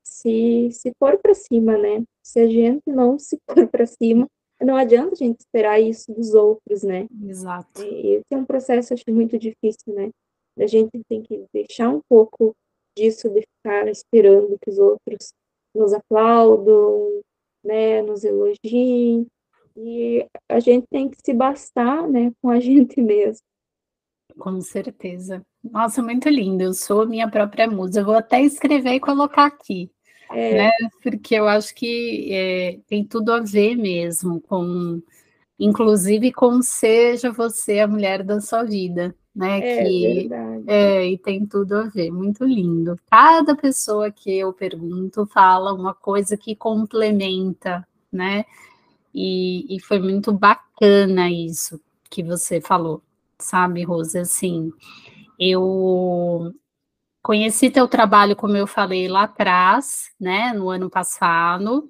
se, 0.05 0.71
se 0.71 0.93
pôr 0.99 1.19
para 1.19 1.35
cima, 1.35 1.77
né? 1.77 2.05
Se 2.23 2.41
a 2.41 2.47
gente 2.47 2.83
não 2.87 3.19
se 3.19 3.39
pôr 3.47 3.67
para 3.69 3.87
cima, 3.87 4.27
não 4.61 4.77
adianta 4.77 5.13
a 5.13 5.17
gente 5.17 5.41
esperar 5.41 5.81
isso 5.81 6.13
dos 6.13 6.35
outros, 6.35 6.83
né? 6.83 7.07
Exato. 7.27 7.83
E 7.83 8.15
esse 8.15 8.27
é 8.31 8.37
um 8.37 8.45
processo, 8.45 8.95
acho, 8.95 9.05
muito 9.09 9.39
difícil, 9.39 9.93
né? 9.95 10.11
A 10.59 10.67
gente 10.67 10.91
tem 11.09 11.23
que 11.23 11.45
deixar 11.53 11.91
um 11.91 12.01
pouco 12.09 12.55
disso 12.97 13.29
de 13.29 13.43
ficar 13.43 13.89
esperando 13.89 14.57
que 14.63 14.71
os 14.71 14.79
outros 14.79 15.33
nos 15.75 15.93
aplaudam, 15.93 17.21
né, 17.65 18.01
nos 18.03 18.23
elogiem, 18.23 19.27
e 19.77 20.27
a 20.49 20.61
gente 20.61 20.87
tem 20.91 21.09
que 21.09 21.17
se 21.25 21.33
bastar, 21.33 22.09
né, 22.09 22.33
com 22.41 22.51
a 22.51 22.59
gente 22.61 23.01
mesmo. 23.01 23.45
Com 24.39 24.61
certeza. 24.61 25.43
Nossa, 25.63 26.03
muito 26.03 26.29
lindo. 26.29 26.63
Eu 26.63 26.75
sou 26.75 27.03
a 27.03 27.07
minha 27.07 27.29
própria 27.29 27.69
musa. 27.71 28.01
Eu 28.01 28.05
vou 28.05 28.17
até 28.17 28.43
escrever 28.43 28.95
e 28.95 29.01
colocar 29.01 29.47
aqui, 29.47 29.91
é. 30.31 30.55
né? 30.55 30.71
Porque 31.03 31.35
eu 31.35 31.47
acho 31.47 31.75
que 31.75 32.29
é, 32.33 32.79
tem 32.87 33.05
tudo 33.05 33.33
a 33.33 33.41
ver 33.41 33.77
mesmo 33.77 34.41
com, 34.41 35.01
inclusive 35.59 36.33
com 36.33 36.61
seja 36.63 37.31
você 37.31 37.81
a 37.81 37.87
mulher 37.87 38.25
da 38.25 38.41
sua 38.41 38.65
vida, 38.65 39.15
né? 39.35 39.59
É 39.59 39.85
que 39.85 40.15
verdade. 40.29 40.65
é 40.67 41.07
e 41.07 41.19
tem 41.19 41.47
tudo 41.47 41.77
a 41.77 41.85
ver. 41.85 42.11
Muito 42.11 42.45
lindo. 42.45 42.99
Cada 43.09 43.55
pessoa 43.55 44.11
que 44.11 44.37
eu 44.37 44.53
pergunto 44.53 45.27
fala 45.27 45.73
uma 45.73 45.95
coisa 45.95 46.37
que 46.37 46.57
complementa, 46.57 47.87
né? 48.13 48.45
E, 49.15 49.77
e 49.77 49.81
foi 49.81 50.01
muito 50.01 50.33
bacana 50.33 51.31
isso 51.31 51.81
que 52.11 52.23
você 52.23 52.61
falou, 52.61 53.03
sabe, 53.39 53.85
Rosa? 53.85 54.23
Assim, 54.23 54.73
eu 55.39 56.53
conheci 57.23 57.71
teu 57.71 57.87
trabalho, 57.89 58.37
como 58.37 58.57
eu 58.57 58.67
falei 58.67 59.09
lá 59.09 59.23
atrás, 59.23 60.11
né, 60.21 60.53
no 60.53 60.69
ano 60.69 60.91
passado. 60.91 61.89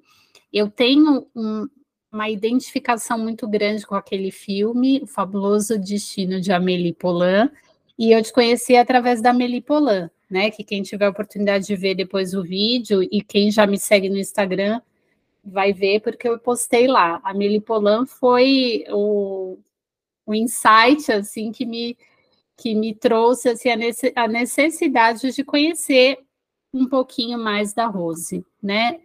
Eu 0.53 0.69
tenho 0.69 1.27
um, 1.35 1.67
uma 2.11 2.29
identificação 2.29 3.17
muito 3.17 3.47
grande 3.47 3.85
com 3.85 3.95
aquele 3.95 4.31
filme, 4.31 5.01
O 5.03 5.07
Fabuloso 5.07 5.77
Destino 5.77 6.39
de 6.39 6.51
Amélie 6.51 6.93
Poulain, 6.93 7.49
e 7.97 8.11
eu 8.11 8.21
te 8.21 8.31
conheci 8.31 8.75
através 8.75 9.21
da 9.21 9.31
Amélie 9.31 9.61
Poulain, 9.61 10.09
né, 10.29 10.51
que 10.51 10.63
quem 10.63 10.83
tiver 10.83 11.09
oportunidade 11.09 11.65
de 11.65 11.75
ver 11.75 11.95
depois 11.95 12.33
o 12.33 12.43
vídeo 12.43 13.03
e 13.03 13.21
quem 13.21 13.51
já 13.51 13.67
me 13.67 13.77
segue 13.77 14.09
no 14.09 14.17
Instagram 14.17 14.81
vai 15.45 15.71
ver 15.71 16.01
porque 16.01 16.27
eu 16.27 16.39
postei 16.39 16.87
lá. 16.87 17.21
A 17.23 17.33
Melipolan 17.33 18.05
foi 18.05 18.85
o, 18.89 19.57
o 20.25 20.33
insight 20.33 21.11
assim 21.11 21.51
que 21.51 21.65
me 21.65 21.97
que 22.57 22.73
me 22.73 22.95
trouxe 22.95 23.49
assim, 23.49 23.69
a 24.15 24.27
necessidade 24.29 25.29
de 25.29 25.43
conhecer 25.43 26.17
um 26.73 26.87
pouquinho 26.87 27.37
mais 27.37 27.73
da 27.73 27.85
Rose, 27.85 28.45
né? 28.63 28.99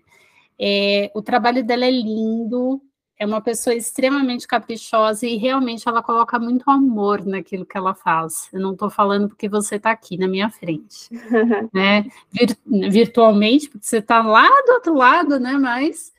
É, 0.57 1.11
o 1.15 1.23
trabalho 1.23 1.65
dela 1.65 1.85
é 1.85 1.91
lindo, 1.91 2.81
é 3.19 3.27
uma 3.27 3.41
pessoa 3.41 3.75
extremamente 3.75 4.47
caprichosa 4.47 5.27
e 5.27 5.37
realmente 5.37 5.89
ela 5.89 6.03
coloca 6.03 6.39
muito 6.39 6.71
amor 6.71 7.25
naquilo 7.27 7.67
que 7.67 7.77
ela 7.77 7.95
faz. 7.95 8.49
Eu 8.53 8.61
não 8.61 8.73
estou 8.73 8.89
falando 8.89 9.29
porque 9.29 9.49
você 9.49 9.77
está 9.77 9.91
aqui 9.91 10.17
na 10.17 10.29
minha 10.29 10.49
frente, 10.49 11.09
né? 11.75 12.07
Vir, 12.31 12.57
virtualmente, 12.91 13.69
porque 13.69 13.87
você 13.87 13.99
está 13.99 14.23
lá 14.23 14.49
do 14.65 14.73
outro 14.73 14.95
lado, 14.95 15.39
né? 15.39 15.53
Mas 15.53 16.13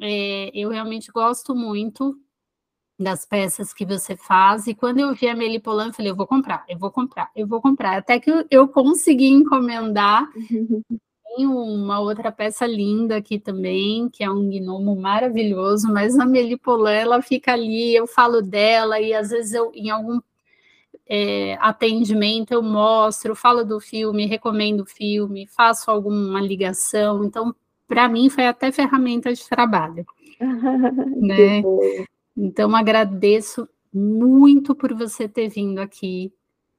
é, 0.00 0.50
eu 0.54 0.70
realmente 0.70 1.10
gosto 1.12 1.54
muito 1.54 2.18
das 2.98 3.24
peças 3.24 3.72
que 3.72 3.86
você 3.86 4.16
faz, 4.16 4.66
e 4.66 4.74
quando 4.74 4.98
eu 4.98 5.14
vi 5.14 5.28
a 5.28 5.36
Melipolan, 5.36 5.88
eu 5.88 5.92
falei, 5.92 6.10
eu 6.10 6.16
vou 6.16 6.26
comprar, 6.26 6.64
eu 6.68 6.78
vou 6.78 6.90
comprar, 6.90 7.30
eu 7.36 7.46
vou 7.46 7.60
comprar, 7.60 7.96
até 7.96 8.18
que 8.18 8.30
eu 8.50 8.68
consegui 8.68 9.28
encomendar 9.28 10.28
Tem 11.36 11.46
uma 11.46 12.00
outra 12.00 12.32
peça 12.32 12.66
linda 12.66 13.16
aqui 13.16 13.38
também, 13.38 14.08
que 14.08 14.24
é 14.24 14.30
um 14.30 14.48
gnomo 14.48 14.96
maravilhoso, 14.96 15.86
mas 15.92 16.18
a 16.18 16.26
Melipolan, 16.26 16.90
ela 16.90 17.22
fica 17.22 17.52
ali, 17.52 17.94
eu 17.94 18.06
falo 18.08 18.42
dela, 18.42 19.00
e 19.00 19.14
às 19.14 19.30
vezes 19.30 19.52
eu, 19.52 19.70
em 19.74 19.90
algum 19.90 20.20
é, 21.06 21.54
atendimento, 21.60 22.52
eu 22.52 22.62
mostro, 22.62 23.36
falo 23.36 23.64
do 23.64 23.78
filme, 23.78 24.26
recomendo 24.26 24.80
o 24.80 24.86
filme, 24.86 25.46
faço 25.46 25.90
alguma 25.90 26.40
ligação, 26.40 27.24
então 27.24 27.54
para 27.88 28.08
mim 28.08 28.28
foi 28.28 28.46
até 28.46 28.70
ferramenta 28.70 29.32
de 29.32 29.48
trabalho. 29.48 30.06
né? 31.16 31.62
Então 32.36 32.76
agradeço 32.76 33.68
muito 33.92 34.74
por 34.74 34.94
você 34.94 35.26
ter 35.26 35.48
vindo 35.48 35.78
aqui, 35.80 36.32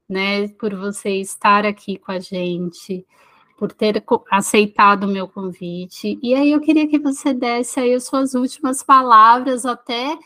né? 0.08 0.48
Por 0.50 0.76
você 0.76 1.16
estar 1.16 1.66
aqui 1.66 1.98
com 1.98 2.12
a 2.12 2.20
gente, 2.20 3.06
por 3.58 3.74
ter 3.74 4.02
aceitado 4.32 5.04
o 5.04 5.12
meu 5.12 5.28
convite. 5.28 6.18
E 6.22 6.34
aí 6.34 6.52
eu 6.52 6.62
queria 6.62 6.88
que 6.88 7.00
você 7.00 7.34
desse 7.34 7.80
aí 7.80 7.94
as 7.94 8.06
suas 8.06 8.36
últimas 8.36 8.84
palavras, 8.84 9.66
até 9.66 10.18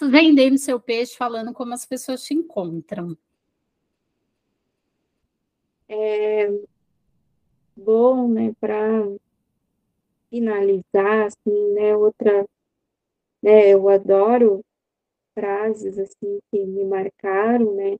vendendo 0.00 0.56
seu 0.56 0.78
peixe, 0.78 1.16
falando 1.16 1.52
como 1.52 1.74
as 1.74 1.84
pessoas 1.84 2.22
te 2.22 2.32
encontram. 2.32 3.16
É 5.88 6.50
bom, 7.76 8.28
né, 8.28 8.52
para 8.60 9.06
finalizar, 10.30 11.26
assim, 11.26 11.72
né, 11.74 11.96
outra, 11.96 12.44
né, 13.42 13.68
eu 13.74 13.88
adoro 13.88 14.60
frases, 15.38 15.98
assim, 15.98 16.38
que 16.52 16.64
me 16.66 16.84
marcaram, 16.84 17.74
né, 17.76 17.96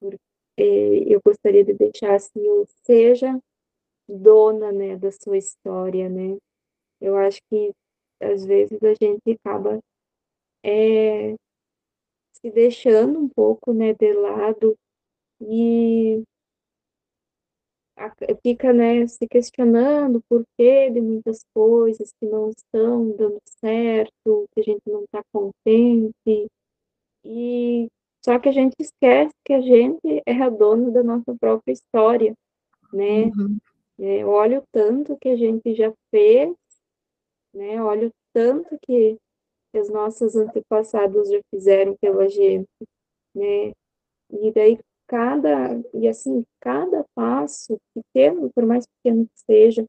porque 0.00 0.18
eu 0.58 1.20
gostaria 1.24 1.64
de 1.64 1.74
deixar, 1.74 2.14
assim, 2.14 2.40
o 2.48 2.66
seja 2.86 3.38
dona, 4.08 4.72
né, 4.72 4.96
da 4.96 5.12
sua 5.12 5.38
história, 5.38 6.08
né, 6.08 6.36
eu 7.00 7.16
acho 7.16 7.40
que, 7.50 7.72
às 8.22 8.44
vezes, 8.46 8.78
a 8.82 8.94
gente 8.94 9.38
acaba 9.44 9.80
é, 10.64 11.34
se 12.42 12.50
deixando 12.50 13.18
um 13.20 13.28
pouco, 13.28 13.72
né, 13.74 13.94
de 13.94 14.12
lado 14.14 14.76
e 15.40 16.22
fica, 18.42 18.72
né, 18.72 19.06
se 19.06 19.26
questionando 19.28 20.16
o 20.16 20.22
porquê 20.28 20.90
de 20.90 21.00
muitas 21.00 21.44
coisas 21.54 22.12
que 22.18 22.26
não 22.26 22.50
estão 22.50 23.10
dando 23.16 23.40
certo, 23.60 24.48
que 24.52 24.60
a 24.60 24.62
gente 24.62 24.82
não 24.86 25.04
está 25.04 25.22
contente. 25.32 26.48
E 27.24 27.88
só 28.24 28.38
que 28.38 28.48
a 28.48 28.52
gente 28.52 28.74
esquece 28.78 29.34
que 29.44 29.52
a 29.52 29.60
gente 29.60 30.22
é 30.26 30.42
a 30.42 30.48
dona 30.48 30.90
da 30.90 31.02
nossa 31.02 31.34
própria 31.38 31.72
história, 31.72 32.34
né? 32.92 33.24
Uhum. 33.24 33.58
É, 33.98 34.24
olha 34.24 34.60
o 34.60 34.64
tanto 34.72 35.16
que 35.20 35.28
a 35.28 35.36
gente 35.36 35.74
já 35.74 35.92
fez, 36.10 36.54
né? 37.54 37.82
Olha 37.82 38.08
o 38.08 38.12
tanto 38.32 38.76
que 38.82 39.16
os 39.74 39.88
nossos 39.90 40.36
antepassados 40.36 41.30
já 41.30 41.40
fizeram 41.50 41.96
pela 42.00 42.28
gente, 42.28 42.68
né? 43.34 43.72
E 44.30 44.52
daí 44.52 44.78
cada 45.12 45.78
e 45.92 46.08
assim 46.08 46.42
cada 46.58 47.04
passo 47.14 47.76
pequeno, 47.94 48.50
por 48.54 48.64
mais 48.64 48.86
pequeno 48.86 49.26
que 49.26 49.40
seja, 49.44 49.84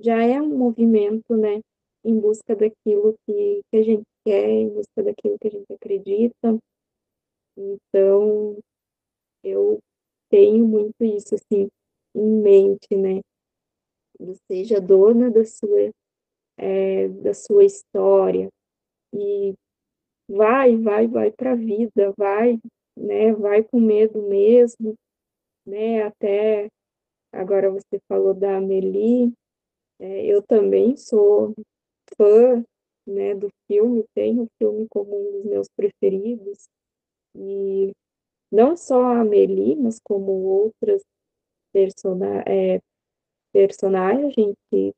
já 0.00 0.22
é 0.22 0.40
um 0.40 0.56
movimento, 0.56 1.36
né, 1.36 1.60
em 2.02 2.18
busca 2.18 2.56
daquilo 2.56 3.14
que, 3.26 3.60
que 3.70 3.76
a 3.76 3.82
gente 3.82 4.02
quer, 4.24 4.48
em 4.48 4.70
busca 4.70 5.02
daquilo 5.02 5.36
que 5.38 5.48
a 5.48 5.50
gente 5.50 5.70
acredita. 5.74 6.58
Então, 7.54 8.56
eu 9.44 9.78
tenho 10.30 10.66
muito 10.66 11.04
isso 11.04 11.34
assim 11.34 11.68
em 12.14 12.42
mente, 12.42 12.96
né? 12.96 13.20
Seja 14.50 14.80
dona 14.80 15.30
da 15.30 15.44
sua 15.44 15.90
é, 16.56 17.08
da 17.08 17.34
sua 17.34 17.64
história 17.64 18.48
e 19.12 19.52
vai, 20.26 20.76
vai, 20.76 21.06
vai 21.06 21.30
para 21.30 21.52
a 21.52 21.56
vida, 21.56 22.14
vai 22.16 22.58
né? 22.96 23.32
Vai 23.32 23.62
com 23.62 23.80
medo 23.80 24.22
mesmo, 24.22 24.94
né? 25.66 26.02
Até 26.02 26.68
agora 27.32 27.70
você 27.70 27.98
falou 28.08 28.34
da 28.34 28.58
Amelie, 28.58 29.32
é, 29.98 30.26
eu 30.26 30.42
também 30.42 30.96
sou 30.96 31.54
fã, 32.16 32.64
né, 33.06 33.34
do 33.34 33.48
filme, 33.66 34.04
tenho 34.14 34.44
o 34.44 34.48
filme 34.58 34.86
como 34.90 35.16
um 35.16 35.32
dos 35.32 35.44
meus 35.44 35.68
preferidos, 35.76 36.64
e 37.34 37.92
não 38.50 38.76
só 38.76 39.02
a 39.02 39.20
Amelie, 39.20 39.76
mas 39.76 39.98
como 40.00 40.32
outras 40.32 41.02
persona 41.72 42.44
é, 42.46 42.80
personagens 43.52 44.34
e 44.72 44.92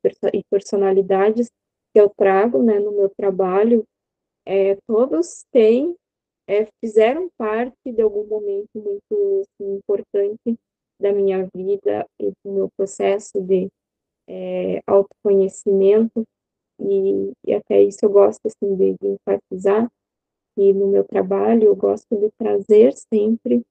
personalidades 0.51 1.49
que 1.93 2.01
eu 2.01 2.11
trago, 2.11 2.63
né, 2.63 2.79
no 2.79 2.93
meu 2.93 3.11
trabalho, 3.17 3.85
é, 4.47 4.77
todos 4.87 5.45
têm 5.53 5.95
é, 6.47 6.67
fizeram 6.81 7.29
parte 7.37 7.93
de 7.93 8.03
algum 8.03 8.27
momento 8.27 8.69
muito 8.75 9.43
assim, 9.43 9.75
importante 9.77 10.59
da 11.01 11.13
minha 11.13 11.49
vida 11.55 12.07
e 12.21 12.31
do 12.45 12.53
meu 12.53 12.69
processo 12.77 13.41
de 13.41 13.69
é, 14.29 14.81
autoconhecimento. 14.87 16.25
e, 16.81 17.33
e 17.47 17.55
até 17.55 17.83
isso 17.83 17.99
eu 18.03 18.11
gosto 18.11 18.41
assim 18.47 18.75
de, 18.77 18.95
de 19.01 19.09
enfatizar 19.09 19.91
e 20.57 20.73
no 20.73 20.89
meu 20.89 21.05
trabalho 21.05 21.65
eu 21.65 21.77
gosto 21.77 22.17
de 22.17 22.31
trazer 22.39 22.93
sempre 22.93 23.63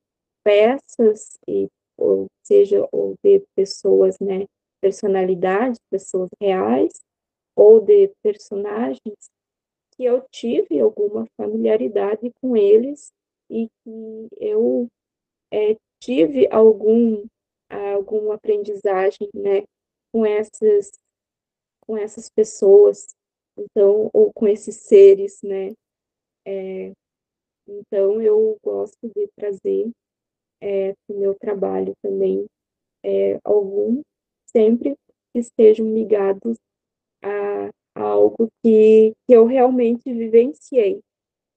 peças 0.44 1.38
e 1.48 1.68
ou 1.98 2.28
seja 2.44 2.88
ou 2.92 3.16
de 3.24 3.42
pessoas 3.56 4.18
né 4.20 4.46
personalidades 4.82 5.80
pessoas 5.90 6.30
reais 6.42 6.92
ou 7.56 7.80
de 7.80 8.12
personagens 8.22 9.33
que 10.04 10.06
eu 10.06 10.22
tive 10.30 10.82
alguma 10.82 11.26
familiaridade 11.38 12.30
com 12.42 12.58
eles 12.58 13.14
e 13.50 13.70
que 13.82 14.28
eu 14.38 14.90
é, 15.50 15.78
tive 16.02 16.46
algum 16.52 17.26
alguma 17.70 18.36
aprendizagem 18.36 19.30
né 19.34 19.64
com 20.12 20.26
essas 20.26 20.92
com 21.82 21.98
essas 21.98 22.30
pessoas 22.30 23.16
então 23.58 24.10
ou 24.14 24.32
com 24.34 24.46
esses 24.48 24.76
seres 24.76 25.42
né. 25.42 25.72
É, 26.46 26.92
então, 27.66 28.22
eu 28.22 28.58
gosto 28.62 29.10
de 29.16 29.30
trazer 29.38 29.90
é, 30.62 30.94
o 31.08 31.14
meu 31.14 31.34
trabalho 31.34 31.94
também 32.02 32.46
é, 33.02 33.40
algum, 33.46 34.02
sempre 34.46 34.98
que 35.32 35.40
estejam 35.40 35.94
ligados 35.94 36.58
a 37.24 37.70
algo 37.96 38.50
que, 38.64 39.14
que 39.26 39.34
eu 39.34 39.46
realmente 39.46 40.12
vivenciei. 40.12 41.02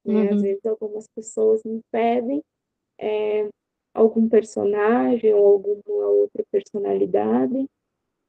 Né? 0.05 0.31
Às 0.31 0.37
Uhum. 0.37 0.43
vezes, 0.43 0.67
algumas 0.67 1.07
pessoas 1.09 1.63
me 1.65 1.81
pedem 1.91 2.43
é, 2.99 3.49
algum 3.95 4.29
personagem 4.29 5.35
ou 5.35 5.47
alguma 5.47 6.07
outra 6.09 6.45
personalidade, 6.51 7.67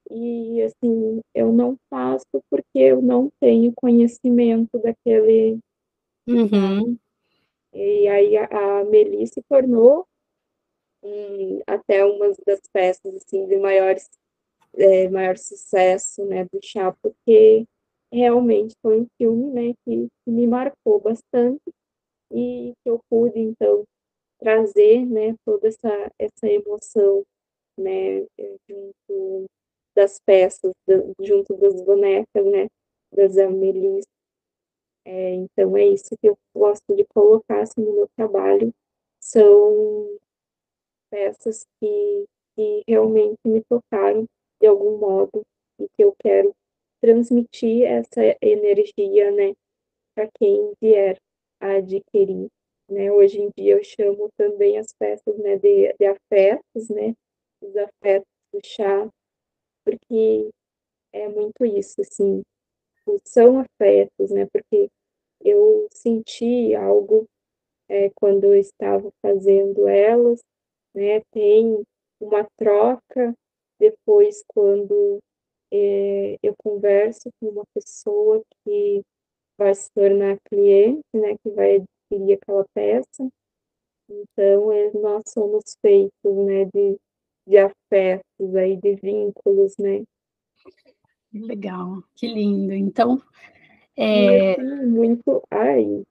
e 0.10 0.62
assim, 0.62 1.22
eu 1.36 1.52
não 1.52 1.78
faço 1.90 2.26
porque 2.50 2.80
eu 2.80 3.02
não 3.02 3.30
tenho 3.40 3.74
conhecimento 3.76 4.80
daquele, 4.80 5.60
Uhum. 6.28 6.98
E 7.74 8.08
aí 8.08 8.38
a, 8.38 8.46
a 8.80 8.84
Meli 8.86 9.26
se 9.28 9.42
tornou 9.44 10.06
um, 11.04 11.62
até 11.68 12.04
uma 12.04 12.34
das 12.46 12.62
peças 12.72 13.16
assim 13.16 13.46
de 13.48 13.58
maiores, 13.58 14.10
é, 14.76 15.10
maior 15.10 15.38
sucesso, 15.38 16.26
né, 16.26 16.46
do 16.46 16.60
chá, 16.62 16.94
porque 17.02 17.66
realmente 18.12 18.76
foi 18.82 19.02
um 19.02 19.08
filme, 19.18 19.52
né, 19.52 19.74
que, 19.86 20.08
que 20.26 20.32
me 20.32 20.48
marcou 20.48 21.00
bastante 21.02 21.62
e 22.32 22.74
que 22.84 22.90
eu 22.90 23.00
pude 23.10 23.40
então 23.40 23.84
trazer, 24.40 25.06
né, 25.06 25.36
toda 25.46 25.68
essa 25.68 26.12
essa 26.20 26.48
emoção, 26.48 27.24
né, 27.78 28.26
junto 28.70 29.46
das 29.96 30.20
peças, 30.26 30.72
junto 31.22 31.56
das 31.58 31.82
bonecas, 31.84 32.46
né, 32.46 32.68
das 33.12 33.38
Amélies 33.38 34.06
é, 35.10 35.36
então, 35.36 35.78
é 35.78 35.86
isso 35.86 36.18
que 36.20 36.28
eu 36.28 36.38
gosto 36.54 36.94
de 36.94 37.06
colocar 37.06 37.62
assim, 37.62 37.80
no 37.82 37.94
meu 37.94 38.10
trabalho. 38.18 38.74
São 39.22 40.18
peças 41.10 41.66
que, 41.80 42.26
que 42.54 42.84
realmente 42.86 43.40
me 43.46 43.62
tocaram 43.70 44.26
de 44.62 44.68
algum 44.68 44.98
modo 44.98 45.44
e 45.80 45.88
que 45.96 46.04
eu 46.04 46.14
quero 46.22 46.54
transmitir 47.02 47.84
essa 47.84 48.22
energia 48.42 49.32
né, 49.32 49.54
para 50.16 50.30
quem 50.38 50.74
vier 50.82 51.18
a 51.60 51.76
adquirir. 51.76 52.48
Né? 52.90 53.12
Hoje 53.12 53.42
em 53.42 53.50
dia 53.58 53.76
eu 53.76 53.84
chamo 53.84 54.30
também 54.38 54.78
as 54.78 54.94
peças 54.94 55.38
né, 55.38 55.58
de, 55.58 55.94
de 56.00 56.06
afetos, 56.06 56.90
né? 56.90 57.14
os 57.62 57.76
afetos 57.76 58.28
do 58.54 58.60
chá, 58.64 59.10
porque 59.84 60.50
é 61.14 61.28
muito 61.28 61.66
isso, 61.66 62.02
assim, 62.02 62.44
são 63.26 63.60
afetos, 63.60 64.32
né? 64.32 64.48
Porque 64.52 64.90
eu 65.44 65.88
senti 65.92 66.76
algo 66.76 67.26
é, 67.90 68.10
quando 68.16 68.46
eu 68.46 68.56
estava 68.56 69.10
fazendo 69.22 69.88
elas, 69.88 70.42
né? 70.94 71.22
Tem 71.32 71.84
uma 72.20 72.46
troca 72.58 73.34
depois 73.80 74.44
quando 74.48 75.20
é, 75.72 76.38
eu 76.42 76.56
converso 76.58 77.30
com 77.40 77.50
uma 77.50 77.64
pessoa 77.74 78.44
que 78.64 79.02
vai 79.58 79.74
se 79.74 79.92
tornar 79.94 80.38
cliente, 80.50 81.04
né? 81.14 81.36
Que 81.44 81.50
vai 81.50 81.76
adquirir 81.78 82.34
aquela 82.34 82.66
peça. 82.74 83.28
Então, 84.10 84.72
é, 84.72 84.92
nós 84.94 85.24
somos 85.28 85.78
feitos, 85.82 86.36
né? 86.46 86.66
De, 86.66 86.98
de 87.48 87.58
afetos 87.58 88.56
aí, 88.56 88.78
de 88.78 88.96
vínculos, 88.96 89.76
né? 89.78 90.04
Legal, 91.34 92.04
que 92.16 92.28
lindo. 92.28 92.74
Então, 92.74 93.22
é... 93.96 94.58
muito, 94.86 95.44
ai, 95.52 96.04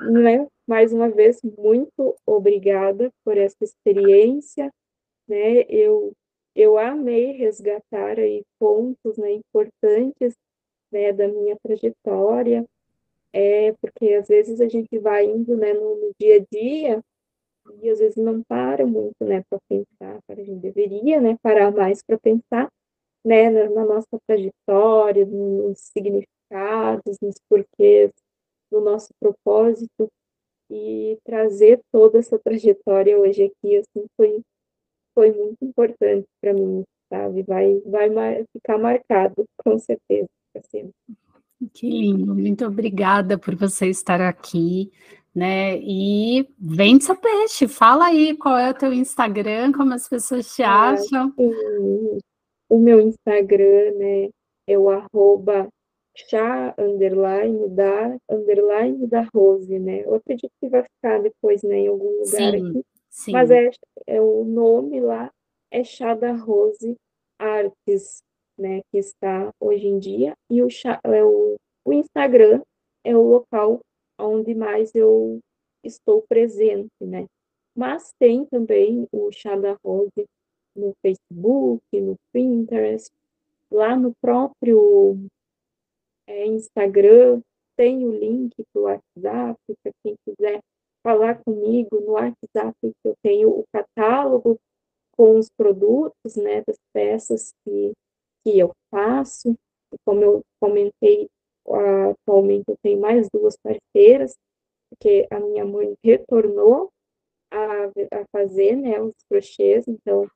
né? 0.00 0.46
Mais 0.66 0.92
uma 0.92 1.08
vez, 1.08 1.40
muito 1.42 2.16
obrigada 2.24 3.12
por 3.24 3.36
essa 3.36 3.62
experiência, 3.62 4.72
né? 5.28 5.60
Eu 5.68 6.12
eu 6.56 6.78
amei 6.78 7.32
resgatar 7.32 8.18
aí 8.18 8.42
pontos, 8.58 9.18
né, 9.18 9.32
importantes, 9.32 10.34
né, 10.90 11.12
da 11.12 11.28
minha 11.28 11.56
trajetória, 11.62 12.64
é 13.32 13.72
porque 13.74 14.14
às 14.14 14.28
vezes 14.28 14.60
a 14.60 14.68
gente 14.68 14.98
vai 14.98 15.26
indo, 15.26 15.56
né, 15.56 15.74
no, 15.74 15.96
no 15.96 16.12
dia 16.18 16.36
a 16.36 16.44
dia 16.50 17.04
e 17.82 17.90
às 17.90 17.98
vezes 17.98 18.16
não 18.16 18.42
para 18.42 18.86
muito, 18.86 19.22
né, 19.22 19.44
para 19.50 19.58
pensar, 19.68 20.20
para 20.26 20.40
a 20.40 20.44
gente 20.44 20.60
deveria, 20.60 21.20
né, 21.20 21.36
parar 21.42 21.70
mais 21.70 22.02
para 22.02 22.18
pensar, 22.18 22.72
né, 23.24 23.50
na, 23.50 23.68
na 23.68 23.84
nossa 23.84 24.18
trajetória, 24.26 25.26
nos 25.26 25.78
significados, 25.78 27.18
nos 27.20 27.36
porquês, 27.48 28.12
no 28.72 28.80
nosso 28.80 29.10
propósito 29.20 30.10
e 30.70 31.18
trazer 31.24 31.80
toda 31.92 32.18
essa 32.18 32.38
trajetória 32.38 33.18
hoje 33.18 33.44
aqui 33.44 33.76
assim 33.76 34.06
foi 34.16 34.42
foi 35.16 35.32
muito 35.32 35.64
importante 35.64 36.26
para 36.40 36.52
mim 36.52 36.84
sabe 37.08 37.42
vai 37.42 37.80
vai 37.86 38.44
ficar 38.52 38.78
marcado 38.78 39.44
com 39.64 39.78
certeza 39.78 40.28
sempre. 40.70 40.92
que 41.72 41.88
lindo 41.88 42.34
muito 42.34 42.66
obrigada 42.66 43.38
por 43.38 43.56
você 43.56 43.88
estar 43.88 44.20
aqui 44.20 44.92
né 45.34 45.78
e 45.78 46.46
vende 46.58 47.04
seu 47.04 47.16
peixe 47.16 47.66
fala 47.66 48.06
aí 48.06 48.36
qual 48.36 48.58
é 48.58 48.70
o 48.70 48.74
teu 48.74 48.92
Instagram 48.92 49.72
como 49.72 49.94
as 49.94 50.06
pessoas 50.06 50.54
te 50.54 50.62
ah, 50.62 50.90
acham 50.90 51.32
sim. 51.32 52.18
o 52.68 52.78
meu 52.78 53.00
Instagram 53.00 53.92
né 53.96 54.28
é 54.68 54.78
o 54.78 54.90
arroba 54.90 55.68
chá 56.28 56.74
underline 56.78 57.68
da 57.68 58.16
underline 58.30 59.06
da 59.06 59.28
Rose, 59.34 59.78
né? 59.78 60.02
Eu 60.04 60.14
acredito 60.14 60.50
que 60.60 60.68
vai 60.68 60.82
ficar 60.82 61.20
depois, 61.20 61.62
né, 61.62 61.80
em 61.80 61.88
algum 61.88 62.10
lugar 62.10 62.52
sim, 62.52 62.68
aqui. 62.70 62.84
Sim. 63.16 63.32
Mas 63.32 63.50
é, 63.50 63.70
é 64.06 64.20
o 64.20 64.44
nome 64.44 65.00
lá 65.00 65.32
é 65.70 65.82
Chá 65.82 66.14
da 66.14 66.32
Rose 66.32 66.96
Artes, 67.38 68.22
né, 68.58 68.80
que 68.90 68.98
está 68.98 69.50
hoje 69.60 69.86
em 69.86 69.98
dia 69.98 70.34
e 70.50 70.62
o 70.62 70.68
é 71.04 71.24
o, 71.24 71.56
o 71.84 71.92
Instagram 71.92 72.62
é 73.04 73.16
o 73.16 73.22
local 73.22 73.80
onde 74.18 74.54
mais 74.54 74.94
eu 74.94 75.40
estou 75.84 76.22
presente, 76.28 76.90
né? 77.00 77.26
Mas 77.76 78.12
tem 78.18 78.46
também 78.46 79.06
o 79.12 79.30
Chá 79.30 79.56
da 79.56 79.76
Rose 79.84 80.26
no 80.74 80.94
Facebook, 81.02 81.82
no 81.92 82.16
Pinterest, 82.32 83.10
lá 83.70 83.96
no 83.96 84.12
próprio 84.20 85.18
é, 86.26 86.46
Instagram, 86.46 87.40
tem 87.76 88.06
o 88.06 88.12
link 88.12 88.54
para 88.72 88.80
o 88.80 88.84
WhatsApp, 88.84 89.58
para 89.82 89.92
quem 90.02 90.16
quiser 90.24 90.60
falar 91.06 91.40
comigo 91.44 92.00
no 92.00 92.14
WhatsApp, 92.14 92.74
eu 93.04 93.14
tenho 93.22 93.50
o 93.50 93.64
catálogo 93.72 94.58
com 95.16 95.38
os 95.38 95.48
produtos, 95.56 96.34
né, 96.34 96.64
das 96.66 96.76
peças 96.92 97.52
que, 97.64 97.92
que 98.42 98.58
eu 98.58 98.72
faço, 98.90 99.56
e 99.92 99.96
como 100.04 100.20
eu 100.24 100.42
comentei, 100.60 101.28
atualmente 102.10 102.64
eu 102.66 102.76
tenho 102.82 103.00
mais 103.00 103.28
duas 103.30 103.56
parceiras, 103.56 104.34
porque 104.90 105.28
a 105.30 105.38
minha 105.38 105.64
mãe 105.64 105.94
retornou 106.02 106.90
a, 107.52 107.84
a 107.84 108.24
fazer, 108.32 108.74
né, 108.74 109.00
os 109.00 109.14
crochês, 109.30 109.86
então 109.86 110.28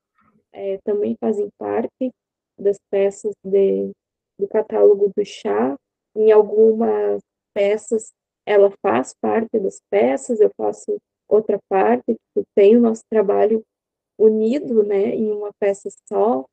é, 0.52 0.78
também 0.84 1.16
fazem 1.18 1.48
parte 1.58 2.12
das 2.56 2.78
peças 2.88 3.34
de, 3.44 3.90
do 4.38 4.46
catálogo 4.46 5.10
do 5.16 5.24
chá. 5.24 5.76
Em 6.14 6.30
algumas 6.32 7.20
peças, 7.54 8.12
ela 8.46 8.70
faz 8.82 9.14
parte 9.20 9.58
das 9.58 9.80
peças, 9.90 10.40
eu 10.40 10.50
faço 10.56 10.98
outra 11.28 11.58
parte, 11.68 12.04
tipo, 12.06 12.44
tem 12.54 12.76
o 12.76 12.80
nosso 12.80 13.02
trabalho 13.10 13.62
unido, 14.18 14.82
né, 14.82 15.14
em 15.14 15.30
uma 15.30 15.50
peça 15.60 15.88
só, 16.08 16.44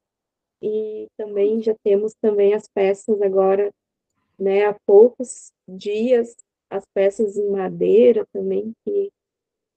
e 0.61 1.07
também 1.17 1.61
já 1.61 1.75
temos 1.83 2.13
também 2.21 2.53
as 2.53 2.67
peças 2.73 3.21
agora, 3.21 3.71
né, 4.39 4.65
há 4.65 4.75
poucos 4.85 5.51
dias, 5.67 6.35
as 6.69 6.83
peças 6.93 7.37
em 7.37 7.49
madeira 7.49 8.25
também, 8.33 8.73
que, 8.85 9.09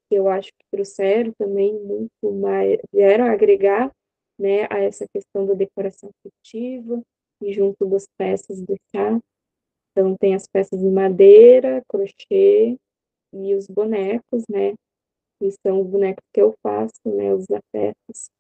que 0.09 0.17
eu 0.17 0.29
acho 0.29 0.49
que 0.49 0.65
trouxeram 0.71 1.33
também 1.39 1.73
muito 1.81 2.33
mais, 2.33 2.79
vieram 2.93 3.27
agregar, 3.27 3.91
né, 4.39 4.67
a 4.71 4.79
essa 4.79 5.07
questão 5.13 5.47
da 5.47 5.55
decoração 5.55 6.11
afetiva, 6.25 7.03
e 7.43 7.53
junto 7.53 7.87
das 7.87 8.07
peças 8.19 8.61
do 8.61 8.77
chá. 8.95 9.19
Então, 10.01 10.17
tem 10.17 10.35
as 10.35 10.47
peças 10.47 10.81
de 10.81 10.89
madeira, 10.89 11.83
crochê 11.87 12.79
e 13.35 13.55
os 13.55 13.67
bonecos, 13.67 14.45
né? 14.49 14.73
Que 15.39 15.51
são 15.63 15.83
os 15.83 15.87
bonecos 15.87 16.25
que 16.33 16.41
eu 16.41 16.55
faço, 16.63 17.01
né? 17.05 17.35
Os 17.35 17.45
afetos. 17.51 18.31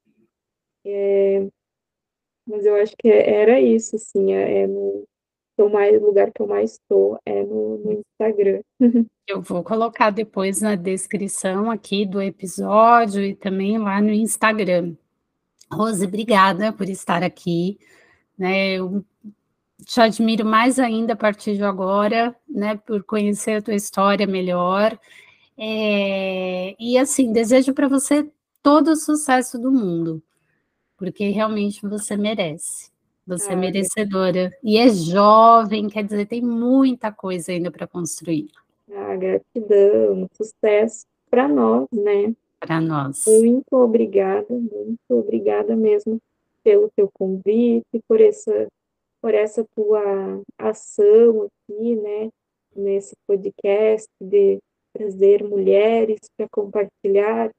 É, 0.86 1.46
mas 2.46 2.64
eu 2.64 2.74
acho 2.76 2.94
que 2.98 3.08
era 3.08 3.60
isso, 3.60 3.96
assim, 3.96 4.32
é, 4.32 4.62
é 4.62 4.66
no, 4.66 5.04
o 5.58 5.68
mais, 5.68 6.00
lugar 6.00 6.32
que 6.32 6.40
eu 6.40 6.46
mais 6.46 6.72
estou 6.72 7.18
é 7.26 7.42
no, 7.42 7.76
no 7.76 7.92
Instagram. 7.92 8.62
Eu 9.28 9.42
vou 9.42 9.62
colocar 9.62 10.10
depois 10.10 10.60
na 10.60 10.74
descrição 10.74 11.70
aqui 11.70 12.04
do 12.04 12.20
episódio 12.20 13.22
e 13.22 13.32
também 13.32 13.78
lá 13.78 14.00
no 14.00 14.10
Instagram. 14.10 14.96
Rose, 15.72 16.04
obrigada 16.04 16.72
por 16.72 16.88
estar 16.88 17.22
aqui. 17.22 17.78
Né, 18.36 18.72
eu 18.72 19.04
te 19.84 20.00
admiro 20.00 20.44
mais 20.44 20.78
ainda 20.78 21.12
a 21.12 21.16
partir 21.16 21.56
de 21.56 21.62
agora, 21.62 22.34
né, 22.48 22.76
por 22.76 23.02
conhecer 23.04 23.58
a 23.58 23.62
tua 23.62 23.74
história 23.74 24.26
melhor. 24.26 24.98
É, 25.56 26.74
e 26.78 26.96
assim, 26.96 27.32
desejo 27.32 27.74
para 27.74 27.88
você 27.88 28.28
todo 28.62 28.92
o 28.92 28.96
sucesso 28.96 29.58
do 29.58 29.70
mundo, 29.70 30.22
porque 30.96 31.28
realmente 31.28 31.86
você 31.86 32.16
merece. 32.16 32.90
Você 33.26 33.52
é 33.52 33.56
merecedora. 33.56 34.50
E 34.62 34.76
é 34.76 34.88
jovem, 34.88 35.88
quer 35.88 36.02
dizer, 36.02 36.26
tem 36.26 36.42
muita 36.42 37.12
coisa 37.12 37.52
ainda 37.52 37.70
para 37.70 37.86
construir. 37.86 38.48
Ah, 38.92 39.14
gratidão, 39.14 40.28
sucesso 40.32 41.06
para 41.30 41.46
nós, 41.46 41.86
né? 41.92 42.34
Para 42.58 42.80
nós. 42.80 43.24
Muito 43.26 43.72
obrigada, 43.72 44.46
muito 44.50 44.98
obrigada 45.10 45.76
mesmo 45.76 46.20
pelo 46.64 46.90
teu 46.96 47.08
convite, 47.12 48.02
por 48.08 48.20
essa, 48.20 48.66
por 49.20 49.34
essa 49.34 49.64
tua 49.74 50.42
ação 50.58 51.42
aqui, 51.42 51.96
né? 51.96 52.30
Nesse 52.74 53.14
podcast 53.26 54.08
de 54.20 54.58
trazer 54.92 55.42
mulheres 55.44 56.18
para 56.36 56.48
compartilhar 56.50 57.50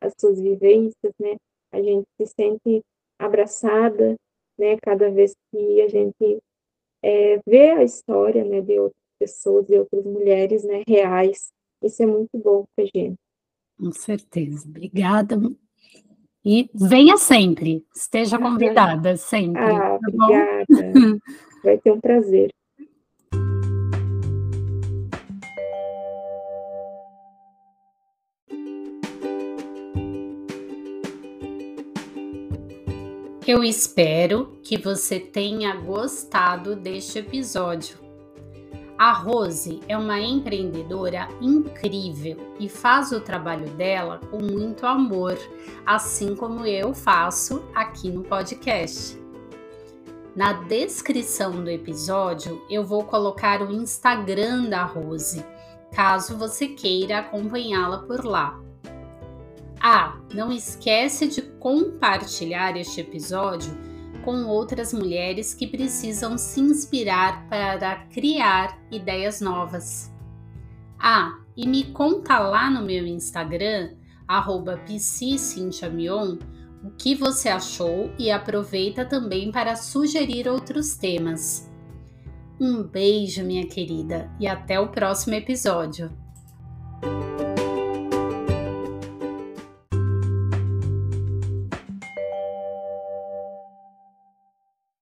as 0.00 0.12
suas 0.18 0.40
vivências, 0.40 1.12
né? 1.18 1.36
A 1.72 1.80
gente 1.82 2.06
se 2.16 2.26
sente 2.26 2.82
abraçada 3.18 4.16
né? 4.60 4.76
Cada 4.82 5.10
vez 5.10 5.34
que 5.50 5.80
a 5.80 5.88
gente 5.88 6.38
é, 7.02 7.40
vê 7.46 7.70
a 7.70 7.82
história, 7.82 8.44
né, 8.44 8.60
de 8.60 8.78
outras 8.78 9.00
pessoas, 9.18 9.66
de 9.66 9.78
outras 9.78 10.04
mulheres, 10.04 10.62
né, 10.64 10.82
reais, 10.86 11.50
isso 11.82 12.02
é 12.02 12.06
muito 12.06 12.38
bom 12.38 12.66
para 12.76 12.84
gente. 12.94 13.16
Com 13.78 13.90
certeza. 13.90 14.68
Obrigada. 14.68 15.36
E 16.44 16.70
venha 16.74 17.18
sempre, 17.18 17.84
esteja 17.94 18.38
convidada 18.38 19.16
sempre. 19.16 19.60
Ah, 19.60 19.98
tá 19.98 20.08
obrigada. 20.08 20.66
Vai 21.62 21.76
ter 21.76 21.92
um 21.92 22.00
prazer. 22.00 22.50
Eu 33.46 33.64
espero 33.64 34.58
que 34.62 34.78
você 34.78 35.18
tenha 35.18 35.74
gostado 35.74 36.76
deste 36.76 37.18
episódio. 37.18 38.09
A 39.00 39.12
Rose 39.12 39.80
é 39.88 39.96
uma 39.96 40.20
empreendedora 40.20 41.26
incrível 41.40 42.36
e 42.60 42.68
faz 42.68 43.12
o 43.12 43.20
trabalho 43.22 43.66
dela 43.70 44.20
com 44.30 44.42
muito 44.42 44.84
amor, 44.84 45.38
assim 45.86 46.36
como 46.36 46.66
eu 46.66 46.92
faço 46.92 47.64
aqui 47.74 48.10
no 48.10 48.22
podcast. 48.22 49.18
Na 50.36 50.52
descrição 50.52 51.64
do 51.64 51.70
episódio 51.70 52.62
eu 52.68 52.84
vou 52.84 53.02
colocar 53.04 53.62
o 53.62 53.72
Instagram 53.72 54.68
da 54.68 54.84
Rose, 54.84 55.46
caso 55.94 56.36
você 56.36 56.68
queira 56.68 57.20
acompanhá-la 57.20 58.00
por 58.00 58.22
lá. 58.22 58.60
Ah, 59.80 60.18
não 60.34 60.52
esquece 60.52 61.26
de 61.26 61.40
compartilhar 61.40 62.76
este 62.76 63.00
episódio 63.00 63.74
com 64.24 64.44
outras 64.46 64.92
mulheres 64.92 65.54
que 65.54 65.66
precisam 65.66 66.36
se 66.36 66.60
inspirar 66.60 67.48
para 67.48 68.06
criar 68.06 68.78
ideias 68.90 69.40
novas. 69.40 70.12
Ah, 70.98 71.38
e 71.56 71.66
me 71.66 71.84
conta 71.84 72.38
lá 72.38 72.70
no 72.70 72.84
meu 72.84 73.06
Instagram, 73.06 73.94
arroba 74.28 74.76
o 76.82 76.90
que 76.90 77.14
você 77.14 77.48
achou 77.48 78.10
e 78.18 78.30
aproveita 78.30 79.04
também 79.04 79.50
para 79.50 79.76
sugerir 79.76 80.48
outros 80.48 80.96
temas. 80.96 81.70
Um 82.60 82.82
beijo, 82.82 83.42
minha 83.42 83.66
querida, 83.66 84.30
e 84.38 84.46
até 84.46 84.78
o 84.78 84.88
próximo 84.88 85.34
episódio. 85.34 86.10